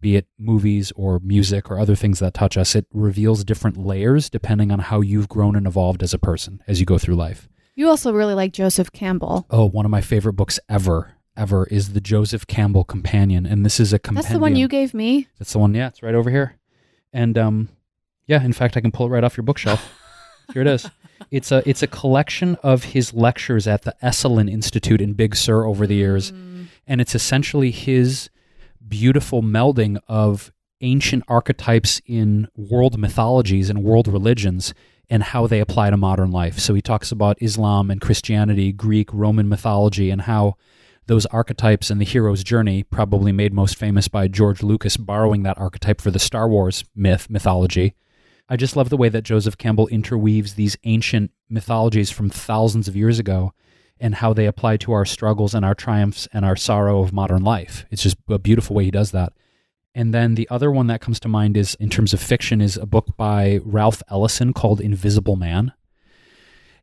be 0.00 0.16
it 0.16 0.26
movies 0.38 0.92
or 0.96 1.20
music 1.20 1.70
or 1.70 1.78
other 1.78 1.94
things 1.94 2.18
that 2.20 2.34
touch 2.34 2.56
us 2.56 2.74
it 2.74 2.86
reveals 2.92 3.44
different 3.44 3.76
layers 3.76 4.30
depending 4.30 4.70
on 4.70 4.78
how 4.78 5.00
you've 5.00 5.28
grown 5.28 5.56
and 5.56 5.66
evolved 5.66 6.02
as 6.02 6.14
a 6.14 6.18
person 6.18 6.62
as 6.66 6.80
you 6.80 6.86
go 6.86 6.98
through 6.98 7.16
life. 7.16 7.48
You 7.74 7.88
also 7.88 8.12
really 8.12 8.34
like 8.34 8.52
Joseph 8.52 8.92
Campbell. 8.92 9.46
Oh, 9.50 9.68
one 9.68 9.84
of 9.84 9.90
my 9.90 10.00
favorite 10.00 10.34
books 10.34 10.58
ever 10.68 11.14
ever 11.36 11.66
is 11.66 11.92
the 11.92 12.00
Joseph 12.00 12.46
Campbell 12.46 12.84
Companion 12.84 13.46
and 13.46 13.64
this 13.64 13.78
is 13.78 13.92
a 13.92 13.98
compendium. 13.98 14.22
That's 14.24 14.32
the 14.32 14.40
one 14.40 14.56
you 14.56 14.68
gave 14.68 14.94
me. 14.94 15.28
That's 15.38 15.52
the 15.52 15.58
one. 15.58 15.74
Yeah, 15.74 15.88
it's 15.88 16.02
right 16.02 16.14
over 16.14 16.30
here. 16.30 16.56
And 17.12 17.38
um, 17.38 17.68
yeah, 18.26 18.42
in 18.42 18.52
fact, 18.52 18.76
I 18.76 18.80
can 18.80 18.92
pull 18.92 19.06
it 19.06 19.10
right 19.10 19.24
off 19.24 19.36
your 19.36 19.44
bookshelf. 19.44 19.92
here 20.52 20.62
it 20.62 20.68
is. 20.68 20.88
It's 21.30 21.52
a 21.52 21.68
it's 21.68 21.82
a 21.82 21.86
collection 21.86 22.56
of 22.62 22.84
his 22.84 23.12
lectures 23.12 23.66
at 23.66 23.82
the 23.82 23.94
Esalen 24.02 24.50
Institute 24.50 25.00
in 25.00 25.14
Big 25.14 25.34
Sur 25.34 25.64
over 25.64 25.86
the 25.86 25.94
years, 25.94 26.30
and 26.86 27.00
it's 27.00 27.14
essentially 27.14 27.70
his 27.70 28.30
beautiful 28.88 29.42
melding 29.42 29.98
of 30.08 30.52
ancient 30.80 31.24
archetypes 31.28 32.00
in 32.06 32.48
world 32.56 32.98
mythologies 32.98 33.68
and 33.68 33.82
world 33.82 34.08
religions 34.08 34.74
and 35.10 35.22
how 35.22 35.46
they 35.46 35.60
apply 35.60 35.90
to 35.90 35.96
modern 35.96 36.30
life. 36.30 36.58
So 36.58 36.74
he 36.74 36.82
talks 36.82 37.10
about 37.10 37.40
Islam 37.40 37.90
and 37.90 38.00
Christianity, 38.00 38.72
Greek, 38.72 39.08
Roman 39.12 39.48
mythology, 39.48 40.10
and 40.10 40.22
how 40.22 40.56
those 41.06 41.26
archetypes 41.26 41.90
and 41.90 42.00
the 42.00 42.04
hero's 42.04 42.44
journey, 42.44 42.82
probably 42.82 43.32
made 43.32 43.52
most 43.52 43.76
famous 43.76 44.08
by 44.08 44.28
George 44.28 44.62
Lucas 44.62 44.98
borrowing 44.98 45.42
that 45.42 45.58
archetype 45.58 46.02
for 46.02 46.10
the 46.10 46.18
Star 46.18 46.48
Wars 46.48 46.84
myth 46.94 47.30
mythology. 47.30 47.94
I 48.48 48.56
just 48.56 48.76
love 48.76 48.90
the 48.90 48.96
way 48.96 49.08
that 49.08 49.24
Joseph 49.24 49.56
Campbell 49.56 49.88
interweaves 49.88 50.54
these 50.54 50.76
ancient 50.84 51.30
mythologies 51.48 52.10
from 52.10 52.28
thousands 52.28 52.88
of 52.88 52.96
years 52.96 53.18
ago 53.18 53.52
and 54.00 54.16
how 54.16 54.32
they 54.32 54.46
apply 54.46 54.76
to 54.78 54.92
our 54.92 55.04
struggles 55.04 55.54
and 55.54 55.64
our 55.64 55.74
triumphs 55.74 56.28
and 56.32 56.44
our 56.44 56.56
sorrow 56.56 57.02
of 57.02 57.12
modern 57.12 57.42
life. 57.42 57.84
It's 57.90 58.02
just 58.02 58.16
a 58.28 58.38
beautiful 58.38 58.76
way 58.76 58.84
he 58.84 58.90
does 58.90 59.10
that. 59.12 59.32
And 59.94 60.14
then 60.14 60.34
the 60.36 60.48
other 60.50 60.70
one 60.70 60.86
that 60.88 61.00
comes 61.00 61.18
to 61.20 61.28
mind 61.28 61.56
is 61.56 61.74
in 61.80 61.90
terms 61.90 62.12
of 62.14 62.20
fiction 62.20 62.60
is 62.60 62.76
a 62.76 62.86
book 62.86 63.16
by 63.16 63.58
Ralph 63.64 64.02
Ellison 64.10 64.52
called 64.52 64.80
Invisible 64.80 65.34
Man. 65.36 65.72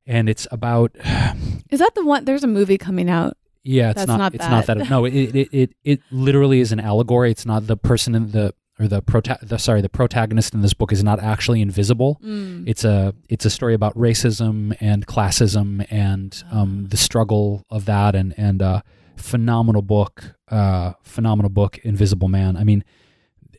And 0.06 0.28
it's 0.30 0.48
about 0.52 0.92
Is 1.72 1.80
that 1.80 1.96
the 1.96 2.06
one? 2.06 2.26
There's 2.26 2.44
a 2.44 2.48
movie 2.48 2.78
coming 2.78 3.10
out. 3.10 3.38
yeah, 3.64 3.92
it's 3.92 4.00
That's 4.00 4.08
not, 4.08 4.18
not 4.18 4.36
it's 4.36 4.48
not 4.48 4.66
that. 4.68 4.78
that 4.80 4.90
no, 4.90 5.06
it, 5.06 5.14
it 5.14 5.50
it 5.52 5.74
it 5.84 6.02
literally 6.12 6.60
is 6.60 6.72
an 6.72 6.80
allegory. 6.80 7.32
It's 7.32 7.46
not 7.46 7.68
the 7.68 7.78
person 7.78 8.14
in 8.16 8.32
the 8.32 8.54
or 8.80 8.88
the 8.88 9.02
prota- 9.02 9.40
the 9.42 9.58
sorry, 9.58 9.82
the 9.82 9.90
protagonist 9.90 10.54
in 10.54 10.62
this 10.62 10.74
book 10.74 10.92
is 10.92 11.04
not 11.04 11.20
actually 11.22 11.62
invisible. 11.62 12.20
It's 12.68 12.84
a 12.84 13.14
it's 13.30 13.46
a 13.46 13.50
story 13.50 13.74
about 13.74 13.96
racism 13.96 14.76
and 14.80 15.08
classism 15.08 15.86
and 15.90 16.44
um, 16.52 16.88
the 16.90 16.98
struggle 16.98 17.66
of 17.70 17.86
that 17.86 18.16
and 18.16 18.34
and 18.38 18.62
uh, 18.62 18.82
phenomenal 19.16 19.82
book, 19.82 20.36
uh, 20.50 20.94
phenomenal 21.04 21.50
book, 21.50 21.78
Invisible 21.80 22.28
Man. 22.28 22.58
I 22.58 22.64
mean, 22.64 22.84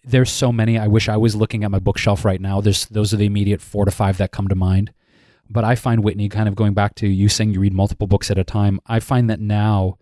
there's 0.05 0.31
so 0.31 0.52
many. 0.52 0.79
I 0.79 0.87
wish 0.87 1.09
I 1.09 1.16
was 1.16 1.35
looking 1.35 1.64
at 1.64 1.70
my 1.70 1.79
bookshelf 1.79 2.24
right 2.24 2.40
now. 2.40 2.61
There's 2.61 2.87
those 2.87 3.12
are 3.14 3.16
the 3.16 3.26
immediate 3.26 3.61
four 3.61 3.85
to 3.85 3.90
five 3.90 4.18
that 4.18 4.33
come 4.33 4.48
to 4.48 4.55
mind. 4.55 4.92
But 5.48 5.64
I 5.64 5.76
find 5.76 6.02
Whitney 6.02 6.29
kind 6.29 6.48
of 6.48 6.57
going 6.57 6.74
back 6.74 6.94
to 6.96 7.07
you 7.07 7.29
saying 7.29 7.55
you 7.55 7.61
read 7.61 7.72
multiple 7.72 8.07
books 8.07 8.31
at 8.31 8.38
a 8.38 8.44
time. 8.44 8.81
I 8.87 8.98
find 9.00 9.31
that 9.31 9.40
now 9.40 9.96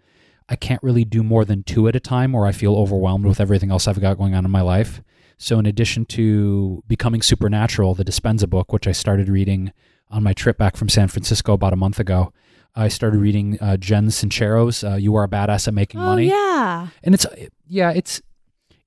I 0.49 0.57
can't 0.57 0.83
really 0.83 1.05
do 1.05 1.23
more 1.23 1.45
than 1.45 1.63
two 1.63 1.89
at 1.89 1.97
a 1.97 2.01
time 2.01 2.35
or 2.35 2.47
I 2.47 2.53
feel 2.53 2.75
overwhelmed 2.77 3.25
with 3.25 3.41
everything 3.41 3.71
else 3.71 3.89
I've 3.89 4.01
got 4.01 4.19
going 4.19 4.35
on 4.35 4.45
in 4.45 4.51
my 4.51 4.61
life. 4.61 5.03
So, 5.39 5.59
in 5.59 5.67
addition 5.67 6.05
to 6.07 6.83
Becoming 6.87 7.23
Supernatural, 7.23 7.95
the 7.95 8.05
Dispenza 8.05 8.49
book, 8.49 8.73
which 8.73 8.87
I 8.87 8.93
started 8.93 9.29
reading 9.29 9.73
on 10.11 10.23
my 10.23 10.33
trip 10.33 10.57
back 10.59 10.77
from 10.77 10.89
San 10.89 11.09
Francisco 11.09 11.55
about 11.55 11.73
a 11.73 11.77
month 11.77 11.99
ago, 11.99 12.33
I 12.77 12.89
started 12.89 13.19
reading 13.19 13.59
uh, 13.61 13.77
Jen 13.77 14.11
Sincero's 14.11 14.85
uh, 14.85 14.95
"You 14.95 15.15
Are 15.17 15.25
a 15.25 15.29
Badass 15.29 15.67
at 15.69 15.75
Making 15.75 16.01
Oh 16.01 16.05
Money," 16.05 16.29
yeah. 16.29 16.89
and 17.03 17.15
it's 17.15 17.27
yeah, 17.67 17.91
it's 17.91 18.23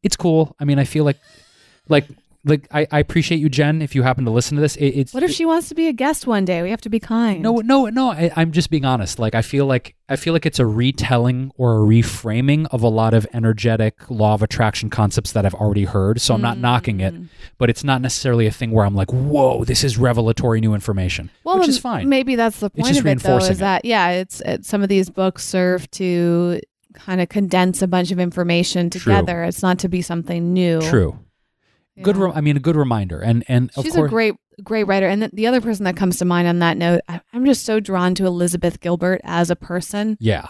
it's 0.04 0.16
cool. 0.16 0.56
I 0.60 0.66
mean, 0.66 0.80
I 0.80 0.84
feel 0.86 1.04
like 1.04 1.18
like 1.90 2.08
like 2.48 2.68
I, 2.72 2.88
I 2.92 3.00
appreciate 3.00 3.40
you, 3.40 3.50
Jen. 3.50 3.82
If 3.82 3.94
you 3.96 4.04
happen 4.04 4.26
to 4.26 4.32
listen 4.32 4.56
to 4.56 4.62
this, 4.62 4.76
it, 4.78 4.88
it's 4.88 5.14
What 5.14 5.24
if 5.24 5.32
she 5.32 5.46
wants 5.46 5.70
to 5.70 5.76
be 5.76 5.88
a 5.88 5.94
guest 5.94 6.26
one 6.28 6.46
day? 6.46 6.62
We 6.64 6.70
have 6.70 6.82
to 6.82 6.90
be 6.90 7.00
kind. 7.00 7.42
no, 7.42 7.58
no, 7.58 7.86
no. 7.88 8.12
I, 8.12 8.32
I'm 8.36 8.52
just 8.52 8.70
being 8.70 8.86
honest. 8.86 9.20
Like 9.20 9.36
I 9.36 9.42
feel 9.42 9.66
like 9.66 9.96
I 10.10 10.16
feel 10.16 10.34
like 10.34 10.46
it's 10.46 10.60
a 10.60 10.66
retelling 10.66 11.52
or 11.58 11.76
a 11.76 11.80
reframing 11.86 12.66
of 12.72 12.82
a 12.82 12.88
lot 12.88 13.14
of 13.14 13.28
energetic 13.34 14.10
law 14.10 14.34
of 14.34 14.42
attraction 14.42 14.90
concepts 14.90 15.34
that 15.34 15.46
I've 15.46 15.54
already 15.56 15.84
heard. 15.86 16.22
So 16.22 16.34
I'm 16.34 16.42
not 16.42 16.58
knocking 16.58 17.00
it, 17.02 17.14
Mm. 17.14 17.28
but 17.58 17.70
it's 17.70 17.84
not 17.84 18.02
necessarily 18.02 18.48
a 18.48 18.52
thing 18.52 18.72
where 18.72 18.86
I'm 18.86 18.96
like, 18.96 19.12
"Whoa, 19.12 19.64
this 19.66 19.84
is 19.84 19.98
revelatory 19.98 20.62
new 20.62 20.74
information," 20.74 21.30
Well, 21.44 21.60
which 21.60 21.68
is 21.68 21.78
fine. 21.80 22.08
Maybe 22.10 22.36
that's 22.36 22.60
the 22.60 22.70
point 22.70 22.88
just 22.88 23.00
of 23.02 23.06
it, 23.06 23.20
though. 23.22 23.30
reinforcing 23.30 23.52
Is 23.52 23.58
it. 23.58 23.62
that 23.62 23.86
yeah? 23.86 24.10
It's 24.12 24.42
it, 24.42 24.66
some 24.66 24.82
of 24.84 24.90
these 24.90 25.10
books 25.10 25.44
serve 25.46 25.90
to 25.92 26.60
kind 26.94 27.22
of 27.22 27.30
condense 27.30 27.82
a 27.82 27.88
bunch 27.88 28.12
of 28.12 28.20
information 28.20 28.90
True. 28.90 29.00
together. 29.00 29.44
It's 29.44 29.62
not 29.62 29.78
to 29.80 29.90
be 29.90 30.02
something 30.02 30.54
new. 30.54 30.82
True. 30.82 31.20
Good. 32.02 32.16
Yeah. 32.16 32.26
Re- 32.26 32.32
I 32.36 32.42
mean, 32.42 32.58
a 32.58 32.60
good 32.60 32.76
reminder. 32.76 33.20
And 33.20 33.44
and 33.48 33.72
of 33.76 33.84
She's 33.84 33.96
course, 33.96 34.08
a 34.08 34.10
great, 34.10 34.36
great 34.64 34.84
writer. 34.84 35.08
And 35.08 35.24
the, 35.24 35.30
the 35.34 35.48
other 35.48 35.62
person 35.62 35.84
that 35.86 35.96
comes 35.98 36.18
to 36.18 36.26
mind 36.26 36.48
on 36.48 36.60
that 36.60 36.78
note, 36.78 37.02
I, 37.08 37.22
I'm 37.34 37.46
just 37.46 37.66
so 37.66 37.80
drawn 37.80 38.16
to 38.16 38.26
Elizabeth 38.26 38.80
Gilbert 38.80 39.22
as 39.24 39.50
a 39.50 39.56
person. 39.56 40.18
yeah. 40.20 40.48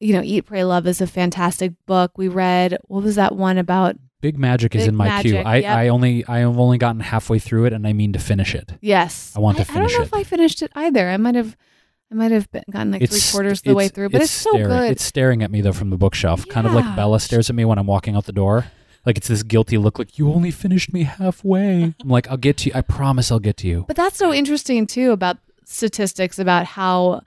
You 0.00 0.12
know, 0.14 0.22
Eat, 0.22 0.42
Pray, 0.42 0.62
Love 0.62 0.86
is 0.86 1.00
a 1.00 1.08
fantastic 1.08 1.72
book. 1.84 2.16
We 2.16 2.28
read 2.28 2.78
what 2.86 3.02
was 3.02 3.16
that 3.16 3.34
one 3.34 3.58
about? 3.58 3.96
Big 4.20 4.38
Magic 4.38 4.74
is 4.76 4.82
Big 4.82 4.88
in 4.90 4.96
my 4.96 5.22
queue. 5.22 5.38
I, 5.38 5.56
yep. 5.56 5.76
I 5.76 5.88
only 5.88 6.24
I 6.26 6.38
have 6.38 6.58
only 6.58 6.78
gotten 6.78 7.00
halfway 7.00 7.38
through 7.38 7.64
it, 7.66 7.72
and 7.72 7.86
I 7.86 7.92
mean 7.92 8.12
to 8.12 8.18
finish 8.20 8.54
it. 8.54 8.72
Yes, 8.80 9.32
I 9.36 9.40
want 9.40 9.58
to 9.58 9.64
finish 9.64 9.76
it. 9.76 9.78
I, 9.78 9.80
don't 9.80 9.92
know 9.98 10.02
it. 10.02 10.06
if 10.06 10.14
I 10.14 10.22
finished 10.22 10.62
it 10.62 10.70
either. 10.74 11.08
I 11.08 11.16
might 11.16 11.34
have, 11.34 11.56
I 12.12 12.14
might 12.14 12.30
have 12.32 12.50
been, 12.50 12.62
gotten 12.70 12.92
like 12.92 13.08
three 13.08 13.20
quarters 13.32 13.58
of 13.58 13.64
the 13.64 13.74
way 13.74 13.88
through, 13.88 14.10
but 14.10 14.22
it's, 14.22 14.30
so 14.30 14.50
staring, 14.50 14.68
good. 14.68 14.90
It's 14.92 15.04
staring 15.04 15.42
at 15.42 15.50
me 15.50 15.60
though 15.60 15.72
from 15.72 15.90
the 15.90 15.96
bookshelf, 15.96 16.46
kind 16.48 16.66
of 16.66 16.74
like 16.74 16.96
Bella 16.96 17.20
stares 17.20 17.50
at 17.50 17.56
me 17.56 17.64
when 17.64 17.78
I'm 17.78 17.86
walking 17.86 18.16
out 18.16 18.26
the 18.26 18.32
door. 18.32 18.66
Like 19.08 19.16
it's 19.16 19.28
this 19.28 19.42
guilty 19.42 19.78
look, 19.78 19.98
like 19.98 20.18
you 20.18 20.30
only 20.30 20.50
finished 20.50 20.92
me 20.92 21.04
halfway. 21.04 21.82
I'm 22.02 22.08
like, 22.10 22.28
I'll 22.28 22.36
get 22.36 22.58
to 22.58 22.68
you. 22.68 22.72
I 22.74 22.82
promise, 22.82 23.32
I'll 23.32 23.38
get 23.38 23.56
to 23.58 23.66
you. 23.66 23.86
But 23.88 23.96
that's 23.96 24.18
so 24.18 24.34
interesting 24.34 24.86
too 24.86 25.12
about 25.12 25.38
statistics 25.64 26.38
about 26.38 26.66
how 26.66 27.22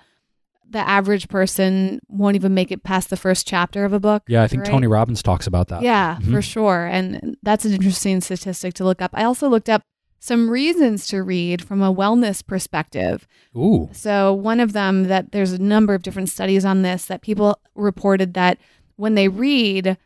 the 0.69 0.77
average 0.87 1.27
person 1.27 1.99
won't 2.07 2.35
even 2.35 2.53
make 2.53 2.71
it 2.71 2.83
past 2.83 3.09
the 3.09 3.17
first 3.17 3.47
chapter 3.47 3.83
of 3.83 3.93
a 3.93 3.99
book. 3.99 4.21
Yeah, 4.27 4.43
I 4.43 4.47
think 4.47 4.61
right? 4.61 4.71
Tony 4.71 4.85
Robbins 4.85 5.23
talks 5.23 5.47
about 5.47 5.69
that. 5.69 5.81
Yeah, 5.81 6.17
Mhm. 6.21 6.31
for 6.31 6.41
sure. 6.43 6.85
And 6.85 7.35
that's 7.41 7.65
an 7.65 7.73
interesting 7.73 8.21
statistic 8.21 8.75
to 8.75 8.83
look 8.83 9.01
up. 9.01 9.09
I 9.15 9.23
also 9.23 9.49
looked 9.49 9.67
up 9.67 9.81
some 10.19 10.51
reasons 10.51 11.07
to 11.07 11.23
read 11.23 11.63
from 11.63 11.81
a 11.81 11.91
wellness 11.91 12.45
perspective. 12.45 13.27
Ooh. 13.57 13.89
So, 13.91 14.33
one 14.35 14.59
of 14.59 14.73
them 14.73 15.05
that 15.05 15.31
there's 15.31 15.51
a 15.51 15.57
number 15.57 15.95
of 15.95 16.03
different 16.03 16.29
studies 16.29 16.63
on 16.63 16.83
this 16.83 17.05
that 17.05 17.21
people 17.23 17.57
reported 17.73 18.35
that 18.35 18.59
when 18.97 19.15
they 19.15 19.27
read, 19.27 19.97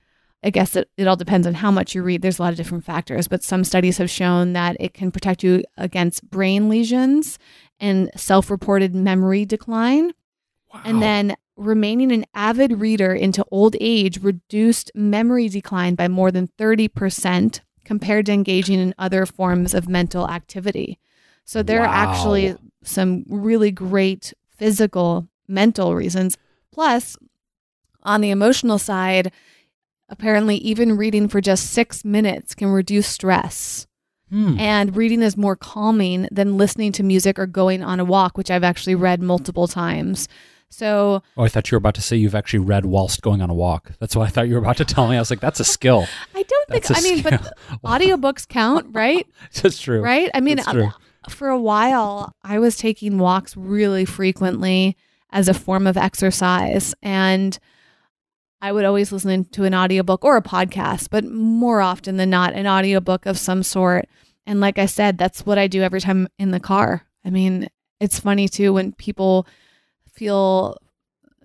I 0.45 0.51
guess 0.51 0.75
it, 0.75 0.89
it 0.95 1.07
all 1.07 1.15
depends 1.15 1.47
on 1.47 1.55
how 1.55 1.71
much 1.71 1.95
you 1.95 2.03
read. 2.03 2.21
There's 2.21 2.37
a 2.37 2.43
lot 2.43 2.53
of 2.53 2.57
different 2.57 2.85
factors, 2.85 3.27
but 3.27 3.43
some 3.43 3.63
studies 3.63 3.97
have 3.97 4.11
shown 4.11 4.53
that 4.53 4.77
it 4.79 4.93
can 4.93 5.11
protect 5.11 5.43
you 5.43 5.63
against 5.75 6.29
brain 6.29 6.69
lesions 6.69 7.39
and 7.79 8.11
self 8.15 8.51
reported 8.51 8.93
memory 8.93 9.43
decline. 9.43 10.11
Wow. 10.71 10.81
And 10.85 11.01
then 11.01 11.35
remaining 11.57 12.11
an 12.11 12.25
avid 12.35 12.79
reader 12.79 13.11
into 13.11 13.43
old 13.49 13.75
age 13.79 14.21
reduced 14.21 14.91
memory 14.93 15.49
decline 15.49 15.95
by 15.95 16.07
more 16.07 16.31
than 16.31 16.47
30% 16.59 17.61
compared 17.83 18.27
to 18.27 18.31
engaging 18.31 18.79
in 18.79 18.93
other 18.99 19.25
forms 19.25 19.73
of 19.73 19.89
mental 19.89 20.29
activity. 20.29 20.99
So 21.43 21.63
there 21.63 21.81
are 21.81 21.87
actually 21.87 22.55
some 22.83 23.23
really 23.27 23.71
great 23.71 24.31
physical, 24.49 25.27
mental 25.47 25.95
reasons. 25.95 26.37
Plus, 26.71 27.17
on 28.03 28.21
the 28.21 28.29
emotional 28.29 28.77
side, 28.77 29.31
apparently, 30.09 30.57
even 30.57 30.97
reading 30.97 31.27
for 31.27 31.41
just 31.41 31.71
six 31.71 32.03
minutes 32.05 32.55
can 32.55 32.69
reduce 32.69 33.07
stress. 33.07 33.87
Hmm. 34.29 34.59
And 34.59 34.95
reading 34.95 35.21
is 35.21 35.37
more 35.37 35.55
calming 35.55 36.27
than 36.31 36.57
listening 36.57 36.91
to 36.93 37.03
music 37.03 37.37
or 37.37 37.45
going 37.45 37.83
on 37.83 37.99
a 37.99 38.05
walk, 38.05 38.37
which 38.37 38.49
I've 38.49 38.63
actually 38.63 38.95
read 38.95 39.21
multiple 39.21 39.67
times. 39.67 40.27
So 40.69 41.21
Oh, 41.37 41.43
I 41.43 41.47
thought 41.47 41.69
you 41.71 41.75
were 41.75 41.79
about 41.79 41.93
to 41.95 42.01
say 42.01 42.17
you've 42.17 42.35
actually 42.35 42.59
read 42.59 42.85
whilst 42.85 43.21
going 43.21 43.41
on 43.41 43.49
a 43.51 43.53
walk. 43.53 43.91
That's 43.99 44.15
what 44.15 44.27
I 44.27 44.29
thought 44.31 44.47
you 44.47 44.55
were 44.55 44.59
about 44.61 44.77
to 44.77 44.85
tell 44.85 45.07
me. 45.07 45.15
I 45.15 45.19
was 45.19 45.29
like, 45.29 45.39
that's 45.39 45.59
a 45.59 45.63
skill. 45.63 46.07
I 46.33 46.41
don't 46.43 46.67
think, 46.69 46.97
I 46.97 47.01
mean, 47.01 47.21
but 47.21 47.53
audiobooks 47.85 48.47
count, 48.47 48.87
right? 48.91 49.27
That's 49.61 49.79
true. 49.79 50.01
right? 50.01 50.29
I 50.33 50.41
mean, 50.41 50.59
uh, 50.59 50.91
for 51.29 51.49
a 51.49 51.59
while, 51.59 52.33
I 52.43 52.57
was 52.59 52.77
taking 52.77 53.19
walks 53.19 53.55
really 53.55 54.05
frequently 54.05 54.97
as 55.31 55.47
a 55.47 55.53
form 55.53 55.85
of 55.85 55.97
exercise. 55.97 56.95
And 57.03 57.57
I 58.61 58.71
would 58.71 58.85
always 58.85 59.11
listen 59.11 59.45
to 59.45 59.63
an 59.65 59.75
audiobook 59.75 60.23
or 60.23 60.37
a 60.37 60.41
podcast, 60.41 61.09
but 61.09 61.23
more 61.25 61.81
often 61.81 62.17
than 62.17 62.29
not, 62.29 62.53
an 62.53 62.67
audiobook 62.67 63.25
of 63.25 63.37
some 63.37 63.63
sort. 63.63 64.07
And 64.47 64.59
like 64.59 64.79
I 64.79 64.85
said, 64.85 65.17
that's 65.17 65.45
what 65.45 65.57
I 65.57 65.67
do 65.67 65.81
every 65.81 66.01
time 66.01 66.27
in 66.39 66.51
the 66.51 66.59
car. 66.59 67.03
I 67.23 67.29
mean, 67.29 67.67
it's 67.99 68.19
funny 68.19 68.47
too 68.47 68.73
when 68.73 68.93
people 68.93 69.47
feel 70.11 70.77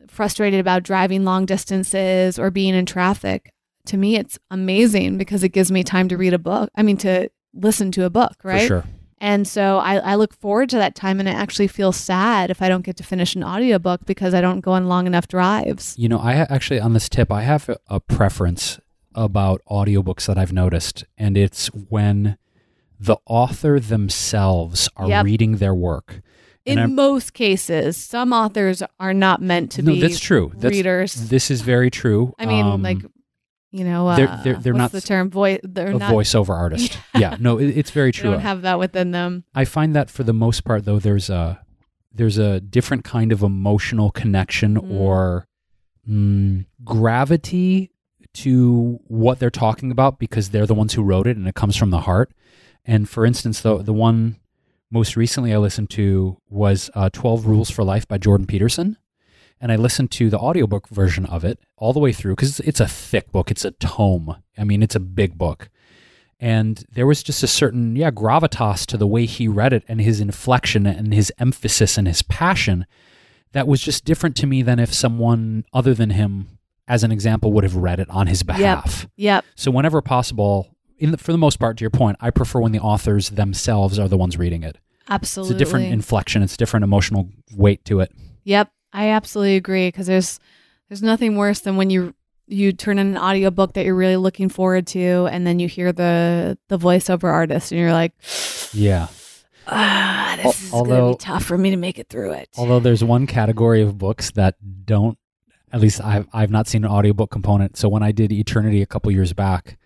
frustrated 0.08 0.60
about 0.60 0.82
driving 0.82 1.24
long 1.24 1.46
distances 1.46 2.38
or 2.38 2.50
being 2.50 2.74
in 2.74 2.86
traffic. 2.86 3.52
To 3.86 3.96
me, 3.96 4.16
it's 4.16 4.38
amazing 4.50 5.18
because 5.18 5.42
it 5.42 5.50
gives 5.50 5.70
me 5.70 5.82
time 5.82 6.08
to 6.08 6.16
read 6.16 6.34
a 6.34 6.38
book. 6.38 6.70
I 6.74 6.82
mean, 6.82 6.96
to 6.98 7.30
listen 7.54 7.90
to 7.92 8.04
a 8.04 8.10
book, 8.10 8.36
right? 8.42 8.62
For 8.62 8.66
sure. 8.66 8.84
And 9.20 9.46
so 9.46 9.78
I, 9.78 9.96
I 9.96 10.14
look 10.14 10.35
forward 10.35 10.70
to 10.70 10.76
that 10.76 10.94
time 10.94 11.20
and 11.20 11.28
I 11.28 11.33
actually 11.33 11.68
feel 11.68 11.92
sad 11.92 12.50
if 12.50 12.62
I 12.62 12.68
don't 12.68 12.83
get 12.83 12.96
to 12.96 13.02
finish 13.04 13.35
an 13.37 13.44
audiobook 13.44 14.06
because 14.06 14.33
I 14.33 14.40
don't 14.40 14.61
go 14.61 14.72
on 14.72 14.87
long 14.87 15.06
enough 15.06 15.28
drives. 15.28 15.94
You 15.98 16.09
know, 16.09 16.18
I 16.18 16.35
actually, 16.35 16.80
on 16.80 16.94
this 16.94 17.09
tip, 17.09 17.30
I 17.30 17.42
have 17.42 17.68
a, 17.88 18.00
preference 18.00 18.80
about 19.14 19.61
audiobooks 19.70 20.26
that 20.26 20.38
I've 20.38 20.52
noticed, 20.52 21.04
and 21.18 21.37
it's 21.37 21.66
when 21.66 22.38
the 22.98 23.16
author 23.26 23.78
themselves 23.80 24.88
are 24.96 25.09
Yep. 25.09 25.24
reading 25.24 25.56
their 25.56 25.74
work. 25.74 26.22
In 26.64 26.78
I'm- 26.78 26.94
most 26.94 27.33
cases, 27.35 27.96
some 27.96 28.33
authors 28.33 28.83
are 28.98 29.14
not 29.14 29.42
meant 29.42 29.70
to 29.72 29.83
no, 29.83 29.92
be 29.92 30.00
that's 30.00 30.20
true. 30.20 30.52
That's, 30.56 30.72
readers. 30.74 31.14
This 31.28 31.50
is 31.50 31.62
very 31.62 31.90
true. 31.90 32.35
I 32.38 32.46
mean, 32.46 32.64
Um, 32.64 32.83
like, 32.83 32.98
you 33.70 33.85
know, 33.85 34.09
uh, 34.09 34.16
they're- 34.16 34.40
they're- 34.44 34.56
they're 34.56 34.72
what's 34.72 34.80
not 34.80 34.92
the 34.92 35.00
term 35.00 35.30
voice. 35.30 35.61
They're 35.62 35.88
a 35.88 35.98
not. 35.98 36.12
voiceover 36.12 36.50
artist. 36.50 36.98
yeah, 37.14 37.37
no, 37.38 37.59
it, 37.59 37.68
it's 37.76 37.90
very 37.90 38.09
They 38.09 38.18
true. 38.18 38.30
don't 38.33 38.40
have 38.40 38.62
that 38.62 38.78
within 38.78 39.11
them. 39.12 39.44
I 39.54 39.64
find 39.64 39.94
that 39.94 40.11
for 40.11 40.22
the 40.24 40.33
most 40.33 40.64
part, 40.64 40.85
though, 40.85 40.98
there's 40.98 41.30
a 41.30 41.61
there's 42.12 42.38
a 42.38 42.61
different 42.61 43.04
kind 43.04 43.30
of 43.30 43.42
emotional 43.42 44.11
connection 44.11 44.74
Mm. 44.74 44.90
or 45.00 45.46
mm, 46.09 46.66
gravity 46.85 47.90
to 48.35 48.98
what 49.06 49.38
they're 49.38 49.50
talking 49.50 49.90
about 49.90 50.18
because 50.18 50.50
they're 50.50 50.66
the 50.66 50.74
ones 50.74 50.94
who 50.94 51.02
wrote 51.02 51.26
it 51.26 51.37
and 51.37 51.46
it 51.48 51.54
comes 51.54 51.76
from 51.76 51.90
the 51.90 52.00
heart. 52.00 52.33
And 52.85 53.09
for 53.09 53.24
instance, 53.26 53.61
the 53.61 53.78
the 53.78 53.92
one 53.92 54.37
most 54.90 55.16
recently 55.16 55.52
I 55.54 55.59
listened 55.59 55.90
to 55.90 56.38
was 56.48 56.90
uh, 56.94 57.11
12 57.12 57.46
Rules 57.46 57.70
for 57.70 57.85
Life 57.85 58.09
by 58.09 58.18
Jordan 58.18 58.46
Peterson. 58.46 58.96
And 59.60 59.70
I 59.70 59.76
listened 59.76 60.10
to 60.12 60.30
the 60.30 60.38
audiobook 60.38 60.88
version 60.88 61.26
of 61.26 61.44
it 61.44 61.58
all 61.76 61.92
the 61.92 62.00
way 62.00 62.12
through 62.12 62.34
because 62.36 62.60
it's 62.60 62.80
a 62.80 62.88
thick 62.88 63.30
book. 63.30 63.50
It's 63.50 63.64
a 63.64 63.72
tome. 63.72 64.36
I 64.56 64.64
mean, 64.64 64.82
it's 64.82 64.94
a 64.94 65.00
big 65.00 65.36
book 65.36 65.68
and 66.40 66.84
there 66.90 67.06
was 67.06 67.22
just 67.22 67.42
a 67.42 67.46
certain 67.46 67.94
yeah 67.94 68.10
gravitas 68.10 68.86
to 68.86 68.96
the 68.96 69.06
way 69.06 69.26
he 69.26 69.46
read 69.46 69.72
it 69.72 69.84
and 69.86 70.00
his 70.00 70.20
inflection 70.20 70.86
and 70.86 71.12
his 71.12 71.30
emphasis 71.38 71.98
and 71.98 72.08
his 72.08 72.22
passion 72.22 72.86
that 73.52 73.66
was 73.66 73.80
just 73.82 74.04
different 74.04 74.34
to 74.36 74.46
me 74.46 74.62
than 74.62 74.78
if 74.78 74.92
someone 74.92 75.64
other 75.72 75.92
than 75.92 76.10
him 76.10 76.58
as 76.88 77.04
an 77.04 77.12
example 77.12 77.52
would 77.52 77.62
have 77.64 77.76
read 77.76 78.00
it 78.00 78.08
on 78.10 78.26
his 78.26 78.42
behalf 78.42 79.06
Yep. 79.16 79.44
so 79.54 79.70
whenever 79.70 80.00
possible 80.00 80.74
in 80.98 81.10
the, 81.12 81.18
for 81.18 81.32
the 81.32 81.38
most 81.38 81.58
part 81.58 81.76
to 81.76 81.82
your 81.82 81.90
point 81.90 82.16
i 82.20 82.30
prefer 82.30 82.60
when 82.60 82.72
the 82.72 82.80
authors 82.80 83.30
themselves 83.30 83.98
are 83.98 84.08
the 84.08 84.16
ones 84.16 84.38
reading 84.38 84.62
it 84.62 84.78
Absolutely. 85.10 85.52
it's 85.54 85.60
a 85.60 85.62
different 85.62 85.92
inflection 85.92 86.42
it's 86.42 86.54
a 86.54 86.58
different 86.58 86.84
emotional 86.84 87.28
weight 87.54 87.84
to 87.84 88.00
it 88.00 88.10
Yep, 88.44 88.72
I 88.92 89.11
absolutely 89.11 89.57
agree 89.57 89.88
because 89.88 90.07
there's 90.07 90.40
there's 90.88 91.03
nothing 91.03 91.37
worse 91.37 91.61
than 91.61 91.76
when 91.76 91.90
you 91.90 92.14
you 92.46 92.72
turn 92.72 92.98
in 92.98 93.09
an 93.09 93.18
audiobook 93.18 93.74
that 93.74 93.85
you're 93.85 93.94
really 93.94 94.16
looking 94.16 94.48
forward 94.48 94.87
to 94.88 95.29
and 95.31 95.46
then 95.46 95.61
you 95.61 95.68
hear 95.68 95.92
the 95.92 96.59
the 96.68 96.79
voiceover 96.79 97.31
artist 97.33 97.70
and 97.70 97.81
you're 97.81 97.92
like 97.92 98.12
yeah 98.72 99.07
ah 99.68 100.20
this 100.42 100.64
is 100.64 100.70
going 100.70 100.88
to 100.88 101.18
be 101.18 101.24
tough 101.24 101.44
for 101.44 101.59
me 101.59 101.70
to 101.70 101.76
make 101.76 101.98
it 101.98 102.09
through 102.09 102.33
it. 102.33 102.48
Although 102.57 102.81
there's 102.81 103.05
one 103.05 103.26
category 103.26 103.83
of 103.83 103.98
books 103.98 104.31
that 104.33 104.57
don't, 104.85 105.18
at 105.72 105.81
least 105.81 106.03
I've, 106.03 106.26
I've 106.33 106.50
not 106.50 106.66
seen 106.66 106.85
an 106.85 106.90
audiobook 106.90 107.31
component. 107.31 107.76
So 107.76 107.88
when 107.88 108.03
I 108.03 108.12
did 108.12 108.31
Eaternity 108.31 108.83
a 108.83 108.87
couple 108.87 109.11
years 109.12 109.33
back, 109.33 109.79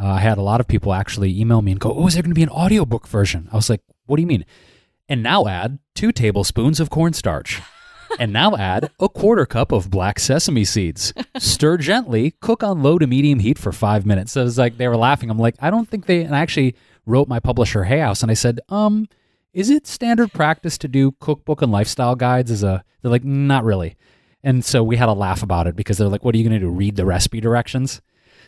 uh, 0.00 0.06
I 0.06 0.20
had 0.20 0.38
a 0.38 0.42
lot 0.42 0.60
of 0.60 0.68
people 0.68 0.92
actually 0.92 1.38
email 1.38 1.62
me 1.62 1.72
and 1.72 1.80
go, 1.80 1.92
Oh, 1.92 2.06
is 2.06 2.14
there 2.14 2.22
going 2.22 2.30
to 2.30 2.34
be 2.34 2.42
an 2.42 2.48
audiobook 2.48 3.06
version? 3.06 3.48
I 3.52 3.56
was 3.56 3.70
like, 3.70 3.82
What 4.06 4.16
do 4.16 4.22
you 4.22 4.28
mean? 4.28 4.44
And 5.08 5.22
now 5.22 5.46
add 5.46 5.78
two 5.94 6.12
tablespoons 6.12 6.80
of 6.80 6.90
cornstarch. 6.90 7.60
And 8.18 8.32
now 8.32 8.56
add 8.56 8.90
a 9.00 9.08
quarter 9.08 9.46
cup 9.46 9.72
of 9.72 9.90
black 9.90 10.18
sesame 10.18 10.64
seeds. 10.64 11.12
Stir 11.38 11.76
gently, 11.76 12.34
cook 12.40 12.62
on 12.62 12.82
low 12.82 12.98
to 12.98 13.06
medium 13.06 13.38
heat 13.38 13.58
for 13.58 13.72
five 13.72 14.06
minutes. 14.06 14.32
So 14.32 14.42
it 14.42 14.44
was 14.44 14.58
like 14.58 14.76
they 14.76 14.88
were 14.88 14.96
laughing. 14.96 15.30
I'm 15.30 15.38
like, 15.38 15.56
I 15.60 15.70
don't 15.70 15.88
think 15.88 16.06
they, 16.06 16.22
and 16.22 16.34
I 16.34 16.40
actually 16.40 16.74
wrote 17.06 17.28
my 17.28 17.40
publisher, 17.40 17.84
Hay 17.84 18.00
House, 18.00 18.22
and 18.22 18.30
I 18.30 18.34
said, 18.34 18.60
um, 18.68 19.08
is 19.52 19.70
it 19.70 19.86
standard 19.86 20.32
practice 20.32 20.78
to 20.78 20.88
do 20.88 21.12
cookbook 21.20 21.62
and 21.62 21.70
lifestyle 21.70 22.14
guides 22.14 22.50
as 22.50 22.62
a 22.62 22.84
they're 23.00 23.10
like 23.10 23.24
not 23.24 23.64
really 23.64 23.96
and 24.42 24.64
so 24.64 24.82
we 24.82 24.96
had 24.96 25.08
a 25.08 25.12
laugh 25.12 25.42
about 25.42 25.66
it 25.66 25.76
because 25.76 25.98
they're 25.98 26.08
like 26.08 26.24
what 26.24 26.34
are 26.34 26.38
you 26.38 26.48
going 26.48 26.58
to 26.58 26.66
do 26.66 26.70
read 26.70 26.96
the 26.96 27.04
recipe 27.04 27.40
directions 27.40 28.00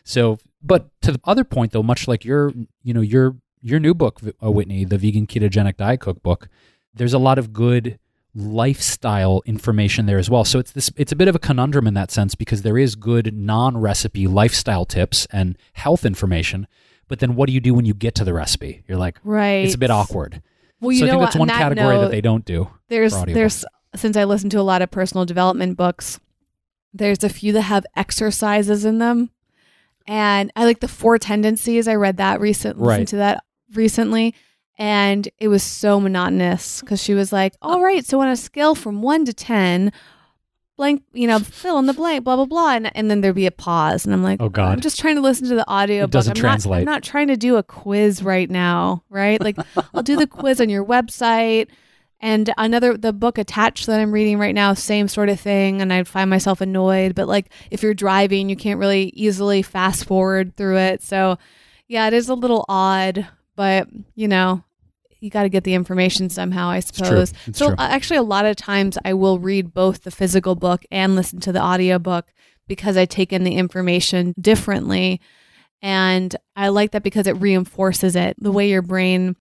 so 0.02 0.38
but 0.62 0.88
to 1.02 1.12
the 1.12 1.20
other 1.24 1.44
point 1.44 1.72
though 1.72 1.82
much 1.82 2.08
like 2.08 2.24
your 2.24 2.52
you 2.82 2.94
know 2.94 3.00
your 3.00 3.36
your 3.60 3.80
new 3.80 3.94
book 3.94 4.20
uh, 4.42 4.50
whitney 4.50 4.84
the 4.84 4.98
vegan 4.98 5.26
ketogenic 5.26 5.76
diet 5.76 6.00
cookbook 6.00 6.48
there's 6.94 7.14
a 7.14 7.18
lot 7.18 7.38
of 7.38 7.52
good 7.52 7.98
lifestyle 8.34 9.42
information 9.46 10.06
there 10.06 10.18
as 10.18 10.28
well 10.28 10.44
so 10.44 10.58
it's 10.58 10.72
this 10.72 10.90
it's 10.96 11.12
a 11.12 11.16
bit 11.16 11.28
of 11.28 11.36
a 11.36 11.38
conundrum 11.38 11.86
in 11.86 11.94
that 11.94 12.10
sense 12.10 12.34
because 12.34 12.62
there 12.62 12.76
is 12.76 12.94
good 12.96 13.32
non-recipe 13.34 14.26
lifestyle 14.26 14.84
tips 14.84 15.26
and 15.32 15.56
health 15.74 16.04
information 16.04 16.66
but 17.08 17.20
then 17.20 17.36
what 17.36 17.46
do 17.46 17.52
you 17.52 17.60
do 17.60 17.72
when 17.74 17.84
you 17.84 17.94
get 17.94 18.14
to 18.14 18.24
the 18.24 18.34
recipe 18.34 18.82
you're 18.88 18.98
like 18.98 19.18
right. 19.22 19.64
it's 19.64 19.74
a 19.74 19.78
bit 19.78 19.90
awkward 19.90 20.42
Well, 20.80 20.90
you 20.92 20.98
so 21.00 21.04
I 21.04 21.08
know 21.08 21.12
think 21.12 21.20
what? 21.20 21.26
that's 21.26 21.36
one 21.36 21.50
On 21.50 21.56
category 21.58 21.94
note, 21.96 22.00
that 22.02 22.10
they 22.10 22.20
don't 22.20 22.44
do. 22.44 22.68
there's 22.88 23.14
there's 23.24 23.64
since 23.94 24.16
I 24.16 24.24
listen 24.24 24.50
to 24.50 24.58
a 24.58 24.62
lot 24.62 24.82
of 24.82 24.90
personal 24.90 25.24
development 25.24 25.76
books, 25.76 26.18
there's 26.92 27.22
a 27.22 27.28
few 27.28 27.52
that 27.52 27.62
have 27.62 27.86
exercises 27.94 28.84
in 28.84 28.98
them, 28.98 29.30
and 30.08 30.50
I 30.56 30.64
like 30.64 30.80
the 30.80 30.88
Four 30.88 31.16
Tendencies. 31.18 31.86
I 31.86 31.94
read 31.94 32.16
that 32.16 32.40
recent, 32.40 32.76
Right. 32.76 32.86
listened 32.86 33.08
to 33.08 33.16
that 33.18 33.44
recently, 33.72 34.34
and 34.78 35.28
it 35.38 35.48
was 35.48 35.62
so 35.62 36.00
monotonous 36.00 36.80
because 36.80 37.02
she 37.02 37.14
was 37.14 37.32
like, 37.32 37.54
"All 37.62 37.80
right, 37.82 38.04
so 38.04 38.20
on 38.20 38.28
a 38.28 38.36
scale 38.36 38.74
from 38.74 39.02
one 39.02 39.24
to 39.24 39.32
ten, 39.32 39.92
blank, 40.76 41.02
you 41.12 41.26
know, 41.26 41.38
fill 41.38 41.78
in 41.78 41.86
the 41.86 41.92
blank, 41.92 42.24
blah 42.24 42.36
blah 42.36 42.44
blah," 42.46 42.72
and 42.74 42.96
and 42.96 43.10
then 43.10 43.20
there'd 43.20 43.34
be 43.34 43.46
a 43.46 43.50
pause, 43.52 44.04
and 44.04 44.12
I'm 44.14 44.22
like, 44.22 44.40
Oh, 44.40 44.48
God. 44.48 44.72
I'm 44.72 44.80
just 44.80 44.98
trying 44.98 45.16
to 45.16 45.22
listen 45.22 45.48
to 45.48 45.54
the 45.54 45.68
audio. 45.68 46.04
It 46.04 46.10
doesn't 46.10 46.36
I'm 46.38 46.42
Not. 46.42 46.78
I'm 46.80 46.84
not 46.84 47.02
trying 47.02 47.28
to 47.28 47.36
do 47.36 47.56
a 47.56 47.62
quiz 47.62 48.22
right 48.22 48.50
now, 48.50 49.04
right? 49.10 49.40
Like 49.40 49.56
I'll 49.94 50.02
do 50.02 50.16
the 50.16 50.26
quiz 50.26 50.60
on 50.60 50.68
your 50.68 50.84
website. 50.84 51.68
And 52.20 52.54
another, 52.56 52.96
the 52.96 53.12
book 53.12 53.36
attached 53.36 53.84
that 53.86 54.00
I'm 54.00 54.10
reading 54.10 54.38
right 54.38 54.54
now, 54.54 54.72
same 54.72 55.08
sort 55.08 55.28
of 55.28 55.38
thing. 55.38 55.82
And 55.82 55.92
I 55.92 56.04
find 56.04 56.30
myself 56.30 56.62
annoyed. 56.62 57.14
But 57.14 57.28
like 57.28 57.50
if 57.70 57.82
you're 57.82 57.92
driving, 57.92 58.48
you 58.48 58.56
can't 58.56 58.80
really 58.80 59.12
easily 59.14 59.60
fast 59.60 60.06
forward 60.06 60.56
through 60.56 60.78
it. 60.78 61.02
So 61.02 61.36
yeah, 61.86 62.06
it 62.06 62.14
is 62.14 62.30
a 62.30 62.34
little 62.34 62.64
odd, 62.66 63.26
but 63.56 63.88
you 64.14 64.28
know, 64.28 64.62
you 65.20 65.30
got 65.30 65.44
to 65.44 65.48
get 65.48 65.64
the 65.64 65.74
information 65.74 66.28
somehow, 66.28 66.68
I 66.68 66.80
suppose. 66.80 67.32
It's 67.46 67.58
so 67.58 67.68
true. 67.68 67.76
uh, 67.78 67.88
actually, 67.90 68.18
a 68.18 68.22
lot 68.22 68.44
of 68.46 68.56
times 68.56 68.98
I 69.04 69.14
will 69.14 69.38
read 69.38 69.72
both 69.72 70.02
the 70.02 70.10
physical 70.10 70.54
book 70.54 70.84
and 70.90 71.16
listen 71.16 71.40
to 71.40 71.52
the 71.52 71.62
audiobook 71.62 72.26
because 72.68 72.96
I 72.96 73.06
take 73.06 73.32
in 73.32 73.44
the 73.44 73.54
information 73.56 74.34
differently. 74.40 75.20
And 75.82 76.34
I 76.56 76.68
like 76.68 76.92
that 76.92 77.02
because 77.02 77.26
it 77.26 77.32
reinforces 77.32 78.16
it. 78.16 78.36
The 78.38 78.52
way 78.52 78.68
your 78.70 78.82
brain 78.82 79.36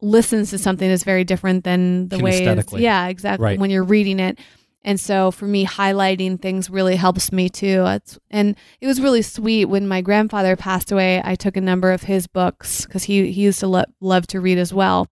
listens 0.00 0.50
to 0.50 0.58
something 0.58 0.88
is 0.88 1.02
very 1.04 1.24
different 1.24 1.64
than 1.64 2.08
the 2.08 2.18
way 2.18 2.44
it's, 2.44 2.72
yeah 2.74 3.06
exactly 3.06 3.44
Right. 3.44 3.58
when 3.58 3.70
you're 3.70 3.84
reading 3.84 4.20
it 4.20 4.38
And 4.84 5.00
so 5.00 5.30
for 5.30 5.46
me, 5.46 5.64
highlighting 5.64 6.40
things 6.40 6.68
really 6.68 6.96
helps 6.96 7.32
me 7.32 7.48
too. 7.48 7.84
It's, 7.86 8.18
and 8.30 8.54
it 8.80 8.86
was 8.86 9.00
really 9.00 9.22
sweet 9.22 9.64
when 9.64 9.88
my 9.88 10.02
grandfather 10.02 10.56
passed 10.56 10.92
away. 10.92 11.22
I 11.24 11.34
took 11.36 11.56
a 11.56 11.62
number 11.62 11.90
of 11.90 12.02
his 12.02 12.26
books 12.26 12.84
because 12.84 13.04
he, 13.04 13.32
he 13.32 13.42
used 13.42 13.60
to 13.60 13.66
lo- 13.66 13.84
love 14.00 14.26
to 14.28 14.40
read 14.40 14.58
as 14.58 14.74
well. 14.74 15.08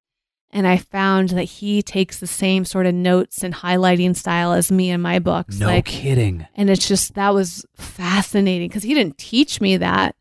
And 0.50 0.66
I 0.66 0.76
found 0.76 1.30
that 1.30 1.44
he 1.44 1.80
takes 1.82 2.20
the 2.20 2.26
same 2.26 2.66
sort 2.66 2.84
of 2.84 2.94
notes 2.94 3.42
and 3.42 3.54
highlighting 3.54 4.14
style 4.14 4.52
as 4.52 4.70
me 4.70 4.90
in 4.90 5.00
my 5.00 5.18
books. 5.18 5.58
No 5.58 5.66
like, 5.66 5.86
kidding. 5.86 6.46
and 6.54 6.68
it's 6.68 6.86
just 6.86 7.14
that 7.14 7.32
was 7.32 7.64
fascinating 7.74 8.68
because 8.68 8.82
he 8.82 8.92
didn't 8.92 9.16
teach 9.16 9.62
me 9.62 9.78
that, 9.78 10.14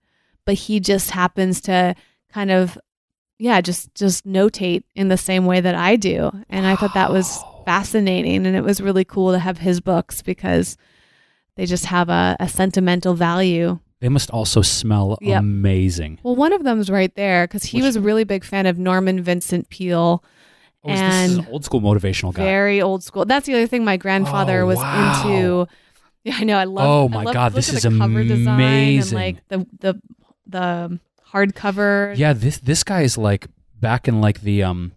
but 0.45 0.55
he 0.55 0.79
just 0.79 1.11
happens 1.11 1.59
to 1.61 1.95
kind 2.31 2.49
of, 2.49 2.77
yeah, 3.39 3.59
just 3.59 3.93
just 3.93 4.25
notate 4.25 4.83
in 4.95 5.09
the 5.09 5.17
same 5.17 5.45
way 5.45 5.59
that 5.59 5.75
I 5.75 5.97
do. 5.97 6.31
And 6.49 6.65
I 6.65 6.77
thought 6.77 6.93
that 6.93 7.11
was. 7.11 7.37
Fascinating, 7.65 8.45
and 8.45 8.55
it 8.55 8.61
was 8.63 8.81
really 8.81 9.05
cool 9.05 9.31
to 9.31 9.39
have 9.39 9.57
his 9.59 9.79
books 9.81 10.21
because 10.21 10.77
they 11.55 11.65
just 11.65 11.85
have 11.85 12.09
a, 12.09 12.35
a 12.39 12.47
sentimental 12.47 13.13
value. 13.13 13.79
They 13.99 14.09
must 14.09 14.31
also 14.31 14.61
smell 14.61 15.17
Yep. 15.21 15.39
amazing. 15.39 16.19
Well, 16.23 16.35
one 16.35 16.53
of 16.53 16.63
them's 16.63 16.89
right 16.89 17.13
there 17.15 17.45
because 17.45 17.63
he 17.65 17.77
Which- 17.77 17.85
was 17.85 17.95
a 17.97 18.01
really 18.01 18.23
big 18.23 18.43
fan 18.43 18.65
of 18.65 18.77
Norman 18.79 19.21
Vincent 19.21 19.69
Peale. 19.69 20.23
Oh, 20.83 20.91
is 20.91 20.99
this 20.99 21.13
is 21.13 21.37
And 21.37 21.45
an 21.45 21.53
old 21.53 21.63
school 21.63 21.81
motivational 21.81 22.33
guy. 22.33 22.43
Very 22.43 22.81
old 22.81 23.03
school. 23.03 23.25
That's 23.25 23.45
the 23.45 23.53
other 23.53 23.67
thing 23.67 23.85
my 23.85 23.97
grandfather 23.97 24.61
Oh, 24.61 24.67
was 24.67 24.77
wow. 24.77 25.21
into. 25.27 25.67
Yeah, 26.23 26.35
I 26.39 26.43
know. 26.43 26.57
I 26.57 26.63
love. 26.63 26.87
Oh 26.87 27.07
my 27.09 27.23
love 27.23 27.33
God, 27.35 27.53
this 27.53 27.69
is 27.71 27.83
the 27.83 27.95
cover 27.95 28.23
design 28.23 28.39
and 28.47 28.47
amazing. 28.49 29.15
like 29.17 29.47
the 29.49 29.67
the 29.79 30.01
the 30.47 30.99
hardcover. 31.31 32.17
Yeah, 32.17 32.33
this 32.33 32.57
this 32.59 32.83
guy 32.83 33.01
is 33.01 33.17
like 33.17 33.47
back 33.79 34.07
in 34.07 34.21
like 34.21 34.41
the 34.41 34.63
um 34.63 34.93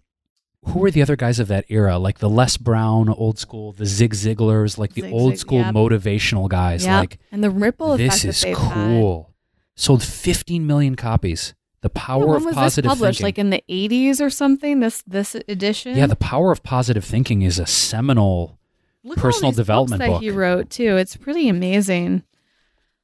who 0.67 0.79
were 0.79 0.91
the 0.91 1.01
other 1.01 1.15
guys 1.15 1.39
of 1.39 1.47
that 1.49 1.65
era? 1.69 1.97
Like 1.97 2.19
the 2.19 2.29
Les 2.29 2.57
Brown 2.57 3.09
old 3.09 3.37
school, 3.39 3.71
the 3.71 3.85
Zig 3.85 4.13
Ziglars, 4.13 4.77
like 4.77 4.93
the 4.93 5.01
Zig 5.01 5.13
old 5.13 5.37
school 5.37 5.59
yep. 5.59 5.73
motivational 5.73 6.49
guys. 6.49 6.85
Yep. 6.85 6.99
Like 6.99 7.19
and 7.31 7.43
the 7.43 7.49
ripple 7.49 7.97
this 7.97 8.25
is 8.25 8.41
they've 8.41 8.57
had. 8.57 8.73
cool. 8.73 9.33
Sold 9.75 10.03
15 10.03 10.65
million 10.65 10.95
copies. 10.95 11.53
The 11.81 11.91
Yeah, 11.93 12.01
power 12.01 12.25
when 12.27 12.35
of 12.37 12.45
was 12.45 12.55
positive 12.55 12.89
this 12.89 12.97
published? 12.97 13.19
thinking. 13.19 13.25
Like 13.27 13.37
in 13.39 13.49
the 13.51 13.63
eighties 13.69 14.19
or 14.19 14.29
something. 14.31 14.79
This 14.79 15.03
this 15.05 15.35
edition. 15.47 15.95
yeah, 15.95 16.07
the 16.07 16.15
power 16.15 16.51
of 16.51 16.63
positive 16.63 17.05
thinking 17.05 17.43
is 17.43 17.59
a 17.59 17.65
seminal. 17.67 18.57
Look 19.03 19.19
personal 19.19 19.51
development 19.51 20.01
book. 20.03 20.19
he 20.21 20.31
wrote 20.31 20.71
too. 20.71 20.97
It's 20.97 21.15
pretty 21.15 21.47
amazing. 21.47 22.23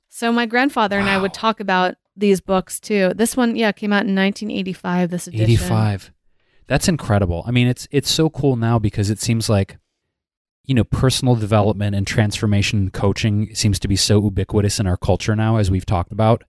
So 0.09 0.31
my 0.31 0.47
grandfather 0.47 0.97
and 0.97 1.07
I 1.07 1.19
would 1.21 1.33
talk 1.33 1.59
about 1.59 1.93
these 2.17 2.41
books 2.41 2.79
too. 2.79 3.13
This 3.15 3.37
one, 3.37 3.55
yeah, 3.55 3.71
came 3.71 3.93
out 3.93 4.05
in 4.07 4.15
1985. 4.15 5.09
This 5.11 5.27
edition. 5.27 5.43
85. 5.43 6.11
That's 6.71 6.87
incredible. 6.87 7.43
I 7.45 7.51
mean, 7.51 7.67
it's 7.67 7.85
it's 7.91 8.09
so 8.09 8.29
cool 8.29 8.55
now 8.55 8.79
because 8.79 9.09
it 9.09 9.19
seems 9.19 9.49
like 9.49 9.77
you 10.63 10.73
know, 10.73 10.85
personal 10.85 11.35
development 11.35 11.97
and 11.97 12.07
transformation 12.07 12.89
coaching 12.91 13.53
seems 13.53 13.77
to 13.79 13.89
be 13.89 13.97
so 13.97 14.23
ubiquitous 14.23 14.79
in 14.79 14.87
our 14.87 14.95
culture 14.95 15.35
now 15.35 15.57
as 15.57 15.69
we've 15.69 15.85
talked 15.85 16.13
about. 16.13 16.45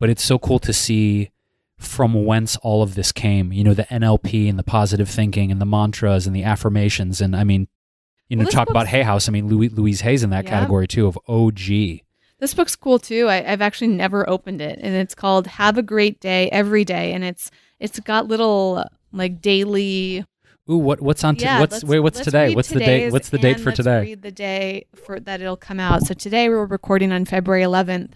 But 0.00 0.08
it's 0.08 0.22
so 0.24 0.38
cool 0.38 0.58
to 0.60 0.72
see 0.72 1.32
from 1.76 2.24
whence 2.24 2.56
all 2.62 2.82
of 2.82 2.94
this 2.94 3.12
came, 3.12 3.52
you 3.52 3.62
know, 3.62 3.74
the 3.74 3.84
NLP 3.90 4.48
and 4.48 4.58
the 4.58 4.62
positive 4.62 5.06
thinking 5.06 5.52
and 5.52 5.60
the 5.60 5.66
mantras 5.66 6.26
and 6.26 6.34
the 6.34 6.44
affirmations 6.44 7.20
and 7.20 7.36
I 7.36 7.44
mean, 7.44 7.68
you 8.30 8.36
know, 8.36 8.44
Well, 8.44 8.50
talk 8.52 8.70
about 8.70 8.86
Hay 8.86 9.02
House. 9.02 9.28
I 9.28 9.32
mean, 9.32 9.48
Louis, 9.48 9.68
Louise 9.68 10.00
Hay's 10.00 10.22
in 10.22 10.30
that 10.30 10.44
Yeah. 10.44 10.50
category 10.50 10.88
too 10.88 11.06
of 11.06 11.18
OG. 11.28 12.04
This 12.40 12.54
book's 12.54 12.74
cool 12.74 12.98
too. 12.98 13.26
I, 13.28 13.52
I've 13.52 13.60
actually 13.60 13.88
never 13.88 14.26
opened 14.30 14.62
it, 14.62 14.78
and 14.80 14.94
it's 14.94 15.14
called 15.14 15.46
"Have 15.46 15.76
a 15.76 15.82
Great 15.82 16.20
Day 16.20 16.48
Every 16.52 16.86
Day," 16.86 17.12
and 17.12 17.22
it's 17.22 17.50
it's 17.78 18.00
got 18.00 18.28
little 18.28 18.82
like 19.12 19.40
daily. 19.40 20.24
Ooh, 20.70 20.76
what 20.76 21.00
what's 21.00 21.24
on? 21.24 21.36
T- 21.36 21.44
yeah, 21.44 21.60
what's 21.60 21.82
wait? 21.82 22.00
What's 22.00 22.20
today? 22.20 22.54
What's 22.54 22.68
the 22.68 22.78
date? 22.78 23.10
What's 23.10 23.30
the 23.30 23.38
date 23.38 23.60
for 23.60 23.72
today? 23.72 24.02
Read 24.02 24.22
the 24.22 24.30
day 24.30 24.86
for 24.94 25.18
that 25.20 25.40
it'll 25.40 25.56
come 25.56 25.80
out. 25.80 26.02
So 26.02 26.14
today 26.14 26.48
we're 26.48 26.66
recording 26.66 27.12
on 27.12 27.24
February 27.24 27.62
11th, 27.62 28.12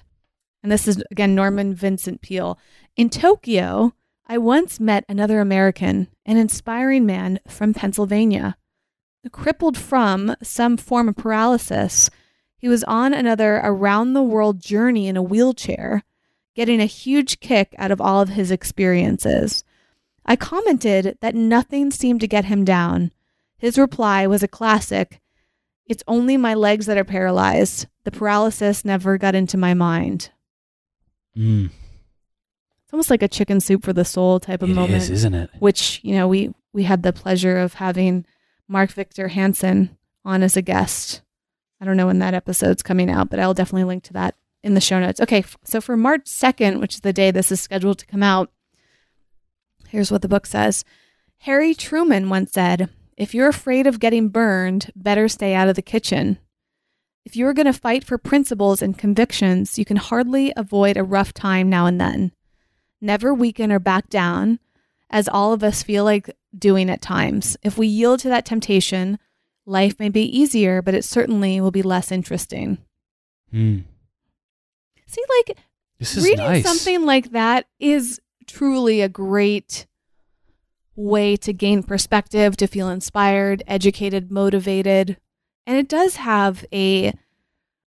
and 0.62 0.70
this 0.70 0.86
is 0.86 1.02
again 1.10 1.34
Norman 1.34 1.74
Vincent 1.74 2.20
Peale. 2.20 2.58
In 2.96 3.08
Tokyo, 3.08 3.94
I 4.26 4.38
once 4.38 4.78
met 4.78 5.04
another 5.08 5.40
American, 5.40 6.08
an 6.26 6.36
inspiring 6.36 7.06
man 7.06 7.40
from 7.48 7.74
Pennsylvania. 7.74 8.56
Crippled 9.30 9.78
from 9.78 10.34
some 10.42 10.76
form 10.76 11.08
of 11.08 11.16
paralysis, 11.16 12.10
he 12.56 12.68
was 12.68 12.84
on 12.84 13.12
another 13.12 13.60
around 13.62 14.12
the 14.12 14.22
world 14.22 14.60
journey 14.60 15.06
in 15.08 15.16
a 15.16 15.22
wheelchair, 15.22 16.02
getting 16.54 16.80
a 16.80 16.86
huge 16.86 17.40
kick 17.40 17.74
out 17.78 17.90
of 17.90 18.00
all 18.00 18.20
of 18.20 18.30
his 18.30 18.50
experiences. 18.50 19.64
I 20.24 20.36
commented 20.36 21.18
that 21.20 21.34
nothing 21.34 21.90
seemed 21.90 22.20
to 22.20 22.28
get 22.28 22.44
him 22.46 22.64
down. 22.64 23.10
His 23.58 23.78
reply 23.78 24.26
was 24.26 24.42
a 24.42 24.48
classic 24.48 25.20
It's 25.86 26.04
only 26.06 26.36
my 26.36 26.54
legs 26.54 26.86
that 26.86 26.96
are 26.96 27.04
paralyzed. 27.04 27.86
The 28.04 28.10
paralysis 28.12 28.84
never 28.84 29.18
got 29.18 29.34
into 29.34 29.56
my 29.58 29.74
mind. 29.74 30.30
Mm, 31.36 31.66
It's 32.84 32.92
almost 32.92 33.10
like 33.10 33.22
a 33.22 33.28
chicken 33.28 33.60
soup 33.60 33.84
for 33.84 33.92
the 33.92 34.04
soul 34.04 34.38
type 34.40 34.62
of 34.62 34.70
it 34.70 34.74
moment. 34.74 35.02
is, 35.02 35.10
isn't 35.10 35.34
it? 35.34 35.50
which 35.58 36.00
you 36.02 36.14
know 36.14 36.28
we 36.28 36.52
we 36.72 36.84
had 36.84 37.02
the 37.02 37.12
pleasure 37.12 37.58
of 37.58 37.74
having 37.74 38.24
Mark 38.68 38.90
Victor 38.92 39.28
Hansen 39.28 39.96
on 40.24 40.42
as 40.42 40.56
a 40.56 40.62
guest. 40.62 41.22
I 41.80 41.84
don't 41.84 41.96
know 41.96 42.06
when 42.06 42.20
that 42.20 42.34
episode's 42.34 42.82
coming 42.82 43.10
out, 43.10 43.28
but 43.28 43.40
I'll 43.40 43.54
definitely 43.54 43.84
link 43.84 44.04
to 44.04 44.12
that 44.14 44.36
in 44.62 44.74
the 44.74 44.80
show 44.80 45.00
notes. 45.00 45.20
Okay, 45.20 45.44
so 45.64 45.80
for 45.80 45.96
March 45.96 46.24
2nd, 46.26 46.80
which 46.80 46.94
is 46.94 47.00
the 47.00 47.12
day 47.12 47.30
this 47.32 47.50
is 47.50 47.60
scheduled 47.60 47.98
to 47.98 48.06
come 48.06 48.22
out, 48.22 48.50
here's 49.92 50.10
what 50.10 50.22
the 50.22 50.28
book 50.28 50.46
says. 50.46 50.84
Harry 51.40 51.74
Truman 51.74 52.28
once 52.28 52.52
said, 52.52 52.88
"If 53.16 53.34
you're 53.34 53.48
afraid 53.48 53.86
of 53.86 54.00
getting 54.00 54.28
burned, 54.28 54.90
better 54.96 55.28
stay 55.28 55.54
out 55.54 55.68
of 55.68 55.76
the 55.76 55.82
kitchen." 55.82 56.38
If 57.24 57.36
you're 57.36 57.54
going 57.54 57.66
to 57.66 57.72
fight 57.72 58.02
for 58.02 58.18
principles 58.18 58.82
and 58.82 58.98
convictions, 58.98 59.78
you 59.78 59.84
can 59.84 59.96
hardly 59.96 60.52
avoid 60.56 60.96
a 60.96 61.04
rough 61.04 61.32
time 61.32 61.70
now 61.70 61.86
and 61.86 62.00
then. 62.00 62.32
Never 63.00 63.32
weaken 63.32 63.70
or 63.70 63.78
back 63.78 64.08
down 64.08 64.58
as 65.08 65.28
all 65.28 65.52
of 65.52 65.62
us 65.62 65.84
feel 65.84 66.02
like 66.04 66.34
doing 66.56 66.90
at 66.90 67.00
times. 67.00 67.56
If 67.62 67.78
we 67.78 67.86
yield 67.86 68.18
to 68.20 68.28
that 68.28 68.44
temptation, 68.44 69.18
life 69.66 70.00
may 70.00 70.08
be 70.08 70.22
easier, 70.22 70.82
but 70.82 70.94
it 70.94 71.04
certainly 71.04 71.60
will 71.60 71.70
be 71.70 71.82
less 71.82 72.10
interesting. 72.10 72.78
Mm. 73.54 73.84
See, 75.06 75.22
like 75.38 75.58
This 75.98 76.16
is 76.16 76.24
reading 76.24 76.38
nice. 76.44 76.64
something 76.64 77.04
like 77.04 77.30
that 77.32 77.66
is 77.78 78.20
truly 78.46 79.00
a 79.00 79.08
great 79.08 79.86
way 80.94 81.36
to 81.36 81.52
gain 81.52 81.82
perspective, 81.82 82.56
to 82.56 82.66
feel 82.66 82.88
inspired, 82.88 83.62
educated, 83.66 84.30
motivated. 84.30 85.16
And 85.66 85.78
it 85.78 85.88
does 85.88 86.16
have 86.16 86.64
a 86.72 87.12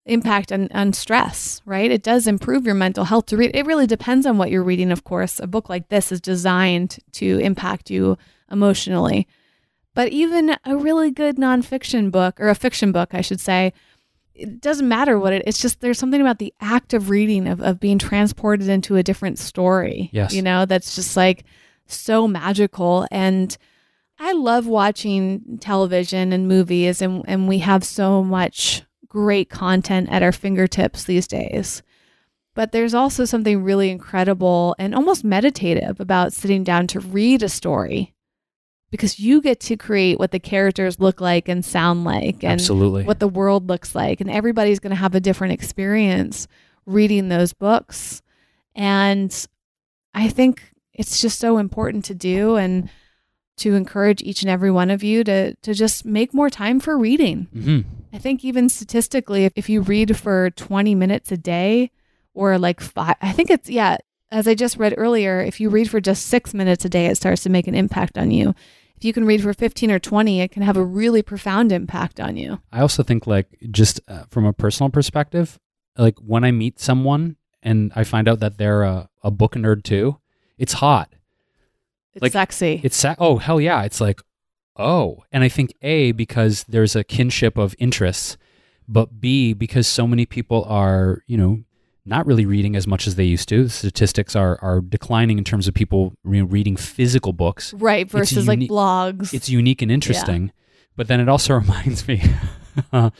impact 0.05 0.51
on, 0.51 0.67
on 0.73 0.93
stress, 0.93 1.61
right? 1.65 1.89
It 1.89 2.03
does 2.03 2.27
improve 2.27 2.65
your 2.65 2.75
mental 2.75 3.05
health 3.05 3.27
to 3.27 3.37
read. 3.37 3.55
It 3.55 3.65
really 3.65 3.87
depends 3.87 4.25
on 4.25 4.37
what 4.37 4.51
you're 4.51 4.63
reading, 4.63 4.91
of 4.91 5.03
course. 5.03 5.39
A 5.39 5.47
book 5.47 5.69
like 5.69 5.89
this 5.89 6.11
is 6.11 6.19
designed 6.19 6.99
to 7.13 7.39
impact 7.39 7.89
you 7.89 8.17
emotionally. 8.51 9.27
But 9.95 10.09
even 10.09 10.57
a 10.65 10.75
really 10.75 11.11
good 11.11 11.37
nonfiction 11.37 12.11
book, 12.11 12.39
or 12.39 12.49
a 12.49 12.55
fiction 12.55 12.91
book, 12.91 13.13
I 13.13 13.21
should 13.21 13.39
say, 13.39 13.73
it 14.35 14.61
doesn't 14.61 14.87
matter 14.87 15.19
what 15.19 15.33
it 15.33 15.43
it's 15.45 15.61
just 15.61 15.79
there's 15.81 15.99
something 15.99 16.21
about 16.21 16.39
the 16.39 16.53
act 16.59 16.93
of 16.93 17.09
reading 17.09 17.47
of, 17.47 17.61
of 17.61 17.79
being 17.79 17.99
transported 17.99 18.67
into 18.67 18.95
a 18.95 19.03
different 19.03 19.37
story 19.39 20.09
Yes. 20.11 20.33
you 20.33 20.41
know 20.41 20.65
that's 20.65 20.95
just 20.95 21.15
like 21.17 21.43
so 21.85 22.27
magical. 22.27 23.05
And 23.11 23.55
i 24.19 24.31
love 24.33 24.65
watching 24.67 25.57
television 25.59 26.31
and 26.33 26.47
movies 26.47 27.01
and, 27.01 27.23
and 27.27 27.47
we 27.47 27.59
have 27.59 27.83
so 27.83 28.23
much 28.23 28.83
great 29.07 29.49
content 29.49 30.09
at 30.11 30.23
our 30.23 30.31
fingertips 30.31 31.03
these 31.03 31.27
days. 31.27 31.83
But 32.55 32.71
there's 32.71 32.93
also 32.93 33.25
something 33.25 33.63
really 33.63 33.89
incredible 33.89 34.75
and 34.79 34.93
almost 34.95 35.23
meditative 35.23 35.99
about 35.99 36.33
sitting 36.33 36.63
down 36.63 36.87
to 36.87 36.99
read 36.99 37.41
a 37.43 37.49
story 37.49 38.12
because 38.93 39.19
you 39.19 39.41
get 39.41 39.59
to 39.59 39.75
create 39.75 40.19
what 40.19 40.29
the 40.29 40.39
characters 40.39 40.99
look 40.99 41.19
like 41.19 41.49
and 41.49 41.65
sound 41.65 42.03
like 42.03 42.43
and 42.43 42.53
Absolutely. 42.61 43.03
what 43.05 43.19
the 43.19 43.27
world 43.27 43.67
looks 43.67 43.95
like. 43.95 44.21
And 44.21 44.29
everybody's 44.29 44.79
going 44.79 44.91
to 44.91 44.95
have 44.95 45.15
a 45.15 45.19
different 45.19 45.53
experience 45.53 46.47
reading 46.85 47.29
those 47.29 47.53
books. 47.53 48.21
And 48.75 49.47
i 50.13 50.29
think 50.29 50.71
it's 50.93 51.19
just 51.19 51.39
so 51.39 51.57
important 51.57 52.05
to 52.05 52.13
do 52.13 52.55
and 52.55 52.87
to 53.57 53.73
encourage 53.73 54.21
each 54.21 54.43
and 54.43 54.49
every 54.51 54.69
one 54.69 54.91
of 54.91 55.03
you 55.03 55.23
to 55.23 55.55
to 55.55 55.73
just 55.73 56.05
make 56.05 56.35
more 56.35 56.51
time 56.51 56.79
for 56.79 56.95
reading. 56.95 57.47
Hmm 57.51 57.81
i 58.13 58.19
think 58.19 58.45
even 58.45 58.69
statistically 58.69 59.45
if, 59.45 59.53
if 59.55 59.67
you 59.67 59.81
read 59.81 60.15
for 60.15 60.51
20 60.51 60.95
minutes 60.95 61.31
a 61.31 61.37
day 61.37 61.89
or 62.33 62.57
like 62.57 62.79
five 62.79 63.15
i 63.21 63.31
think 63.31 63.49
it's 63.49 63.69
yeah 63.69 63.97
as 64.31 64.47
i 64.47 64.53
just 64.53 64.77
read 64.77 64.93
earlier 64.97 65.41
if 65.41 65.59
you 65.59 65.69
read 65.69 65.89
for 65.89 65.99
just 65.99 66.27
six 66.27 66.53
minutes 66.53 66.85
a 66.85 66.89
day 66.89 67.07
it 67.07 67.15
starts 67.17 67.43
to 67.43 67.49
make 67.49 67.67
an 67.67 67.75
impact 67.75 68.17
on 68.17 68.31
you 68.31 68.53
if 69.03 69.05
you 69.05 69.11
can 69.11 69.25
read 69.25 69.43
for 69.43 69.53
15 69.53 69.91
or 69.91 69.99
20 69.99 70.39
it 70.39 70.51
can 70.51 70.63
have 70.63 70.77
a 70.77 70.83
really 70.83 71.21
profound 71.21 71.73
impact 71.73 72.21
on 72.21 72.37
you 72.37 72.61
I 72.71 72.79
also 72.79 73.03
think 73.03 73.27
like 73.27 73.47
just 73.69 73.99
uh, 74.07 74.23
from 74.29 74.45
a 74.45 74.53
personal 74.53 74.89
perspective, 74.89 75.59
like 75.97 76.17
when 76.19 76.45
I 76.45 76.51
meet 76.51 76.79
someone 76.79 77.35
and 77.61 77.91
I 77.97 78.05
find 78.05 78.29
out 78.29 78.39
that 78.39 78.57
they're 78.57 78.83
a, 78.83 79.09
a 79.21 79.29
book 79.29 79.55
nerd 79.55 79.83
too, 79.83 80.19
it's 80.57 80.73
hot. 80.73 81.13
It's 82.13 82.21
Like, 82.21 82.31
sexy. 82.31 82.79
It's 82.81 82.95
sa- 82.95 83.15
oh 83.19 83.37
hell 83.39 83.59
yeah! 83.59 83.83
It's 83.83 83.99
like 83.99 84.21
oh. 84.77 85.23
And 85.31 85.43
I 85.43 85.49
think 85.49 85.73
A, 85.81 86.13
because 86.13 86.63
there's 86.65 86.95
a 86.95 87.03
kinship 87.03 87.57
of 87.57 87.75
interests, 87.79 88.37
but 88.87 89.19
B, 89.19 89.53
because 89.53 89.87
so 89.87 90.07
many 90.07 90.25
people 90.25 90.63
are, 90.65 91.23
you 91.27 91.37
know, 91.37 91.63
not 92.05 92.25
really 92.25 92.45
reading 92.45 92.75
as 92.75 92.85
much 92.85 93.07
as 93.07 93.15
they 93.15 93.23
used 93.23 93.47
to. 93.49 93.63
The 93.63 93.69
statistics 93.69 94.35
are 94.35 94.59
are 94.61 94.81
declining 94.81 95.37
in 95.37 95.43
terms 95.43 95.67
of 95.67 95.73
people 95.73 96.13
re- 96.23 96.41
reading 96.41 96.75
physical 96.75 97.33
books. 97.33 97.73
Right, 97.73 98.09
versus 98.09 98.47
like 98.47 98.59
blogs. 98.59 99.33
It's 99.33 99.49
unique 99.49 99.81
and 99.81 99.91
interesting. 99.91 100.51
But 100.95 101.07
then 101.07 101.19
it 101.19 101.29
also 101.29 101.53
reminds 101.59 102.07
me 102.07 102.21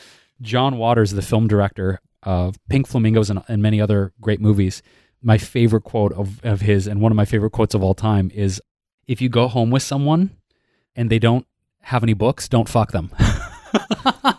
John 0.42 0.78
Waters, 0.78 1.12
the 1.12 1.22
film 1.22 1.48
director 1.48 2.00
of 2.24 2.56
Pink 2.70 2.88
Flamingos 2.88 3.30
and, 3.30 3.44
and 3.48 3.62
many 3.62 3.82
other 3.82 4.14
great 4.22 4.42
movies. 4.42 4.82
My 5.22 5.38
favorite 5.38 5.84
quote 5.84 6.14
of, 6.14 6.44
of 6.44 6.62
his, 6.62 6.86
and 6.86 7.00
one 7.02 7.12
of 7.12 7.16
my 7.16 7.26
favorite 7.26 7.52
quotes 7.52 7.74
of 7.74 7.84
all 7.84 7.94
time, 7.94 8.30
is 8.34 8.62
if 9.08 9.22
you 9.22 9.30
go 9.30 9.48
home 9.48 9.72
with 9.72 9.84
someone 9.84 10.32
and 10.96 11.10
they 11.10 11.20
don't 11.20 11.46
have 11.82 12.04
any 12.04 12.14
books, 12.14 12.48
don't 12.50 12.68
fuck 12.68 12.92
them. 12.92 13.12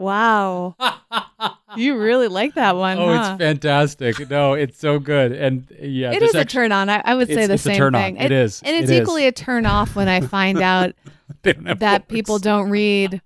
wow. 0.00 0.74
you 1.76 1.96
really 1.98 2.28
like 2.28 2.54
that 2.54 2.76
one, 2.76 2.98
oh, 2.98 3.14
huh? 3.14 3.30
it's 3.34 3.38
fantastic. 3.42 4.28
No, 4.30 4.54
it's 4.54 4.78
so 4.78 4.98
good. 4.98 5.32
And 5.32 5.66
yeah, 5.80 6.12
it 6.12 6.22
is 6.22 6.30
is 6.30 6.34
a 6.36 6.44
turn 6.44 6.72
on. 6.72 6.88
I, 6.88 7.02
I 7.04 7.14
would 7.14 7.28
say 7.28 7.46
the 7.46 7.54
it's 7.54 7.64
a 7.66 7.68
same 7.70 7.76
turn 7.76 7.94
on. 7.94 8.02
thing. 8.02 8.16
It 8.16 8.32
is. 8.32 8.60
And 8.62 8.76
it's 8.76 8.90
It 8.90 8.94
is. 8.94 9.00
equally 9.02 9.26
a 9.26 9.32
turn 9.32 9.66
off 9.66 9.94
when 9.94 10.08
I 10.08 10.20
find 10.20 10.60
out 10.62 10.94
they 11.42 11.52
don't 11.52 11.66
have 11.66 11.78
that 11.80 12.02
books. 12.08 12.12
people 12.14 12.38
don't 12.38 12.70
read. 12.70 13.20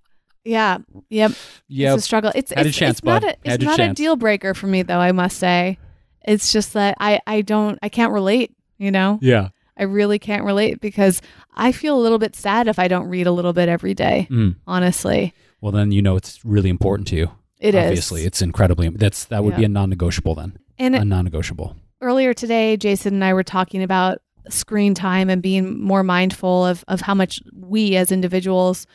Yeah. 0.44 0.78
Yep. 1.08 1.32
Yep. 1.68 1.94
It's 1.94 2.02
a 2.02 2.04
struggle. 2.04 2.32
It's 2.34 2.52
Had 2.52 2.66
a 2.66 2.68
it's, 2.68 2.76
chance, 2.76 2.98
it's 2.98 3.04
not 3.04 3.24
a 3.24 3.36
it's 3.44 3.64
not 3.64 3.74
a 3.80 3.84
chance. 3.84 3.96
deal 3.96 4.16
breaker 4.16 4.52
for 4.52 4.66
me 4.66 4.82
though, 4.82 4.98
I 4.98 5.12
must 5.12 5.38
say. 5.38 5.78
It's 6.26 6.52
just 6.52 6.74
that 6.74 6.96
I 7.00 7.20
I 7.26 7.40
don't 7.40 7.78
I 7.82 7.88
can't 7.88 8.12
relate, 8.12 8.54
you 8.78 8.90
know? 8.90 9.18
Yeah. 9.22 9.48
I 9.76 9.82
really 9.84 10.18
can't 10.20 10.44
relate 10.44 10.80
because 10.80 11.20
I 11.56 11.72
feel 11.72 11.98
a 11.98 12.00
little 12.00 12.18
bit 12.18 12.36
sad 12.36 12.68
if 12.68 12.78
I 12.78 12.86
don't 12.88 13.08
read 13.08 13.26
a 13.26 13.32
little 13.32 13.52
bit 13.52 13.68
every 13.68 13.92
day, 13.94 14.28
Mm. 14.30 14.54
honestly. 14.66 15.34
Well, 15.60 15.72
then 15.72 15.92
you 15.92 16.02
know 16.02 16.16
it's 16.16 16.44
really 16.44 16.70
important 16.70 17.08
to 17.08 17.16
you. 17.16 17.30
It 17.58 17.74
is. 17.74 17.86
Obviously, 17.86 18.24
it's 18.24 18.42
incredibly. 18.42 18.88
That's 18.90 19.24
that 19.26 19.42
would 19.44 19.56
be 19.56 19.64
a 19.64 19.68
non-negotiable 19.68 20.34
then. 20.34 20.58
And 20.78 20.94
a 20.94 21.04
non-negotiable. 21.04 21.76
earlier 22.04 22.34
today, 22.34 22.76
Jason 22.76 23.14
and 23.14 23.24
I 23.24 23.34
were 23.34 23.42
talking 23.42 23.82
about 23.82 24.18
screen 24.50 24.94
time 24.94 25.30
and 25.30 25.42
being 25.42 25.80
more 25.80 26.02
mindful 26.02 26.66
of, 26.66 26.84
of 26.86 27.00
how 27.00 27.14
much 27.14 27.40
we 27.54 27.96
as 27.96 28.12
individuals 28.12 28.86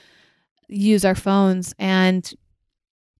use 0.67 1.03
our 1.03 1.15
phones. 1.15 1.73
And 1.79 2.31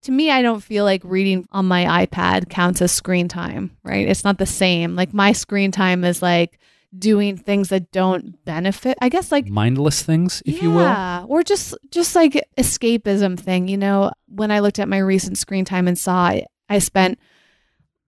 to 0.03 0.11
me, 0.11 0.29
I 0.29 0.41
don't 0.43 0.61
feel 0.61 0.85
like 0.85 1.01
reading 1.03 1.47
on 1.51 1.65
my 1.65 2.05
iPad 2.05 2.49
counts 2.49 2.81
as 2.81 2.91
screen 2.91 3.27
time, 3.27 3.75
right? 3.83 4.07
It's 4.07 4.23
not 4.23 4.37
the 4.37 4.45
same. 4.45 4.95
Like 4.95 5.13
my 5.13 5.31
screen 5.31 5.71
time 5.71 6.03
is 6.03 6.21
like 6.21 6.58
doing 6.97 7.37
things 7.37 7.69
that 7.69 7.91
don't 7.91 8.43
benefit. 8.45 8.97
I 9.01 9.09
guess 9.09 9.31
like 9.31 9.47
Mindless 9.47 10.01
things, 10.01 10.41
if 10.45 10.61
you 10.61 10.71
will. 10.71 10.81
yeah, 10.81 11.23
or 11.27 11.43
just 11.43 11.75
just 11.91 12.15
like 12.15 12.43
escapism 12.57 13.39
thing. 13.39 13.67
You 13.67 13.77
know, 13.77 14.11
when 14.27 14.51
I 14.51 14.59
looked 14.59 14.79
at 14.79 14.89
my 14.89 14.97
recent 14.97 15.37
screen 15.37 15.65
time 15.65 15.87
and 15.87 15.97
saw 15.97 16.25
I, 16.25 16.45
I 16.67 16.79
spent 16.79 17.19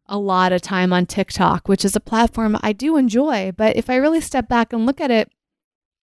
a 0.07 0.17
lot 0.17 0.51
of 0.51 0.61
time 0.61 0.91
on 0.91 1.05
TikTok, 1.05 1.67
which 1.67 1.85
is 1.85 1.95
a 1.95 1.99
platform 2.01 2.57
I 2.61 2.73
do 2.73 2.97
enjoy. 2.97 3.51
But 3.55 3.75
if 3.77 3.89
I 3.89 3.95
really 3.95 4.19
step 4.21 4.49
back 4.49 4.73
and 4.73 4.85
look 4.85 4.99
at 4.99 5.11
it, 5.11 5.31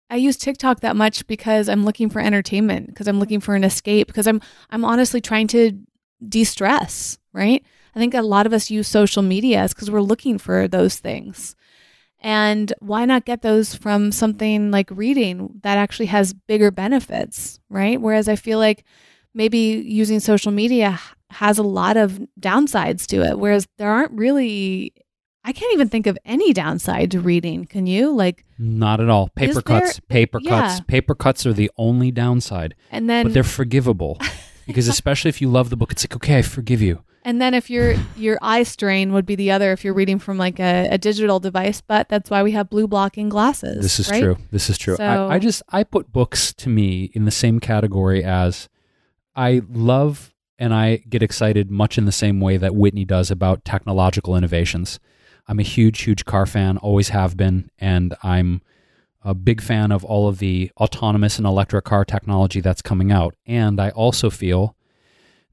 I 0.09 0.17
use 0.17 0.37
TikTok 0.37 0.81
that 0.81 0.97
much 0.97 1.27
because 1.27 1.69
I'm 1.69 1.85
looking 1.85 2.09
for 2.09 2.21
entertainment, 2.21 2.87
because 2.87 3.09
I'm 3.09 3.21
looking 3.21 3.41
for 3.41 3.55
an 3.55 3.65
escape, 3.65 4.07
because 4.07 4.27
I'm 4.27 4.41
I'm 4.71 4.85
honestly 4.85 5.21
trying 5.21 5.49
to 5.49 5.79
de-stress, 6.27 7.19
right? 7.33 7.65
I 7.95 7.99
think 7.99 8.15
a 8.15 8.23
lot 8.23 8.47
of 8.47 8.53
us 8.53 8.71
use 8.71 8.89
social 8.89 9.23
media 9.23 9.67
because 9.69 9.91
we're 9.91 10.01
looking 10.01 10.39
for 10.39 10.69
those 10.69 10.97
things. 10.99 11.55
And 12.21 12.73
why 12.81 13.05
not 13.05 13.25
get 13.25 13.43
those 13.43 13.75
from 13.75 14.11
something 14.11 14.71
like 14.73 14.91
reading 14.91 15.61
that 15.63 15.79
actually 15.79 16.07
has 16.07 16.33
bigger 16.35 16.71
benefits, 16.71 17.61
right? 17.69 18.01
Whereas 18.01 18.29
I 18.29 18.35
feel 18.37 18.59
like 18.59 18.85
maybe 19.35 19.59
using 19.59 20.19
social 20.21 20.51
media 20.51 20.99
has 21.31 21.59
a 21.59 21.63
lot 21.63 21.97
of 21.97 22.21
downsides 22.41 23.07
to 23.07 23.23
it, 23.23 23.39
whereas 23.39 23.69
there 23.77 23.91
aren't 23.91 24.13
really, 24.13 24.93
I 25.45 25.53
can't 25.53 25.73
even 25.75 25.89
think 25.89 26.07
of 26.09 26.19
any 26.25 26.53
downside 26.53 27.13
to 27.13 27.21
reading. 27.21 27.67
Can 27.67 27.87
you? 27.87 28.11
Like, 28.11 28.45
Not 28.59 29.01
at 29.01 29.09
all. 29.09 29.29
Paper 29.29 29.51
Is 29.51 29.55
there- 29.57 29.63
cuts. 29.81 30.01
Paper 30.09 30.41
Yeah. 30.43 30.51
cuts. 30.63 30.81
Paper 30.89 31.15
cuts 31.15 31.47
are 31.47 31.53
the 31.53 31.71
only 31.77 32.11
downside, 32.11 32.75
and 32.91 33.09
then 33.09 33.27
but 33.27 33.35
they're 33.35 33.45
forgivable 33.45 34.19
because 34.67 34.89
especially 34.89 35.29
if 35.29 35.41
you 35.41 35.49
love 35.49 35.71
the 35.71 35.77
book, 35.77 35.93
it's 35.93 36.03
like 36.05 36.17
okay, 36.17 36.39
I 36.39 36.43
forgive 36.43 36.83
you. 36.83 37.05
And 37.25 37.41
then 37.41 37.55
if 37.55 37.69
your 37.69 37.95
your 38.17 38.39
eye 38.41 38.63
strain 38.63 39.13
would 39.13 39.27
be 39.27 39.35
the 39.35 39.51
other 39.51 39.73
if 39.73 39.85
you're 39.85 39.95
reading 39.95 40.19
from 40.19 40.39
like 40.39 40.59
a, 40.59 40.89
a 40.91 40.99
digital 40.99 41.41
device, 41.41 41.81
but 41.81 42.09
that's 42.09 42.31
why 42.31 42.43
we 42.43 42.53
have 42.53 42.71
blue 42.71 42.87
blocking 42.87 43.29
glasses. 43.29 43.83
This 43.83 44.01
is 44.01 44.11
right? 44.11 44.23
true. 44.23 44.37
This 44.51 44.71
is 44.71 44.79
true. 44.79 44.97
So- 44.97 45.05
I, 45.05 45.35
I 45.35 45.39
just 45.39 45.63
I 45.69 45.85
put 45.85 46.13
books 46.13 46.53
to 46.55 46.69
me 46.69 47.11
in 47.15 47.25
the 47.25 47.31
same 47.31 47.61
category 47.61 48.25
as 48.25 48.69
I 49.37 49.63
love 49.71 50.35
and 50.59 50.75
I 50.75 50.97
get 51.09 51.23
excited 51.23 51.71
much 51.71 51.99
in 51.99 52.05
the 52.05 52.13
same 52.13 52.41
way 52.41 52.57
that 52.57 52.75
Whitney 52.75 53.05
does 53.05 53.31
about 53.31 53.65
technological 53.65 54.37
innovations. 54.37 54.99
I'm 55.47 55.61
a 55.61 55.63
huge, 55.63 56.03
huge 56.03 56.25
car 56.25 56.47
fan, 56.47 56.77
always 56.79 57.11
have 57.11 57.37
been, 57.37 57.71
and 57.79 58.15
I'm 58.23 58.61
a 59.23 59.35
big 59.35 59.61
fan 59.61 59.93
of 59.93 60.05
all 60.05 60.29
of 60.29 60.39
the 60.39 60.71
autonomous 60.77 61.39
and 61.39 61.47
electric 61.47 61.85
car 61.85 62.05
technology 62.05 62.61
that's 62.61 62.83
coming 62.83 63.13
out. 63.13 63.35
And 63.47 63.81
I 63.81 63.91
also 63.91 64.31
feel 64.31 64.77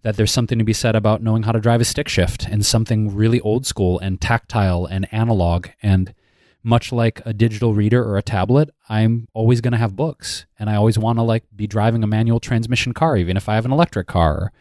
that 0.06 0.18
there's 0.18 0.32
something 0.32 0.60
to 0.60 0.64
be 0.64 0.72
said 0.72 0.96
about 0.96 1.24
knowing 1.24 1.42
how 1.42 1.52
to 1.52 1.60
drive 1.60 1.82
a 1.82 1.84
stick 1.84 2.08
shift 2.08 2.48
and 2.48 2.64
something 2.64 3.16
really 3.16 3.42
old 3.42 3.66
school 3.66 3.98
and 3.98 4.22
tactile 4.22 4.86
and 4.86 5.12
analog 5.12 5.66
and 5.82 6.14
much 6.62 6.92
like 6.92 7.24
a 7.26 7.34
digital 7.34 7.74
reader 7.74 8.04
or 8.04 8.16
a 8.16 8.22
tablet, 8.22 8.70
I'm 8.88 9.28
always 9.34 9.62
going 9.62 9.72
to 9.72 9.80
have 9.80 9.96
books 9.96 10.46
and 10.60 10.70
I 10.70 10.76
always 10.76 11.00
want 11.00 11.18
to 11.18 11.24
like 11.24 11.46
be 11.56 11.66
driving 11.66 12.04
a 12.04 12.08
manual 12.08 12.40
transmission 12.40 12.94
car 12.94 13.18
even 13.18 13.36
if 13.36 13.50
I 13.50 13.56
have 13.56 13.66
an 13.66 13.72
electric 13.72 14.06
car 14.06 14.54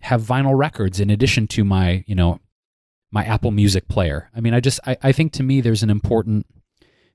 have 0.00 0.20
vinyl 0.20 0.54
records 0.54 1.00
in 1.00 1.08
addition 1.08 1.46
to 1.48 1.64
my, 1.64 2.04
you 2.06 2.14
know, 2.14 2.38
my 3.10 3.24
Apple 3.24 3.52
Music 3.52 3.88
player. 3.88 4.28
I 4.36 4.40
mean, 4.40 4.52
I 4.52 4.60
just 4.60 4.80
I, 4.86 4.98
I 5.02 5.12
think 5.12 5.32
to 5.32 5.42
me 5.42 5.62
there's 5.62 5.82
an 5.82 5.88
important 5.88 6.44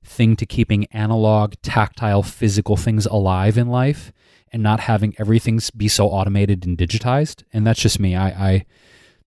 thing 0.06 0.36
to 0.38 0.46
keeping 0.46 0.86
analog, 0.86 1.54
tactile, 1.62 2.24
physical 2.24 2.78
things 2.78 3.06
alive 3.06 3.58
in 3.58 3.68
life 3.68 4.12
and 4.52 4.64
not 4.64 4.82
having 4.82 5.14
everything 5.18 5.60
be 5.76 5.88
so 5.88 6.08
automated 6.08 6.66
and 6.66 6.78
digitized. 6.78 7.44
And 7.52 7.66
that's 7.66 7.82
just 7.82 8.00
me. 8.00 8.16
I 8.16 8.28
I, 8.30 8.66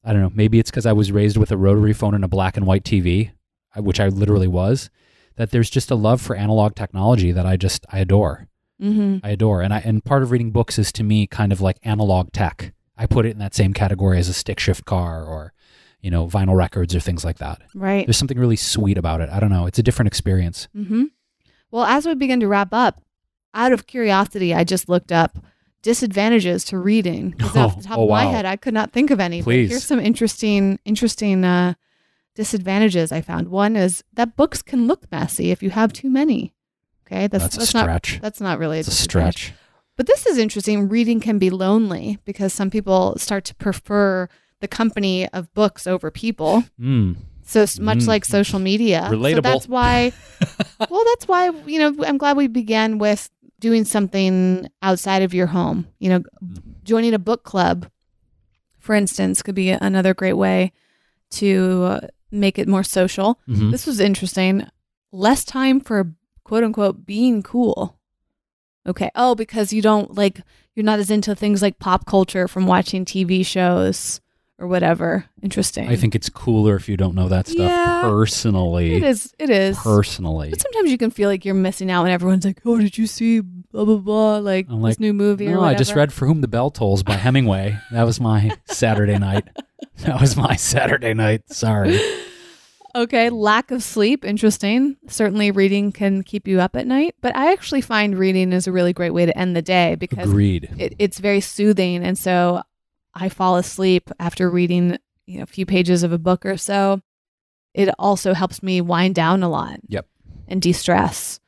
I 0.05 0.13
don't 0.13 0.23
know. 0.23 0.33
Maybe 0.35 0.59
it's 0.59 0.71
because 0.71 0.87
I 0.87 0.93
was 0.93 1.13
raised 1.13 1.37
with 1.37 1.51
a 1.51 1.57
rotary 1.57 1.93
phone 1.93 2.15
and 2.15 2.25
a 2.25 2.29
black 2.29 2.57
and 2.57 2.67
white 2.67 2.85
TV, 2.85 3.33
which 3.77 4.01
I 4.01 4.09
literally 4.09 4.49
was. 4.49 4.91
That 5.37 5.51
there's 5.51 5.71
just 5.71 5.91
a 5.91 5.95
love 5.95 6.21
for 6.21 6.35
analog 6.35 6.75
technology 6.75 7.31
that 7.33 7.47
I 7.47 7.57
just 7.57 7.85
I 7.91 7.99
adore. 8.01 8.49
Mm-hmm. 8.83 9.19
I 9.25 9.31
adore. 9.31 9.63
And 9.63 9.75
I 9.75 9.81
and 9.81 10.05
part 10.05 10.23
of 10.23 10.31
reading 10.31 10.51
books 10.51 10.79
is 10.79 10.93
to 10.93 11.03
me 11.03 11.27
kind 11.27 11.53
of 11.53 11.61
like 11.61 11.79
analog 11.83 12.33
tech. 12.33 12.73
I 12.97 13.07
put 13.07 13.27
it 13.27 13.31
in 13.31 13.39
that 13.39 13.55
same 13.55 13.73
category 13.73 14.19
as 14.19 14.29
a 14.29 14.35
stick 14.35 14.59
shift 14.59 14.85
car 14.85 15.25
or, 15.25 15.53
you 16.01 16.11
know, 16.11 16.27
vinyl 16.27 16.57
records 16.57 16.95
or 16.95 17.01
things 17.01 17.25
like 17.25 17.39
that. 17.39 17.61
Right. 17.75 18.07
There's 18.07 18.17
something 18.17 18.39
really 18.39 18.57
sweet 18.57 18.97
about 18.99 19.21
it. 19.21 19.29
I 19.31 19.41
don't 19.41 19.51
know. 19.51 19.67
It's 19.67 19.79
a 19.79 19.83
different 19.83 20.07
experience. 20.07 20.69
Mm-hmm. 20.77 21.05
Well, 21.71 21.85
as 21.85 22.07
we 22.07 22.15
begin 22.15 22.41
to 22.41 22.49
wrap 22.49 22.73
up, 22.73 23.03
out 23.55 23.73
of 23.73 23.87
curiosity, 23.87 24.55
I 24.55 24.63
just 24.65 24.89
looked 24.89 25.11
up 25.13 25.39
disadvantages 25.83 26.65
to 26.65 26.79
reading. 26.79 27.33
'Cause 27.33 27.57
off 27.57 27.75
the 27.77 27.81
Oh, 27.81 27.83
top 27.89 27.99
oh, 27.99 28.03
of 28.05 28.11
my 28.11 28.25
wow. 28.27 28.31
head, 28.33 28.45
I 28.47 28.57
could 28.57 28.75
not 28.75 28.93
think 28.93 29.11
of 29.11 29.21
any. 29.21 29.41
but 29.41 29.45
Please. 29.45 29.71
here's 29.71 29.85
some 29.85 30.01
interesting, 30.01 30.79
interesting 30.85 31.45
uh, 31.45 31.75
disadvantages 32.35 33.11
I 33.13 33.21
found. 33.21 33.49
One 33.49 33.77
is 33.77 34.05
that 34.15 34.37
books 34.37 34.63
can 34.63 34.87
look 34.87 35.11
messy 35.11 35.51
if 35.51 35.63
you 35.63 35.71
have 35.71 35.93
too 35.93 36.11
many. 36.11 36.55
Okay, 37.07 37.27
that's 37.27 37.45
That's, 37.45 37.57
a 37.57 37.67
stretch. 37.67 38.15
not 38.15 38.23
that's 38.23 38.41
not 38.41 38.59
really 38.59 38.77
a 38.77 38.81
It's 38.81 38.89
a 38.89 38.93
stretch. 38.93 39.55
But 39.97 40.07
this 40.07 40.27
is 40.27 40.37
interesting. 40.39 40.89
Reading 40.89 41.21
can 41.21 41.39
be 41.39 41.51
lonely 41.51 42.19
because 42.25 42.53
some 42.53 42.71
people 42.71 43.17
start 43.19 43.45
to 43.47 43.55
prefer 43.55 44.29
the 44.61 44.69
company 44.69 45.29
of 45.29 45.53
books 45.55 45.87
over 45.87 46.11
people. 46.11 46.65
Mm. 46.81 47.17
So 47.45 47.61
much 47.81 47.99
Mm. 47.99 48.09
like 48.09 48.25
social 48.25 48.59
media. 48.59 49.09
So 49.11 49.41
that's 49.41 49.69
why 49.69 50.13
well, 50.91 51.05
that's 51.07 51.27
why, 51.27 51.51
you 51.67 51.79
know, 51.79 52.05
I'm 52.05 52.19
glad 52.19 52.37
we 52.37 52.47
began 52.47 52.99
with 52.99 53.31
doing 53.61 53.85
something 53.85 54.69
outside 54.83 55.23
of 55.23 55.33
your 55.35 55.47
home. 55.47 55.87
You 55.99 56.11
know, 56.11 56.23
joining 56.85 57.15
a 57.15 57.19
book 57.19 57.45
club, 57.45 57.89
for 58.79 58.95
instance, 58.95 59.43
could 59.43 59.55
be 59.55 59.71
another 59.71 60.15
great 60.15 60.35
way 60.35 60.73
to 61.31 61.83
uh, 61.85 62.01
make 62.31 62.59
it 62.59 62.69
more 62.69 62.83
social. 62.85 63.39
Mhm. 63.49 63.71
This 63.71 63.87
was 63.87 63.99
interesting. 64.01 64.67
Less 65.13 65.45
time 65.45 65.81
for 65.81 66.13
quote 66.45 66.65
unquote 66.65 67.07
being 67.07 67.43
cool. 67.43 67.99
Okay. 68.87 69.11
Oh, 69.15 69.35
because 69.35 69.73
you 69.73 69.83
don't 69.83 70.15
like, 70.15 70.41
you're 70.75 70.85
not 70.85 70.99
as 70.99 71.11
into 71.11 71.35
things 71.35 71.61
like 71.63 71.79
pop 71.79 72.07
culture 72.07 72.47
from 72.49 72.67
watching 72.67 73.05
TV 73.05 73.45
shows 73.45 74.21
or 74.59 74.67
whatever. 74.67 75.25
Interesting. 75.43 75.89
I 75.89 75.95
think 75.97 76.15
it's 76.15 76.29
cooler 76.29 76.75
if 76.77 76.89
you 76.89 76.97
don't 76.97 77.15
know 77.15 77.29
that 77.29 77.47
stuff 77.47 77.69
Yeah. 77.71 78.01
personally. 78.03 78.95
it 78.97 79.05
is. 79.05 79.33
It 79.39 79.51
is. 79.51 79.79
Personally. 79.79 80.51
But 80.51 80.61
sometimes 80.61 80.91
you 80.91 80.99
can 80.99 81.11
feel 81.11 81.29
like 81.29 81.45
you're 81.45 81.55
missing 81.55 81.91
out 81.91 82.03
when 82.03 82.11
everyone's 82.13 82.45
like, 82.45 82.61
"Oh, 82.67 82.79
did 82.79 82.99
you 82.99 83.07
see 83.07 83.41
blah 83.41 83.85
blah 83.85 83.97
blah?" 83.99 84.39
Like 84.39 84.67
I'm 84.69 84.83
this 84.83 84.99
new 84.99 85.13
movie 85.13 85.47
No. 85.47 85.63
I 85.63 85.75
just 85.75 85.95
read 85.95 86.13
For 86.13 86.27
Whom 86.27 86.41
the 86.41 86.49
Bell 86.49 86.71
Tolls 86.71 87.03
by 87.03 87.15
Hemingway. 87.15 87.79
That 87.93 88.03
was 88.05 88.21
my 88.21 88.51
Saturday 88.67 89.19
night. 89.19 89.45
That 89.99 90.21
was 90.21 90.37
my 90.37 90.57
Saturday 90.57 91.15
night. 91.15 91.43
Sorry. 91.53 91.99
Okay, 92.97 93.29
lack 93.31 93.71
of 93.71 93.83
sleep, 93.83 94.25
interesting. 94.25 94.97
Certainly 95.09 95.51
reading 95.53 95.93
can 95.93 96.23
keep 96.23 96.49
you 96.49 96.59
up 96.59 96.75
at 96.75 96.87
night, 96.87 97.15
but 97.21 97.37
I 97.37 97.53
actually 97.53 97.83
find 97.83 98.19
reading 98.19 98.53
is 98.53 98.67
a 98.67 98.73
really 98.73 98.93
great 98.95 99.11
way 99.13 99.27
to 99.27 99.39
end 99.39 99.55
the 99.55 99.63
day 99.63 99.95
because 99.95 100.27
Agreed. 100.29 100.71
it, 100.79 100.95
it's 100.99 101.19
very 101.19 101.41
soothing 101.41 102.03
and 102.03 102.17
so 102.19 102.63
I 103.15 103.29
fall 103.29 103.57
asleep 103.57 104.11
after 104.19 104.51
reading, 104.51 104.99
you 105.27 105.39
know, 105.39 105.43
a 105.43 105.47
few 105.47 105.67
pages 105.67 106.03
of 106.03 106.13
a 106.13 106.19
book 106.19 106.47
or 106.47 106.57
so. 106.57 107.01
It 107.75 107.89
also 107.99 108.35
helps 108.35 108.63
me 108.63 108.81
wind 108.81 109.15
down 109.15 109.43
a 109.43 109.49
lot. 109.49 109.81
Yep. 109.89 110.07
And 110.47 110.63
de-stress. 110.63 111.41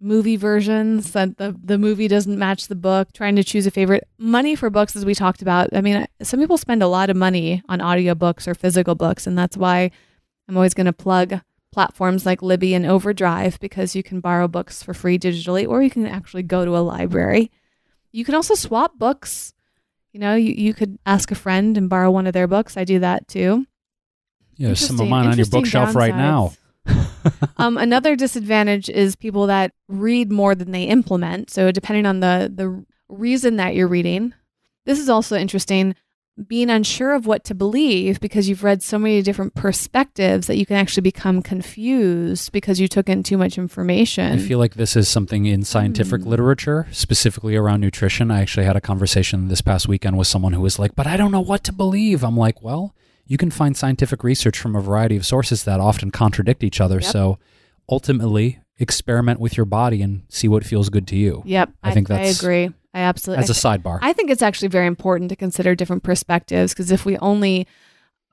Movie 0.00 0.36
versions 0.36 1.12
that 1.12 1.36
the, 1.36 1.54
the 1.62 1.76
movie 1.76 2.08
doesn't 2.08 2.38
match 2.38 2.68
the 2.68 2.74
book, 2.74 3.12
trying 3.12 3.36
to 3.36 3.44
choose 3.44 3.66
a 3.66 3.70
favorite. 3.70 4.08
Money 4.18 4.56
for 4.56 4.70
books 4.70 4.96
as 4.96 5.04
we 5.04 5.14
talked 5.14 5.42
about. 5.42 5.68
I 5.74 5.82
mean, 5.82 6.06
some 6.22 6.40
people 6.40 6.56
spend 6.56 6.82
a 6.82 6.88
lot 6.88 7.10
of 7.10 7.16
money 7.16 7.62
on 7.68 7.80
audiobooks 7.80 8.48
or 8.48 8.54
physical 8.54 8.94
books 8.94 9.26
and 9.26 9.36
that's 9.36 9.58
why 9.58 9.90
I'm 10.48 10.56
always 10.56 10.74
going 10.74 10.86
to 10.86 10.92
plug 10.92 11.40
platforms 11.70 12.26
like 12.26 12.42
Libby 12.42 12.74
and 12.74 12.86
Overdrive 12.86 13.60
because 13.60 13.94
you 13.94 14.02
can 14.02 14.20
borrow 14.20 14.48
books 14.48 14.82
for 14.82 14.94
free 14.94 15.18
digitally 15.18 15.68
or 15.68 15.82
you 15.82 15.90
can 15.90 16.06
actually 16.06 16.42
go 16.42 16.64
to 16.64 16.76
a 16.76 16.78
library. 16.78 17.50
You 18.10 18.24
can 18.24 18.34
also 18.34 18.54
swap 18.54 18.98
books. 18.98 19.54
You 20.12 20.20
know, 20.20 20.34
you, 20.34 20.52
you 20.52 20.74
could 20.74 20.98
ask 21.06 21.30
a 21.30 21.34
friend 21.34 21.76
and 21.76 21.88
borrow 21.88 22.10
one 22.10 22.26
of 22.26 22.32
their 22.32 22.48
books. 22.48 22.76
I 22.76 22.84
do 22.84 22.98
that 22.98 23.28
too. 23.28 23.66
Yeah, 24.56 24.68
there's 24.68 24.86
some 24.86 25.00
of 25.00 25.08
mine 25.08 25.26
on 25.26 25.36
your 25.36 25.46
bookshelf 25.46 25.94
right 25.94 26.14
now. 26.14 26.52
um, 27.56 27.78
another 27.78 28.16
disadvantage 28.16 28.88
is 28.88 29.14
people 29.14 29.46
that 29.46 29.72
read 29.88 30.32
more 30.32 30.54
than 30.54 30.72
they 30.72 30.84
implement. 30.84 31.50
So 31.50 31.70
depending 31.70 32.06
on 32.06 32.20
the 32.20 32.50
the 32.54 32.84
reason 33.08 33.56
that 33.56 33.74
you're 33.74 33.88
reading, 33.88 34.34
this 34.86 34.98
is 34.98 35.08
also 35.08 35.36
interesting. 35.36 35.94
Being 36.46 36.70
unsure 36.70 37.12
of 37.14 37.26
what 37.26 37.44
to 37.44 37.54
believe 37.54 38.18
because 38.18 38.48
you've 38.48 38.64
read 38.64 38.82
so 38.82 38.98
many 38.98 39.20
different 39.20 39.54
perspectives 39.54 40.46
that 40.46 40.56
you 40.56 40.64
can 40.64 40.76
actually 40.76 41.02
become 41.02 41.42
confused 41.42 42.50
because 42.52 42.80
you 42.80 42.88
took 42.88 43.10
in 43.10 43.22
too 43.22 43.36
much 43.36 43.58
information. 43.58 44.32
I 44.32 44.38
feel 44.38 44.58
like 44.58 44.74
this 44.74 44.96
is 44.96 45.06
something 45.08 45.44
in 45.44 45.64
scientific 45.64 46.22
Hmm. 46.22 46.28
literature, 46.30 46.86
specifically 46.92 47.56
around 47.56 47.80
nutrition. 47.80 48.30
I 48.30 48.40
actually 48.40 48.64
had 48.64 48.76
a 48.76 48.80
conversation 48.80 49.48
this 49.48 49.60
past 49.60 49.86
weekend 49.86 50.16
with 50.16 50.28
someone 50.28 50.54
who 50.54 50.62
was 50.62 50.78
like, 50.78 50.94
But 50.94 51.06
I 51.06 51.18
don't 51.18 51.32
know 51.32 51.40
what 51.42 51.62
to 51.64 51.72
believe. 51.72 52.24
I'm 52.24 52.36
like, 52.38 52.62
Well, 52.62 52.94
you 53.26 53.36
can 53.36 53.50
find 53.50 53.76
scientific 53.76 54.24
research 54.24 54.58
from 54.58 54.74
a 54.74 54.80
variety 54.80 55.16
of 55.16 55.26
sources 55.26 55.64
that 55.64 55.78
often 55.80 56.10
contradict 56.10 56.64
each 56.64 56.80
other. 56.80 57.00
Yep. 57.00 57.04
So 57.12 57.38
ultimately, 57.90 58.60
experiment 58.78 59.40
with 59.40 59.56
your 59.58 59.66
body 59.66 60.00
and 60.00 60.22
see 60.30 60.48
what 60.48 60.64
feels 60.64 60.88
good 60.88 61.06
to 61.08 61.16
you. 61.16 61.42
yep, 61.44 61.70
I 61.82 61.92
think 61.92 62.08
that's. 62.08 62.42
I 62.42 62.46
agree. 62.46 62.70
I 62.92 63.00
absolutely 63.00 63.44
As 63.44 63.50
a 63.50 63.52
sidebar. 63.52 63.98
I 64.02 64.12
think 64.12 64.30
it's 64.30 64.42
actually 64.42 64.68
very 64.68 64.86
important 64.86 65.30
to 65.30 65.36
consider 65.36 65.74
different 65.74 66.02
perspectives 66.02 66.72
because 66.72 66.90
if 66.90 67.04
we 67.04 67.16
only 67.18 67.66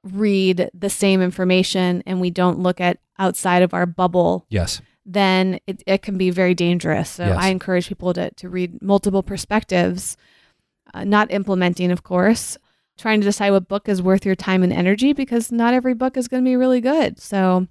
read 0.03 0.69
the 0.73 0.89
same 0.89 1.21
information 1.21 2.01
and 2.05 2.19
we 2.19 2.29
don't 2.29 2.59
look 2.59 2.81
at 2.81 2.99
outside 3.19 3.61
of 3.61 3.73
our 3.73 3.85
bubble, 3.85 4.45
yes. 4.49 4.81
then 5.05 5.59
it, 5.67 5.83
it 5.85 6.01
can 6.01 6.17
be 6.17 6.29
very 6.29 6.53
dangerous. 6.53 7.09
So 7.09 7.27
Yes. 7.27 7.37
I 7.39 7.49
encourage 7.49 7.87
people 7.87 8.13
to, 8.13 8.31
to 8.31 8.49
read 8.49 8.81
multiple 8.81 9.23
perspectives, 9.23 10.17
uh, 10.93 11.03
not 11.03 11.31
implementing, 11.31 11.91
of 11.91 12.03
course, 12.03 12.57
trying 12.97 13.21
to 13.21 13.25
decide 13.25 13.51
what 13.51 13.67
book 13.67 13.87
is 13.87 14.01
worth 14.01 14.25
your 14.25 14.35
time 14.35 14.63
and 14.63 14.73
energy 14.73 15.13
because 15.13 15.51
not 15.51 15.73
every 15.73 15.93
book 15.93 16.17
is 16.17 16.27
going 16.27 16.43
to 16.43 16.49
be 16.49 16.55
really 16.55 16.81
good. 16.81 17.19
So 17.19 17.67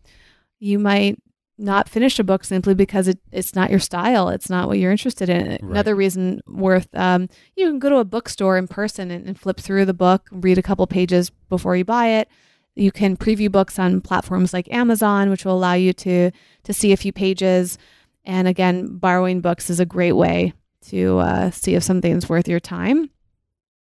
you 0.60 0.78
might 0.78 1.20
not 1.58 1.88
finish 1.88 2.18
a 2.18 2.24
book 2.24 2.44
simply 2.44 2.74
because 2.74 3.08
it, 3.08 3.18
it's 3.32 3.54
not 3.54 3.70
your 3.70 3.80
style. 3.80 4.28
It's 4.28 4.50
not 4.50 4.68
what 4.68 4.78
you're 4.78 4.90
interested 4.90 5.28
in. 5.28 5.48
Right. 5.48 5.62
Another 5.62 5.94
reason 5.94 6.42
worth, 6.46 6.88
um, 6.94 7.28
you 7.56 7.66
can 7.66 7.78
go 7.78 7.88
to 7.88 7.96
a 7.96 8.04
bookstore 8.04 8.58
in 8.58 8.68
person 8.68 9.10
and, 9.10 9.26
and 9.26 9.38
flip 9.38 9.58
through 9.58 9.86
the 9.86 9.94
book, 9.94 10.28
read 10.30 10.58
a 10.58 10.62
couple 10.62 10.86
pages 10.86 11.30
before 11.48 11.76
you 11.76 11.84
buy 11.84 12.08
it. 12.08 12.28
You 12.74 12.92
can 12.92 13.16
preview 13.16 13.50
books 13.50 13.78
on 13.78 14.02
platforms 14.02 14.52
like 14.52 14.70
Amazon, 14.70 15.30
which 15.30 15.44
will 15.46 15.56
allow 15.56 15.72
you 15.72 15.94
to 15.94 16.30
to 16.64 16.72
see 16.74 16.92
a 16.92 16.96
few 16.96 17.12
pages. 17.12 17.78
And 18.24 18.46
again, 18.46 18.98
borrowing 18.98 19.40
books 19.40 19.70
is 19.70 19.80
a 19.80 19.86
great 19.86 20.12
way 20.12 20.52
to 20.88 21.18
uh, 21.18 21.50
see 21.50 21.74
if 21.74 21.82
something's 21.82 22.28
worth 22.28 22.48
your 22.48 22.60
time. 22.60 23.08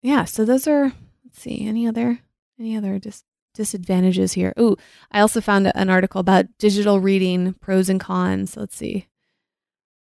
Yeah. 0.01 0.24
So 0.24 0.45
those 0.45 0.68
are. 0.68 0.93
Let's 1.26 1.41
see. 1.41 1.68
Any 1.68 1.86
other 1.86 2.20
any 2.57 2.78
other 2.78 2.97
dis- 2.97 3.26
disadvantages 3.58 4.34
here? 4.34 4.53
Ooh, 4.60 4.78
I 5.12 5.20
also 5.20 5.41
found 5.41 5.70
an 5.76 5.89
article 5.89 6.22
about 6.22 6.45
digital 6.58 6.99
reading 7.01 7.53
pros 7.55 7.89
and 7.89 7.99
cons. 7.99 8.55
Let's 8.55 8.76
see. 8.78 9.08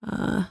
Uh, 0.06 0.44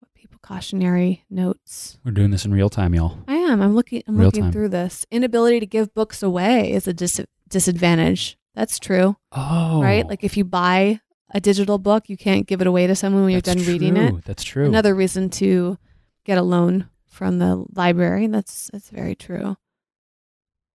what 0.00 0.12
people 0.14 0.38
cautionary 0.42 1.24
notes. 1.30 1.98
We're 2.04 2.10
doing 2.12 2.30
this 2.30 2.44
in 2.44 2.52
real 2.52 2.68
time, 2.68 2.94
y'all. 2.94 3.18
I 3.28 3.34
am. 3.36 3.62
I'm 3.62 3.74
looking. 3.74 4.02
I'm 4.06 4.16
Real 4.16 4.26
looking 4.26 4.42
time. 4.44 4.52
through 4.52 4.68
this. 4.70 5.06
Inability 5.10 5.60
to 5.60 5.66
give 5.66 5.94
books 5.94 6.22
away 6.22 6.72
is 6.72 6.86
a 6.86 6.92
dis- 6.92 7.24
disadvantage. 7.48 8.36
That's 8.54 8.78
true, 8.78 9.16
Oh. 9.32 9.80
right? 9.82 10.06
Like 10.06 10.24
if 10.24 10.36
you 10.36 10.44
buy 10.44 11.00
a 11.34 11.40
digital 11.40 11.78
book, 11.78 12.10
you 12.10 12.16
can't 12.18 12.46
give 12.46 12.60
it 12.60 12.66
away 12.66 12.86
to 12.86 12.94
someone 12.94 13.22
when 13.22 13.32
you're 13.32 13.40
that's 13.40 13.64
done 13.64 13.72
reading 13.72 13.96
it. 13.96 14.24
That's 14.26 14.44
true. 14.44 14.66
Another 14.66 14.94
reason 14.94 15.30
to 15.30 15.78
get 16.24 16.36
a 16.36 16.42
loan 16.42 16.88
from 17.06 17.38
the 17.38 17.64
library. 17.74 18.26
That's 18.26 18.68
that's 18.72 18.90
very 18.90 19.14
true. 19.14 19.56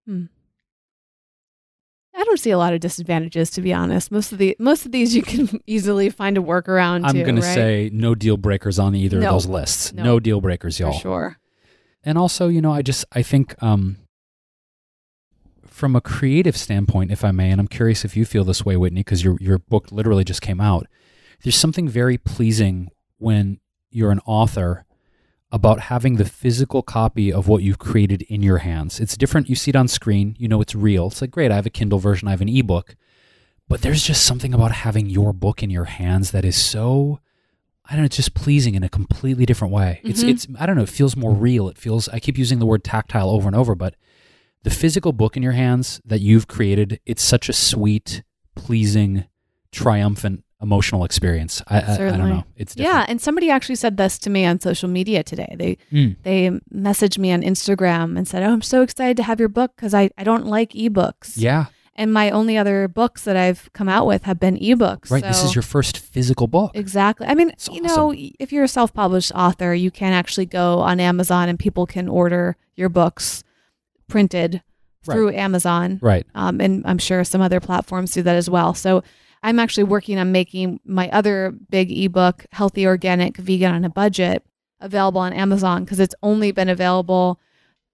Hmm. 0.07 0.25
I 2.15 2.23
don't 2.23 2.39
see 2.39 2.49
a 2.49 2.57
lot 2.57 2.73
of 2.73 2.79
disadvantages, 2.79 3.51
to 3.51 3.61
be 3.61 3.71
honest. 3.73 4.11
Most 4.11 4.31
of 4.31 4.39
the 4.39 4.55
most 4.57 4.85
of 4.87 4.91
these 4.91 5.15
you 5.15 5.21
can 5.21 5.61
easily 5.67 6.09
find 6.09 6.35
a 6.37 6.41
workaround. 6.41 7.01
I'm 7.05 7.15
going 7.21 7.35
to 7.35 7.41
say 7.43 7.91
no 7.93 8.15
deal 8.15 8.37
breakers 8.37 8.79
on 8.79 8.95
either 8.95 9.19
No. 9.19 9.27
of 9.27 9.33
those 9.33 9.45
lists. 9.45 9.93
No. 9.93 10.03
No, 10.03 10.19
deal 10.19 10.41
breakers, 10.41 10.79
y'all. 10.79 10.93
sure. 10.93 11.37
And 12.03 12.17
also, 12.17 12.47
you 12.47 12.59
know, 12.61 12.71
I 12.73 12.81
just 12.81 13.05
I 13.11 13.21
think 13.21 13.53
um 13.61 13.97
from 15.67 15.95
a 15.95 16.01
creative 16.01 16.57
standpoint, 16.57 17.11
if 17.11 17.23
I 17.23 17.29
may, 17.31 17.51
and 17.51 17.61
I'm 17.61 17.67
curious 17.67 18.03
if 18.03 18.17
you 18.17 18.25
feel 18.25 18.43
this 18.43 18.65
way, 18.65 18.77
Whitney, 18.77 19.01
because 19.01 19.23
your 19.23 19.37
your 19.39 19.59
book 19.59 19.91
literally 19.91 20.23
just 20.23 20.41
came 20.41 20.59
out. 20.59 20.87
There's 21.43 21.55
something 21.55 21.87
very 21.87 22.17
pleasing 22.17 22.89
when 23.19 23.59
you're 23.91 24.11
an 24.11 24.21
author 24.25 24.85
about 25.51 25.79
having 25.81 26.15
the 26.15 26.25
physical 26.25 26.81
copy 26.81 27.31
of 27.31 27.47
what 27.47 27.63
you've 27.63 27.79
created 27.79 28.21
in 28.23 28.43
your 28.43 28.57
hands. 28.59 28.99
It's 28.99 29.15
different. 29.15 29.47
You 29.49 29.55
see 29.55 29.69
it 29.69 29.75
on 29.75 29.87
screen, 29.87 30.35
you 30.37 30.47
know 30.47 30.59
it's 30.61 30.75
real. 30.75 31.07
It's 31.07 31.21
like, 31.21 31.31
great, 31.31 31.51
I 31.51 31.55
have 31.55 31.65
a 31.65 31.69
Kindle 31.69 31.99
version, 31.99 32.27
I 32.27 32.31
have 32.31 32.41
an 32.41 32.49
ebook. 32.49 32.95
But 33.69 33.81
there's 33.81 34.03
just 34.03 34.25
something 34.25 34.53
about 34.53 34.71
having 34.71 35.09
your 35.09 35.33
book 35.33 35.61
in 35.63 35.69
your 35.69 35.85
hands 35.85 36.31
that 36.31 36.45
is 36.45 36.55
so 36.61 37.19
I 37.89 37.91
don't 37.93 38.01
know, 38.01 38.05
it's 38.07 38.17
just 38.17 38.33
pleasing 38.33 38.75
in 38.75 38.83
a 38.83 38.89
completely 38.89 39.45
different 39.45 39.73
way. 39.73 40.01
It's 40.03 40.21
Mhm. 40.21 40.29
it's 40.29 40.47
I 40.59 40.65
don't 40.65 40.75
know, 40.75 40.83
it 40.83 40.89
feels 40.89 41.15
more 41.15 41.33
real. 41.33 41.69
It 41.69 41.77
feels 41.77 42.09
I 42.09 42.19
keep 42.19 42.37
using 42.37 42.59
the 42.59 42.65
word 42.65 42.83
tactile 42.83 43.29
over 43.29 43.47
and 43.47 43.55
over, 43.55 43.75
but 43.75 43.95
the 44.63 44.69
physical 44.69 45.13
book 45.13 45.37
in 45.37 45.43
your 45.43 45.53
hands 45.53 46.01
that 46.03 46.19
you've 46.19 46.47
created, 46.47 46.99
it's 47.05 47.23
such 47.23 47.47
a 47.47 47.53
sweet, 47.53 48.23
pleasing, 48.55 49.23
triumphant 49.71 50.43
emotional 50.61 51.03
experience. 51.03 51.61
I 51.67 51.79
I, 51.81 51.93
I 51.93 51.97
don't 52.17 52.29
know. 52.29 52.43
It's 52.55 52.75
Yeah, 52.75 53.05
and 53.07 53.21
somebody 53.21 53.49
actually 53.51 53.75
said 53.75 53.97
this 53.97 54.17
to 54.19 54.29
me 54.29 54.45
on 54.45 54.59
social 54.59 54.89
media 54.89 55.23
today. 55.23 55.55
They 55.57 55.77
Mm. 55.91 56.15
they 56.23 56.49
messaged 56.73 57.17
me 57.17 57.31
on 57.31 57.41
Instagram 57.43 58.17
and 58.17 58.27
said, 58.27 58.43
"Oh, 58.43 58.51
I'm 58.53 58.61
so 58.61 58.81
excited 58.81 59.17
to 59.17 59.23
have 59.23 59.39
your 59.39 59.49
book 59.49 59.73
because 59.75 59.93
I, 59.93 60.09
I 60.17 60.23
don't 60.23 60.45
like 60.47 60.71
ebooks. 60.71 61.33
Yeah. 61.35 61.65
And 61.99 62.13
my 62.13 62.29
only 62.29 62.57
other 62.59 62.87
books 62.87 63.23
that 63.23 63.35
I've 63.35 63.71
come 63.73 63.89
out 63.89 64.05
with 64.05 64.23
have 64.25 64.39
been 64.39 64.55
ebooks. 64.57 65.09
Right. 65.09 65.23
This 65.23 65.43
is 65.43 65.55
your 65.55 65.63
first 65.63 65.97
physical 65.97 66.47
book. 66.47 66.71
Exactly. 66.75 67.25
I 67.25 67.33
mean, 67.33 67.49
It's 67.49 67.67
you 67.69 67.81
know, 67.81 68.13
if 68.15 68.51
you're 68.51 68.65
a 68.65 68.67
self 68.67 68.93
published 68.93 69.31
author, 69.33 69.73
you 69.73 69.89
can 69.89 70.13
actually 70.13 70.45
go 70.45 70.77
on 70.79 70.99
Amazon 70.99 71.49
and 71.49 71.57
people 71.57 71.87
can 71.87 72.07
order 72.07 72.55
your 72.75 72.89
books 72.89 73.43
printed 74.07 74.61
Right. 75.05 75.13
through 75.15 75.31
Amazon. 75.35 75.99
Right. 76.01 76.25
Um, 76.35 76.59
and 76.59 76.83
I'm 76.85 76.97
sure 76.97 77.23
some 77.23 77.39
other 77.41 77.59
platforms 77.61 78.11
do 78.11 78.21
that 78.23 78.35
as 78.35 78.49
well. 78.49 78.73
So 78.73 79.03
I'm 79.43 79.59
actually 79.59 79.83
working 79.85 80.17
on 80.17 80.31
making 80.31 80.79
my 80.85 81.09
other 81.09 81.53
big 81.69 81.91
ebook, 81.91 82.45
Healthy 82.51 82.85
Organic 82.85 83.37
Vegan 83.37 83.73
on 83.73 83.85
a 83.85 83.89
Budget, 83.89 84.43
available 84.79 85.21
on 85.21 85.33
Amazon 85.33 85.83
because 85.83 85.99
it's 85.99 86.15
only 86.21 86.51
been 86.51 86.69
available 86.69 87.39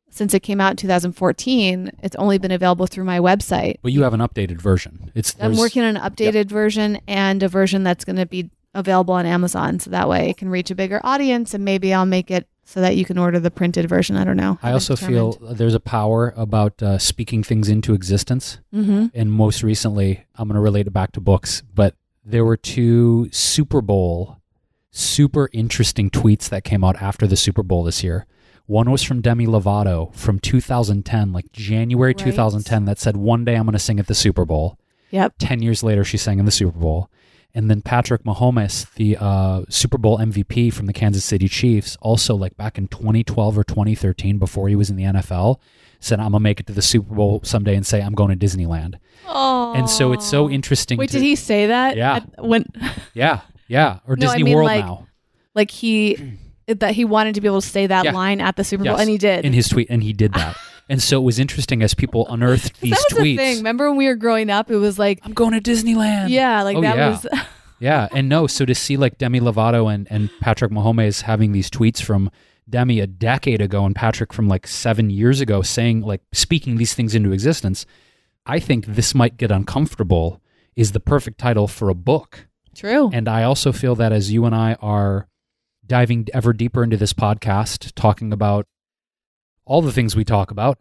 since 0.09 0.33
it 0.33 0.41
came 0.41 0.61
out 0.61 0.71
in 0.71 0.77
2014. 0.77 1.91
It's 2.03 2.15
only 2.17 2.37
been 2.37 2.51
available 2.51 2.85
through 2.85 3.05
my 3.05 3.19
website. 3.19 3.77
But 3.81 3.93
you 3.93 4.03
have 4.03 4.13
an 4.13 4.19
updated 4.19 4.61
version. 4.61 5.11
It's 5.15 5.35
I'm 5.39 5.57
working 5.57 5.81
on 5.81 5.97
an 5.97 6.03
updated 6.03 6.49
version 6.49 6.99
and 7.07 7.41
a 7.41 7.47
version 7.47 7.83
that's 7.83 8.05
going 8.05 8.17
to 8.17 8.25
be 8.25 8.51
available 8.73 9.13
on 9.13 9.25
Amazon. 9.25 9.79
So 9.79 9.89
that 9.89 10.07
way 10.07 10.29
it 10.29 10.37
can 10.37 10.49
reach 10.49 10.71
a 10.71 10.75
bigger 10.75 11.01
audience 11.03 11.53
and 11.53 11.65
maybe 11.65 11.93
I'll 11.93 12.05
make 12.05 12.29
it 12.29 12.47
so 12.73 12.81
that 12.81 12.95
you 12.97 13.05
can 13.05 13.19
order 13.19 13.39
the 13.39 13.51
printed 13.51 13.87
version. 13.87 14.15
I 14.17 14.23
don't 14.23 14.37
know. 14.37 14.57
I 14.63 14.71
also 14.71 14.95
feel 14.95 15.33
there's 15.41 15.75
a 15.75 15.79
power 15.79 16.33
about 16.35 16.81
uh, 16.81 16.97
speaking 16.97 17.43
things 17.43 17.69
into 17.69 17.93
existence. 17.93 18.59
hmm 18.71 19.05
and 19.13 19.31
most 19.31 19.61
recently, 19.61 20.25
I'm 20.35 20.47
going 20.47 20.55
to 20.55 20.61
relate 20.61 20.87
it 20.87 20.91
back 20.93 21.11
to 21.11 21.21
books, 21.21 21.61
but 21.73 21.95
there 22.25 22.43
were 22.45 22.57
two 22.57 23.29
Super 23.31 23.81
Bowl 23.81 24.39
super 24.95 25.49
interesting 25.53 26.09
tweets 26.09 26.49
that 26.49 26.63
came 26.63 26.83
out 26.83 27.01
after 27.01 27.25
the 27.27 27.35
Super 27.35 27.63
Bowl 27.63 27.83
this 27.83 28.03
year. 28.03 28.25
One 28.65 28.89
was 28.91 29.03
from 29.03 29.21
Demi 29.21 29.45
Lovato 29.45 30.13
from 30.15 30.39
2010, 30.39 31.33
like 31.33 31.51
January 31.51 32.09
Right. 32.09 32.17
2010, 32.17 32.85
that 32.85 32.99
said, 32.99 33.17
One 33.17 33.43
day 33.43 33.55
I'm 33.55 33.65
going 33.65 33.73
to 33.73 33.79
sing 33.79 33.99
at 33.99 34.07
the 34.07 34.15
Super 34.15 34.45
Bowl. 34.45 34.77
Yep. 35.11 35.33
10 35.39 35.61
years 35.61 35.83
later, 35.83 36.03
she 36.03 36.17
sang 36.17 36.39
in 36.39 36.45
the 36.45 36.51
Super 36.51 36.77
Bowl. 36.79 37.09
And 37.55 37.69
then 37.69 37.81
Patrick 37.81 38.23
Mahomes, 38.23 38.91
the 38.95 39.15
uh, 39.19 39.63
Super 39.69 39.99
Bowl 39.99 40.17
MVP 40.17 40.73
from 40.73 40.87
the 40.87 40.93
Kansas 40.93 41.23
City 41.23 41.47
Chiefs, 41.47 41.95
also 42.01 42.35
like 42.35 42.57
back 42.57 42.79
in 42.79 42.87
2012 42.87 43.57
or 43.57 43.63
2013, 43.63 44.39
before 44.39 44.69
he 44.69 44.75
was 44.75 44.89
in 44.89 44.95
the 44.95 45.03
NFL, 45.03 45.59
said, 45.99 46.19
"I'm 46.19 46.31
gonna 46.31 46.39
make 46.39 46.59
it 46.59 46.65
to 46.67 46.73
the 46.73 46.81
Super 46.81 47.13
Bowl 47.13 47.41
someday 47.43 47.75
and 47.75 47.85
say 47.85 48.01
I'm 48.01 48.13
going 48.15 48.35
to 48.37 48.45
Disneyland." 48.45 48.95
Oh. 49.27 49.73
And 49.75 49.87
so 49.87 50.13
it's 50.13 50.25
so 50.27 50.49
interesting. 50.49 50.97
Wait, 50.97 51.11
to, 51.11 51.17
did 51.19 51.23
he 51.23 51.35
say 51.35 51.67
that? 51.67 51.95
Yeah. 51.95 52.15
At- 52.15 52.43
when 52.43 52.65
Yeah, 53.13 53.41
yeah, 53.67 53.99
or 54.07 54.15
No, 54.15 54.27
I 54.29 54.33
Disney 54.37 54.43
mean, 54.45 54.55
World 54.55 54.65
like, 54.65 54.85
now 54.85 55.07
like 55.53 55.69
he 55.69 56.39
that 56.67 56.95
he 56.95 57.05
wanted 57.05 57.35
to 57.35 57.41
be 57.41 57.47
able 57.47 57.61
to 57.61 57.67
say 57.67 57.85
that 57.85 58.05
Yeah. 58.05 58.13
line 58.13 58.41
at 58.41 58.55
the 58.55 58.63
Super 58.63 58.83
Bowl, 58.83 58.95
and 58.97 59.09
he 59.09 59.17
did. 59.19 59.45
in 59.45 59.53
his 59.53 59.69
tweet, 59.69 59.89
and 59.91 60.01
he 60.01 60.11
did 60.13 60.33
that. 60.33 60.57
And 60.89 61.01
so 61.01 61.19
it 61.21 61.23
was 61.23 61.39
interesting 61.39 61.81
as 61.83 61.93
people 61.93 62.27
unearthed 62.29 62.79
these 62.81 62.91
that 62.91 63.05
was 63.11 63.19
tweets. 63.19 63.23
the 63.23 63.37
thing. 63.37 63.57
Remember 63.57 63.89
when 63.89 63.97
we 63.97 64.07
were 64.07 64.15
growing 64.15 64.49
up? 64.49 64.69
It 64.71 64.77
was 64.77 64.97
like, 64.99 65.19
I'm 65.23 65.33
going 65.33 65.59
to 65.59 65.61
Disneyland. 65.61 66.29
yeah, 66.29 66.63
like 66.63 66.77
Oh, 66.77 66.81
that 66.81 66.97
yeah. 66.97 67.09
was. 67.09 67.27
Yeah, 67.79 68.07
and 68.13 68.29
no, 68.29 68.47
so 68.47 68.63
to 68.63 68.73
see 68.73 68.95
like 68.95 69.17
Demi 69.17 69.41
Lovato 69.41 69.93
and, 69.93 70.07
and 70.09 70.29
Patrick 70.39 70.71
Mahomes 70.71 71.23
having 71.23 71.51
these 71.51 71.69
tweets 71.69 72.01
from 72.01 72.31
Demi 72.69 73.01
a 73.01 73.07
decade 73.07 73.59
ago 73.59 73.85
and 73.85 73.93
Patrick 73.93 74.31
from 74.31 74.47
like 74.47 74.67
seven 74.67 75.09
years 75.09 75.41
ago 75.41 75.61
saying 75.61 75.99
like 75.99 76.21
speaking 76.31 76.77
these 76.77 76.93
things 76.93 77.13
into 77.13 77.33
existence, 77.33 77.85
I 78.45 78.59
think 78.59 78.85
this 78.85 79.13
might 79.13 79.35
get 79.35 79.51
uncomfortable 79.51 80.41
is 80.77 80.93
the 80.93 81.01
perfect 81.01 81.39
title 81.39 81.67
for 81.67 81.89
a 81.89 81.93
book. 81.93 82.47
True. 82.73 83.09
And 83.11 83.27
I 83.27 83.43
also 83.43 83.73
feel 83.73 83.95
that 83.95 84.13
as 84.13 84.31
you 84.31 84.45
and 84.45 84.55
I 84.55 84.75
are 84.75 85.27
diving 85.85 86.27
ever 86.33 86.53
deeper 86.53 86.83
into 86.85 86.95
this 86.95 87.11
podcast, 87.11 87.91
talking 87.95 88.31
about 88.31 88.65
all 89.65 89.81
the 89.81 89.91
things 89.91 90.15
we 90.15 90.23
talk 90.23 90.51
about, 90.51 90.79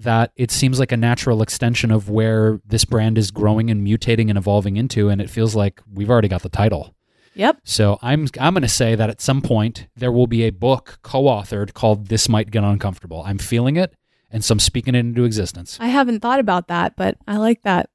that 0.00 0.32
it 0.36 0.50
seems 0.50 0.78
like 0.80 0.92
a 0.92 0.96
natural 0.96 1.40
extension 1.42 1.90
of 1.90 2.10
where 2.10 2.60
this 2.66 2.84
brand 2.84 3.16
is 3.16 3.30
growing 3.30 3.70
and 3.70 3.86
mutating 3.86 4.28
and 4.28 4.36
evolving 4.36 4.76
into. 4.76 5.08
And 5.08 5.20
it 5.20 5.30
feels 5.30 5.54
like 5.54 5.80
we've 5.92 6.10
already 6.10 6.28
got 6.28 6.42
the 6.42 6.48
title. 6.48 6.94
yep. 7.34 7.58
So 7.64 7.98
I'm 8.02 8.28
I'm 8.40 8.54
going 8.54 8.62
to 8.62 8.68
say 8.68 8.94
that 8.94 9.10
at 9.10 9.20
some 9.20 9.40
point 9.40 9.86
there 9.96 10.12
will 10.12 10.26
be 10.26 10.42
a 10.42 10.50
book 10.50 10.98
co-authored 11.02 11.72
called 11.74 12.08
"This 12.08 12.28
Might 12.28 12.50
Get 12.50 12.64
Uncomfortable." 12.64 13.22
I'm 13.24 13.38
feeling 13.38 13.76
it, 13.76 13.94
and 14.30 14.44
so 14.44 14.52
I'm 14.54 14.60
speaking 14.60 14.94
it 14.94 14.98
into 14.98 15.24
existence. 15.24 15.78
I 15.80 15.88
haven't 15.88 16.20
thought 16.20 16.40
about 16.40 16.68
that, 16.68 16.96
but 16.96 17.16
I 17.26 17.36
like 17.36 17.62
that. 17.62 17.88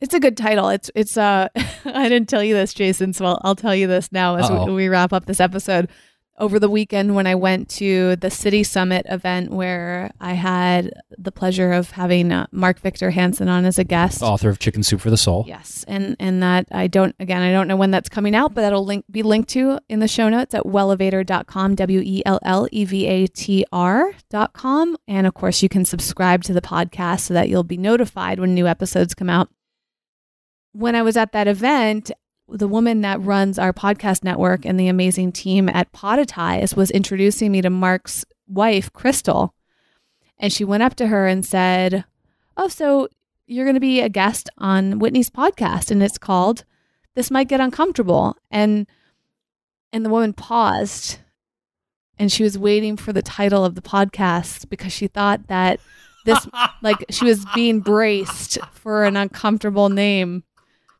It's 0.00 0.14
a 0.14 0.20
good 0.20 0.36
title. 0.36 0.68
It's 0.68 0.90
it's 0.94 1.16
uh 1.16 1.48
I 1.84 2.08
didn't 2.08 2.28
tell 2.28 2.44
you 2.44 2.54
this, 2.54 2.72
Jason, 2.74 3.12
so 3.12 3.24
I'll, 3.24 3.40
I'll 3.42 3.56
tell 3.56 3.74
you 3.74 3.86
this 3.86 4.12
now 4.12 4.36
as 4.36 4.50
we, 4.50 4.72
we 4.72 4.88
wrap 4.88 5.12
up 5.12 5.26
this 5.26 5.40
episode. 5.40 5.88
Over 6.40 6.60
the 6.60 6.70
weekend 6.70 7.16
when 7.16 7.26
I 7.26 7.34
went 7.34 7.68
to 7.70 8.14
the 8.14 8.30
City 8.30 8.62
Summit 8.62 9.06
event 9.08 9.50
where 9.50 10.12
I 10.20 10.34
had 10.34 10.92
the 11.18 11.32
pleasure 11.32 11.72
of 11.72 11.90
having 11.90 12.30
uh, 12.30 12.46
Mark 12.52 12.78
Victor 12.78 13.10
Hansen 13.10 13.48
on 13.48 13.64
as 13.64 13.76
a 13.76 13.82
guest. 13.82 14.22
Author 14.22 14.48
of 14.48 14.60
Chicken 14.60 14.84
Soup 14.84 15.00
for 15.00 15.10
the 15.10 15.16
Soul. 15.16 15.44
Yes, 15.48 15.84
and 15.88 16.14
and 16.20 16.40
that 16.40 16.68
I 16.70 16.86
don't 16.86 17.16
again 17.18 17.42
I 17.42 17.50
don't 17.50 17.66
know 17.66 17.74
when 17.74 17.90
that's 17.90 18.08
coming 18.08 18.36
out, 18.36 18.54
but 18.54 18.60
that'll 18.60 18.84
link 18.84 19.04
be 19.10 19.24
linked 19.24 19.48
to 19.50 19.80
in 19.88 19.98
the 19.98 20.06
show 20.06 20.28
notes 20.28 20.54
at 20.54 20.62
wellevatr.com, 20.62 21.74
w 21.74 22.00
e 22.04 22.22
l 22.24 22.38
l 22.44 22.68
e 22.70 22.84
v 22.84 23.06
a 23.06 23.26
t 23.26 23.64
r.com, 23.72 24.96
and 25.08 25.26
of 25.26 25.34
course 25.34 25.60
you 25.60 25.68
can 25.68 25.84
subscribe 25.84 26.44
to 26.44 26.52
the 26.52 26.60
podcast 26.60 27.20
so 27.20 27.34
that 27.34 27.48
you'll 27.48 27.64
be 27.64 27.76
notified 27.76 28.38
when 28.38 28.54
new 28.54 28.68
episodes 28.68 29.12
come 29.12 29.28
out. 29.28 29.48
When 30.72 30.94
I 30.94 31.02
was 31.02 31.16
at 31.16 31.32
that 31.32 31.48
event, 31.48 32.12
the 32.48 32.68
woman 32.68 33.02
that 33.02 33.20
runs 33.20 33.58
our 33.58 33.72
podcast 33.72 34.24
network 34.24 34.64
and 34.64 34.78
the 34.78 34.88
amazing 34.88 35.32
team 35.32 35.68
at 35.68 35.92
Podetize 35.92 36.74
was 36.74 36.90
introducing 36.90 37.52
me 37.52 37.60
to 37.62 37.70
Mark's 37.70 38.24
wife, 38.46 38.92
Crystal. 38.92 39.54
And 40.38 40.52
she 40.52 40.64
went 40.64 40.82
up 40.82 40.94
to 40.96 41.08
her 41.08 41.26
and 41.26 41.44
said, 41.44 42.04
Oh, 42.56 42.68
so 42.68 43.08
you're 43.46 43.64
going 43.64 43.74
to 43.74 43.80
be 43.80 44.00
a 44.00 44.08
guest 44.08 44.48
on 44.58 44.98
Whitney's 44.98 45.30
podcast 45.30 45.90
and 45.90 46.02
it's 46.02 46.18
called 46.18 46.64
This 47.14 47.30
Might 47.30 47.48
Get 47.48 47.60
Uncomfortable. 47.60 48.36
And 48.50 48.86
and 49.92 50.04
the 50.04 50.10
woman 50.10 50.32
paused 50.32 51.18
and 52.18 52.30
she 52.32 52.42
was 52.42 52.58
waiting 52.58 52.96
for 52.96 53.12
the 53.12 53.22
title 53.22 53.64
of 53.64 53.74
the 53.74 53.82
podcast 53.82 54.68
because 54.68 54.92
she 54.92 55.06
thought 55.06 55.46
that 55.46 55.80
this 56.24 56.46
like 56.82 57.04
she 57.10 57.24
was 57.24 57.44
being 57.54 57.80
braced 57.80 58.58
for 58.72 59.04
an 59.04 59.16
uncomfortable 59.16 59.88
name. 59.88 60.44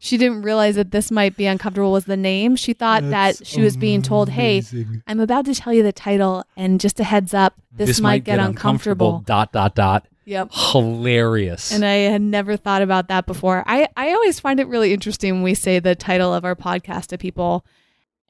She 0.00 0.16
didn't 0.16 0.42
realize 0.42 0.76
that 0.76 0.92
this 0.92 1.10
might 1.10 1.36
be 1.36 1.46
uncomfortable 1.46 1.90
was 1.92 2.04
the 2.04 2.16
name. 2.16 2.54
She 2.54 2.72
thought 2.72 3.02
that 3.10 3.44
she 3.44 3.60
was 3.60 3.76
being 3.76 4.00
told, 4.00 4.28
"Hey, 4.28 4.62
I'm 5.06 5.18
about 5.18 5.44
to 5.46 5.54
tell 5.54 5.72
you 5.72 5.82
the 5.82 5.92
title 5.92 6.44
and 6.56 6.80
just 6.80 7.00
a 7.00 7.04
heads 7.04 7.34
up, 7.34 7.54
this, 7.72 8.00
might, 8.00 8.22
get, 8.24 8.38
uncomfortable. 8.38 9.24
Dot 9.26 9.52
dot 9.52 9.74
dot. 9.74 10.06
Yep. 10.24 10.50
Hilarious. 10.52 11.72
And 11.72 11.84
I 11.84 11.94
had 12.10 12.20
never 12.20 12.56
thought 12.56 12.82
about 12.82 13.08
that 13.08 13.24
before. 13.24 13.64
I, 13.66 13.88
I 13.96 14.12
always 14.12 14.38
find 14.38 14.60
it 14.60 14.68
really 14.68 14.92
interesting 14.92 15.32
when 15.34 15.42
we 15.42 15.54
say 15.54 15.78
the 15.78 15.94
title 15.94 16.34
of 16.34 16.44
our 16.44 16.54
podcast 16.54 17.06
to 17.06 17.18
people 17.18 17.64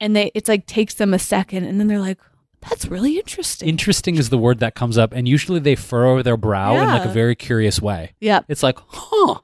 and 0.00 0.14
they 0.14 0.30
it's 0.34 0.48
like 0.48 0.66
takes 0.66 0.94
them 0.94 1.12
a 1.12 1.18
second 1.18 1.64
and 1.64 1.80
then 1.80 1.88
they're 1.88 1.98
like, 1.98 2.18
that's 2.60 2.86
really 2.86 3.18
interesting. 3.18 3.68
Interesting 3.68 4.16
is 4.16 4.30
the 4.30 4.38
word 4.38 4.58
that 4.60 4.74
comes 4.74 4.98
up, 4.98 5.12
and 5.12 5.28
usually 5.28 5.60
they 5.60 5.76
furrow 5.76 6.22
their 6.22 6.36
brow 6.36 6.74
in 6.74 6.88
like 6.88 7.04
a 7.04 7.12
very 7.12 7.36
curious 7.36 7.80
way. 7.80 8.14
yep. 8.20 8.44
It's 8.48 8.62
like, 8.62 8.78
huh. 8.88 9.40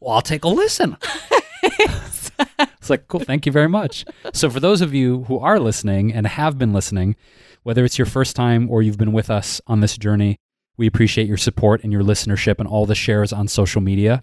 Well, 0.00 0.14
I'll 0.14 0.22
take 0.22 0.44
a 0.44 0.48
listen. 0.48 0.96
it's 1.62 2.90
like, 2.90 3.08
cool, 3.08 3.20
thank 3.20 3.46
you 3.46 3.52
very 3.52 3.68
much. 3.68 4.04
So, 4.32 4.48
for 4.48 4.60
those 4.60 4.80
of 4.80 4.94
you 4.94 5.24
who 5.24 5.38
are 5.38 5.58
listening 5.58 6.12
and 6.12 6.26
have 6.26 6.58
been 6.58 6.72
listening, 6.72 7.16
whether 7.62 7.84
it's 7.84 7.98
your 7.98 8.06
first 8.06 8.36
time 8.36 8.70
or 8.70 8.82
you've 8.82 8.98
been 8.98 9.12
with 9.12 9.30
us 9.30 9.60
on 9.66 9.80
this 9.80 9.98
journey, 9.98 10.38
we 10.76 10.86
appreciate 10.86 11.26
your 11.26 11.36
support 11.36 11.82
and 11.82 11.92
your 11.92 12.02
listenership 12.02 12.58
and 12.58 12.68
all 12.68 12.86
the 12.86 12.94
shares 12.94 13.32
on 13.32 13.48
social 13.48 13.80
media. 13.80 14.22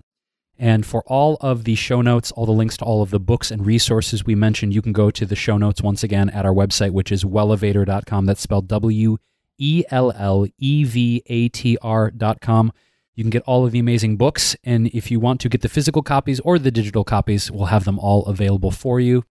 And 0.58 0.86
for 0.86 1.04
all 1.06 1.38
of 1.42 1.66
the 1.66 1.76
show 1.76 2.02
notes, 2.02 2.32
all 2.32 2.46
the 2.46 2.54
links 2.54 2.78
to 2.78 2.86
all 2.86 3.02
of 3.02 3.10
the 3.10 3.20
books 3.20 3.52
and 3.52 3.66
resources 3.66 4.26
we 4.26 4.36
mentioned, 4.36 4.74
you 4.74 4.82
can 4.82 4.94
go 4.94 5.12
to 5.12 5.26
the 5.26 5.36
show 5.36 5.58
notes 5.58 5.82
once 5.82 6.02
again 6.02 6.30
at 6.30 6.46
our 6.46 6.54
website, 6.54 6.92
which 6.92 7.12
is 7.12 7.26
wellevatr.com. 7.26 8.26
That's 8.26 8.42
spelled 8.42 8.70
W 8.70 9.18
E 9.58 9.84
L 9.92 10.14
L 10.16 10.48
E 10.58 10.84
V 10.86 11.22
A 11.26 11.50
T 11.50 11.78
R.com. 11.82 12.72
You 13.16 13.24
can 13.24 13.30
get 13.32 13.44
all 13.44 13.66
of 13.66 13.72
the 13.72 13.80
amazing 13.80 14.18
books. 14.18 14.56
And 14.64 14.88
if 14.88 15.10
you 15.10 15.20
want 15.20 15.40
to 15.42 15.50
get 15.50 15.62
the 15.62 15.70
physical 15.70 16.02
copies 16.04 16.40
or 16.42 16.60
the 16.60 16.72
digital 16.72 17.04
copies, 17.04 17.50
we'll 17.50 17.68
have 17.68 17.86
them 17.86 17.98
all 17.98 18.26
available 18.26 18.72
for 18.72 19.00
you. 19.00 19.24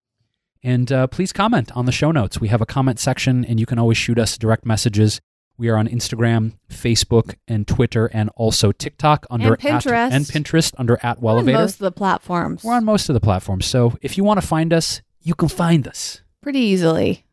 And 0.63 0.91
uh, 0.91 1.07
please 1.09 1.33
comment 1.33 1.71
on 1.77 1.85
the 1.85 1.93
show 1.93 2.11
notes. 2.11 2.41
We 2.41 2.49
have 2.49 2.63
a 2.63 2.67
comment 2.67 2.99
section, 2.99 3.45
and 3.45 3.61
you 3.61 3.67
can 3.67 3.79
always 3.79 3.99
shoot 3.99 4.19
us 4.19 4.39
direct 4.39 4.65
messages. 4.65 5.21
We 5.59 5.69
are 5.69 5.77
on 5.77 5.87
Instagram, 5.87 6.55
Facebook, 6.71 7.35
and 7.47 7.69
Twitter, 7.69 8.07
and 8.07 8.31
also 8.35 8.73
TikTok 8.73 9.27
under 9.31 9.53
And 9.53 9.61
Pinterest. 9.63 9.93
at, 9.93 10.13
and 10.13 10.25
Pinterest 10.25 10.73
under 10.79 10.99
at 11.03 11.21
We're 11.21 11.39
on 11.39 11.45
most 11.45 11.75
of 11.75 11.79
the 11.81 11.93
platforms. 11.93 12.65
We're 12.65 12.75
on 12.75 12.85
most 12.85 13.11
of 13.11 13.15
the 13.15 13.21
platforms. 13.21 13.67
So 13.67 13.97
if 14.01 14.17
you 14.17 14.25
want 14.25 14.41
to 14.41 14.47
find 14.47 14.73
us, 14.73 15.03
you 15.21 15.35
can 15.35 15.49
find 15.49 15.87
us. 15.87 16.23
pretty 16.43 16.59
easily. 16.61 17.25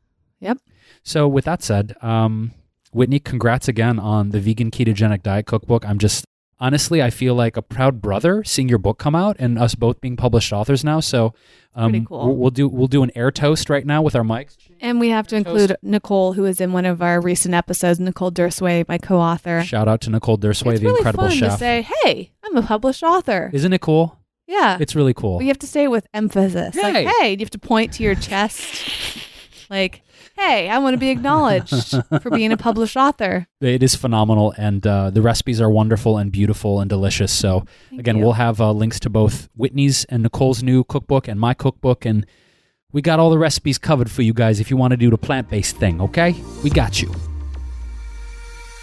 Yep. 0.42 0.58
So 1.04 1.28
with 1.28 1.46
that 1.46 1.64
said, 1.64 1.96
um, 2.02 2.52
Whitney, 2.92 3.20
congrats 3.20 3.68
again 3.70 3.98
on 3.98 4.30
the 4.32 4.40
vegan 4.42 4.70
ketogenic 4.72 5.24
diet 5.24 5.46
cookbook. 5.46 5.86
I'm 5.88 5.98
just 5.98 6.26
honestly, 6.62 7.02
I 7.02 7.10
feel 7.10 7.36
like 7.36 7.58
a 7.58 7.62
proud 7.62 8.02
brother 8.02 8.44
seeing 8.46 8.70
your 8.70 8.78
book 8.78 8.98
come 9.00 9.16
out 9.16 9.36
and 9.40 9.60
us 9.60 9.76
both 9.76 10.00
being 10.00 10.16
published 10.16 10.54
authors 10.54 10.84
now. 10.86 11.02
So 11.02 11.34
um, 11.76 11.92
Pretty 11.92 12.06
cool. 12.06 12.28
we'll, 12.28 12.36
we'll 12.38 12.50
do 12.52 12.70
we'll 12.70 12.88
do 12.88 13.04
an 13.04 13.12
air 13.16 13.32
toast 13.32 13.70
right 13.70 13.86
now 13.86 14.02
with 14.02 14.16
our 14.16 14.24
mics. 14.24 14.56
And 14.80 15.00
we 15.00 15.10
have 15.10 15.28
to 15.28 15.36
include 15.36 15.76
Nicole, 15.82 16.34
who 16.34 16.46
is 16.46 16.62
in 16.62 16.72
one 16.72 16.86
of 16.86 17.02
our 17.02 17.20
recent 17.20 17.54
episodes, 17.54 18.00
Nicole 18.00 18.32
Derseweh, 18.32 18.88
my 18.88 18.98
co-author. 18.98 19.64
Shout 19.64 19.88
out 19.88 20.02
to 20.02 20.10
Nicole 20.10 20.38
Derseweh, 20.38 20.72
it's 20.72 20.80
the 20.82 20.86
really 20.88 20.98
incredible 21.00 21.28
fun 21.28 21.38
chef. 21.38 21.52
to 21.54 21.58
say, 21.58 21.88
"Hey, 22.04 22.32
I'm 22.44 22.56
a 22.56 22.62
published 22.62 23.04
author." 23.04 23.50
Isn't 23.54 23.74
it 23.74 23.82
cool? 23.82 24.18
yeah, 24.48 24.78
It's 24.82 24.96
really 24.96 25.14
cool. 25.14 25.38
But 25.38 25.46
you 25.46 25.50
have 25.50 25.60
to 25.60 25.68
say 25.68 25.86
it 25.86 25.92
with 25.92 26.06
emphasis. 26.14 26.76
Hey. 26.76 27.06
Like, 27.06 27.16
hey, 27.22 27.32
you 27.32 27.38
have 27.40 27.50
to 27.52 27.60
point 27.60 27.94
to 27.94 28.04
your 28.04 28.16
chest. 28.16 28.84
like, 29.70 30.02
hey, 30.42 30.70
I 30.70 30.80
want 30.80 30.96
to 30.96 30.98
be 30.98 31.10
acknowledged 31.10 31.96
for 32.22 32.30
being 32.32 32.52
a 32.52 32.58
published 32.58 32.98
author. 32.98 33.48
It 33.62 33.84
is 33.84 33.96
phenomenal, 33.96 34.54
and 34.58 34.86
uh, 34.86 35.12
the 35.12 35.22
recipes 35.22 35.62
are 35.62 35.70
wonderful 35.70 36.18
and 36.18 36.32
beautiful 36.32 36.80
and 36.82 36.90
delicious. 36.90 37.32
So 37.32 37.66
Thank 37.90 38.02
again, 38.02 38.18
you. 38.18 38.24
we'll 38.24 38.34
have 38.34 38.60
uh, 38.60 38.72
links 38.72 39.00
to 39.02 39.10
both 39.10 39.50
Whitney's 39.56 40.04
and 40.06 40.24
Nicole's 40.24 40.64
new 40.64 40.84
cookbook 40.84 41.28
and 41.28 41.40
my 41.40 41.54
cookbook, 41.54 42.04
and 42.06 42.26
we 42.92 43.02
got 43.02 43.20
all 43.20 43.30
the 43.30 43.38
recipes 43.38 43.78
covered 43.78 44.10
for 44.10 44.24
you 44.24 44.34
guys 44.34 44.60
if 44.60 44.72
you 44.72 44.78
want 44.78 44.92
to 44.92 44.98
do 44.98 45.10
the 45.12 45.18
plant-based 45.18 45.78
thing. 45.78 46.02
Okay, 46.02 46.36
we 46.64 46.70
got 46.72 47.02
you. 47.02 47.14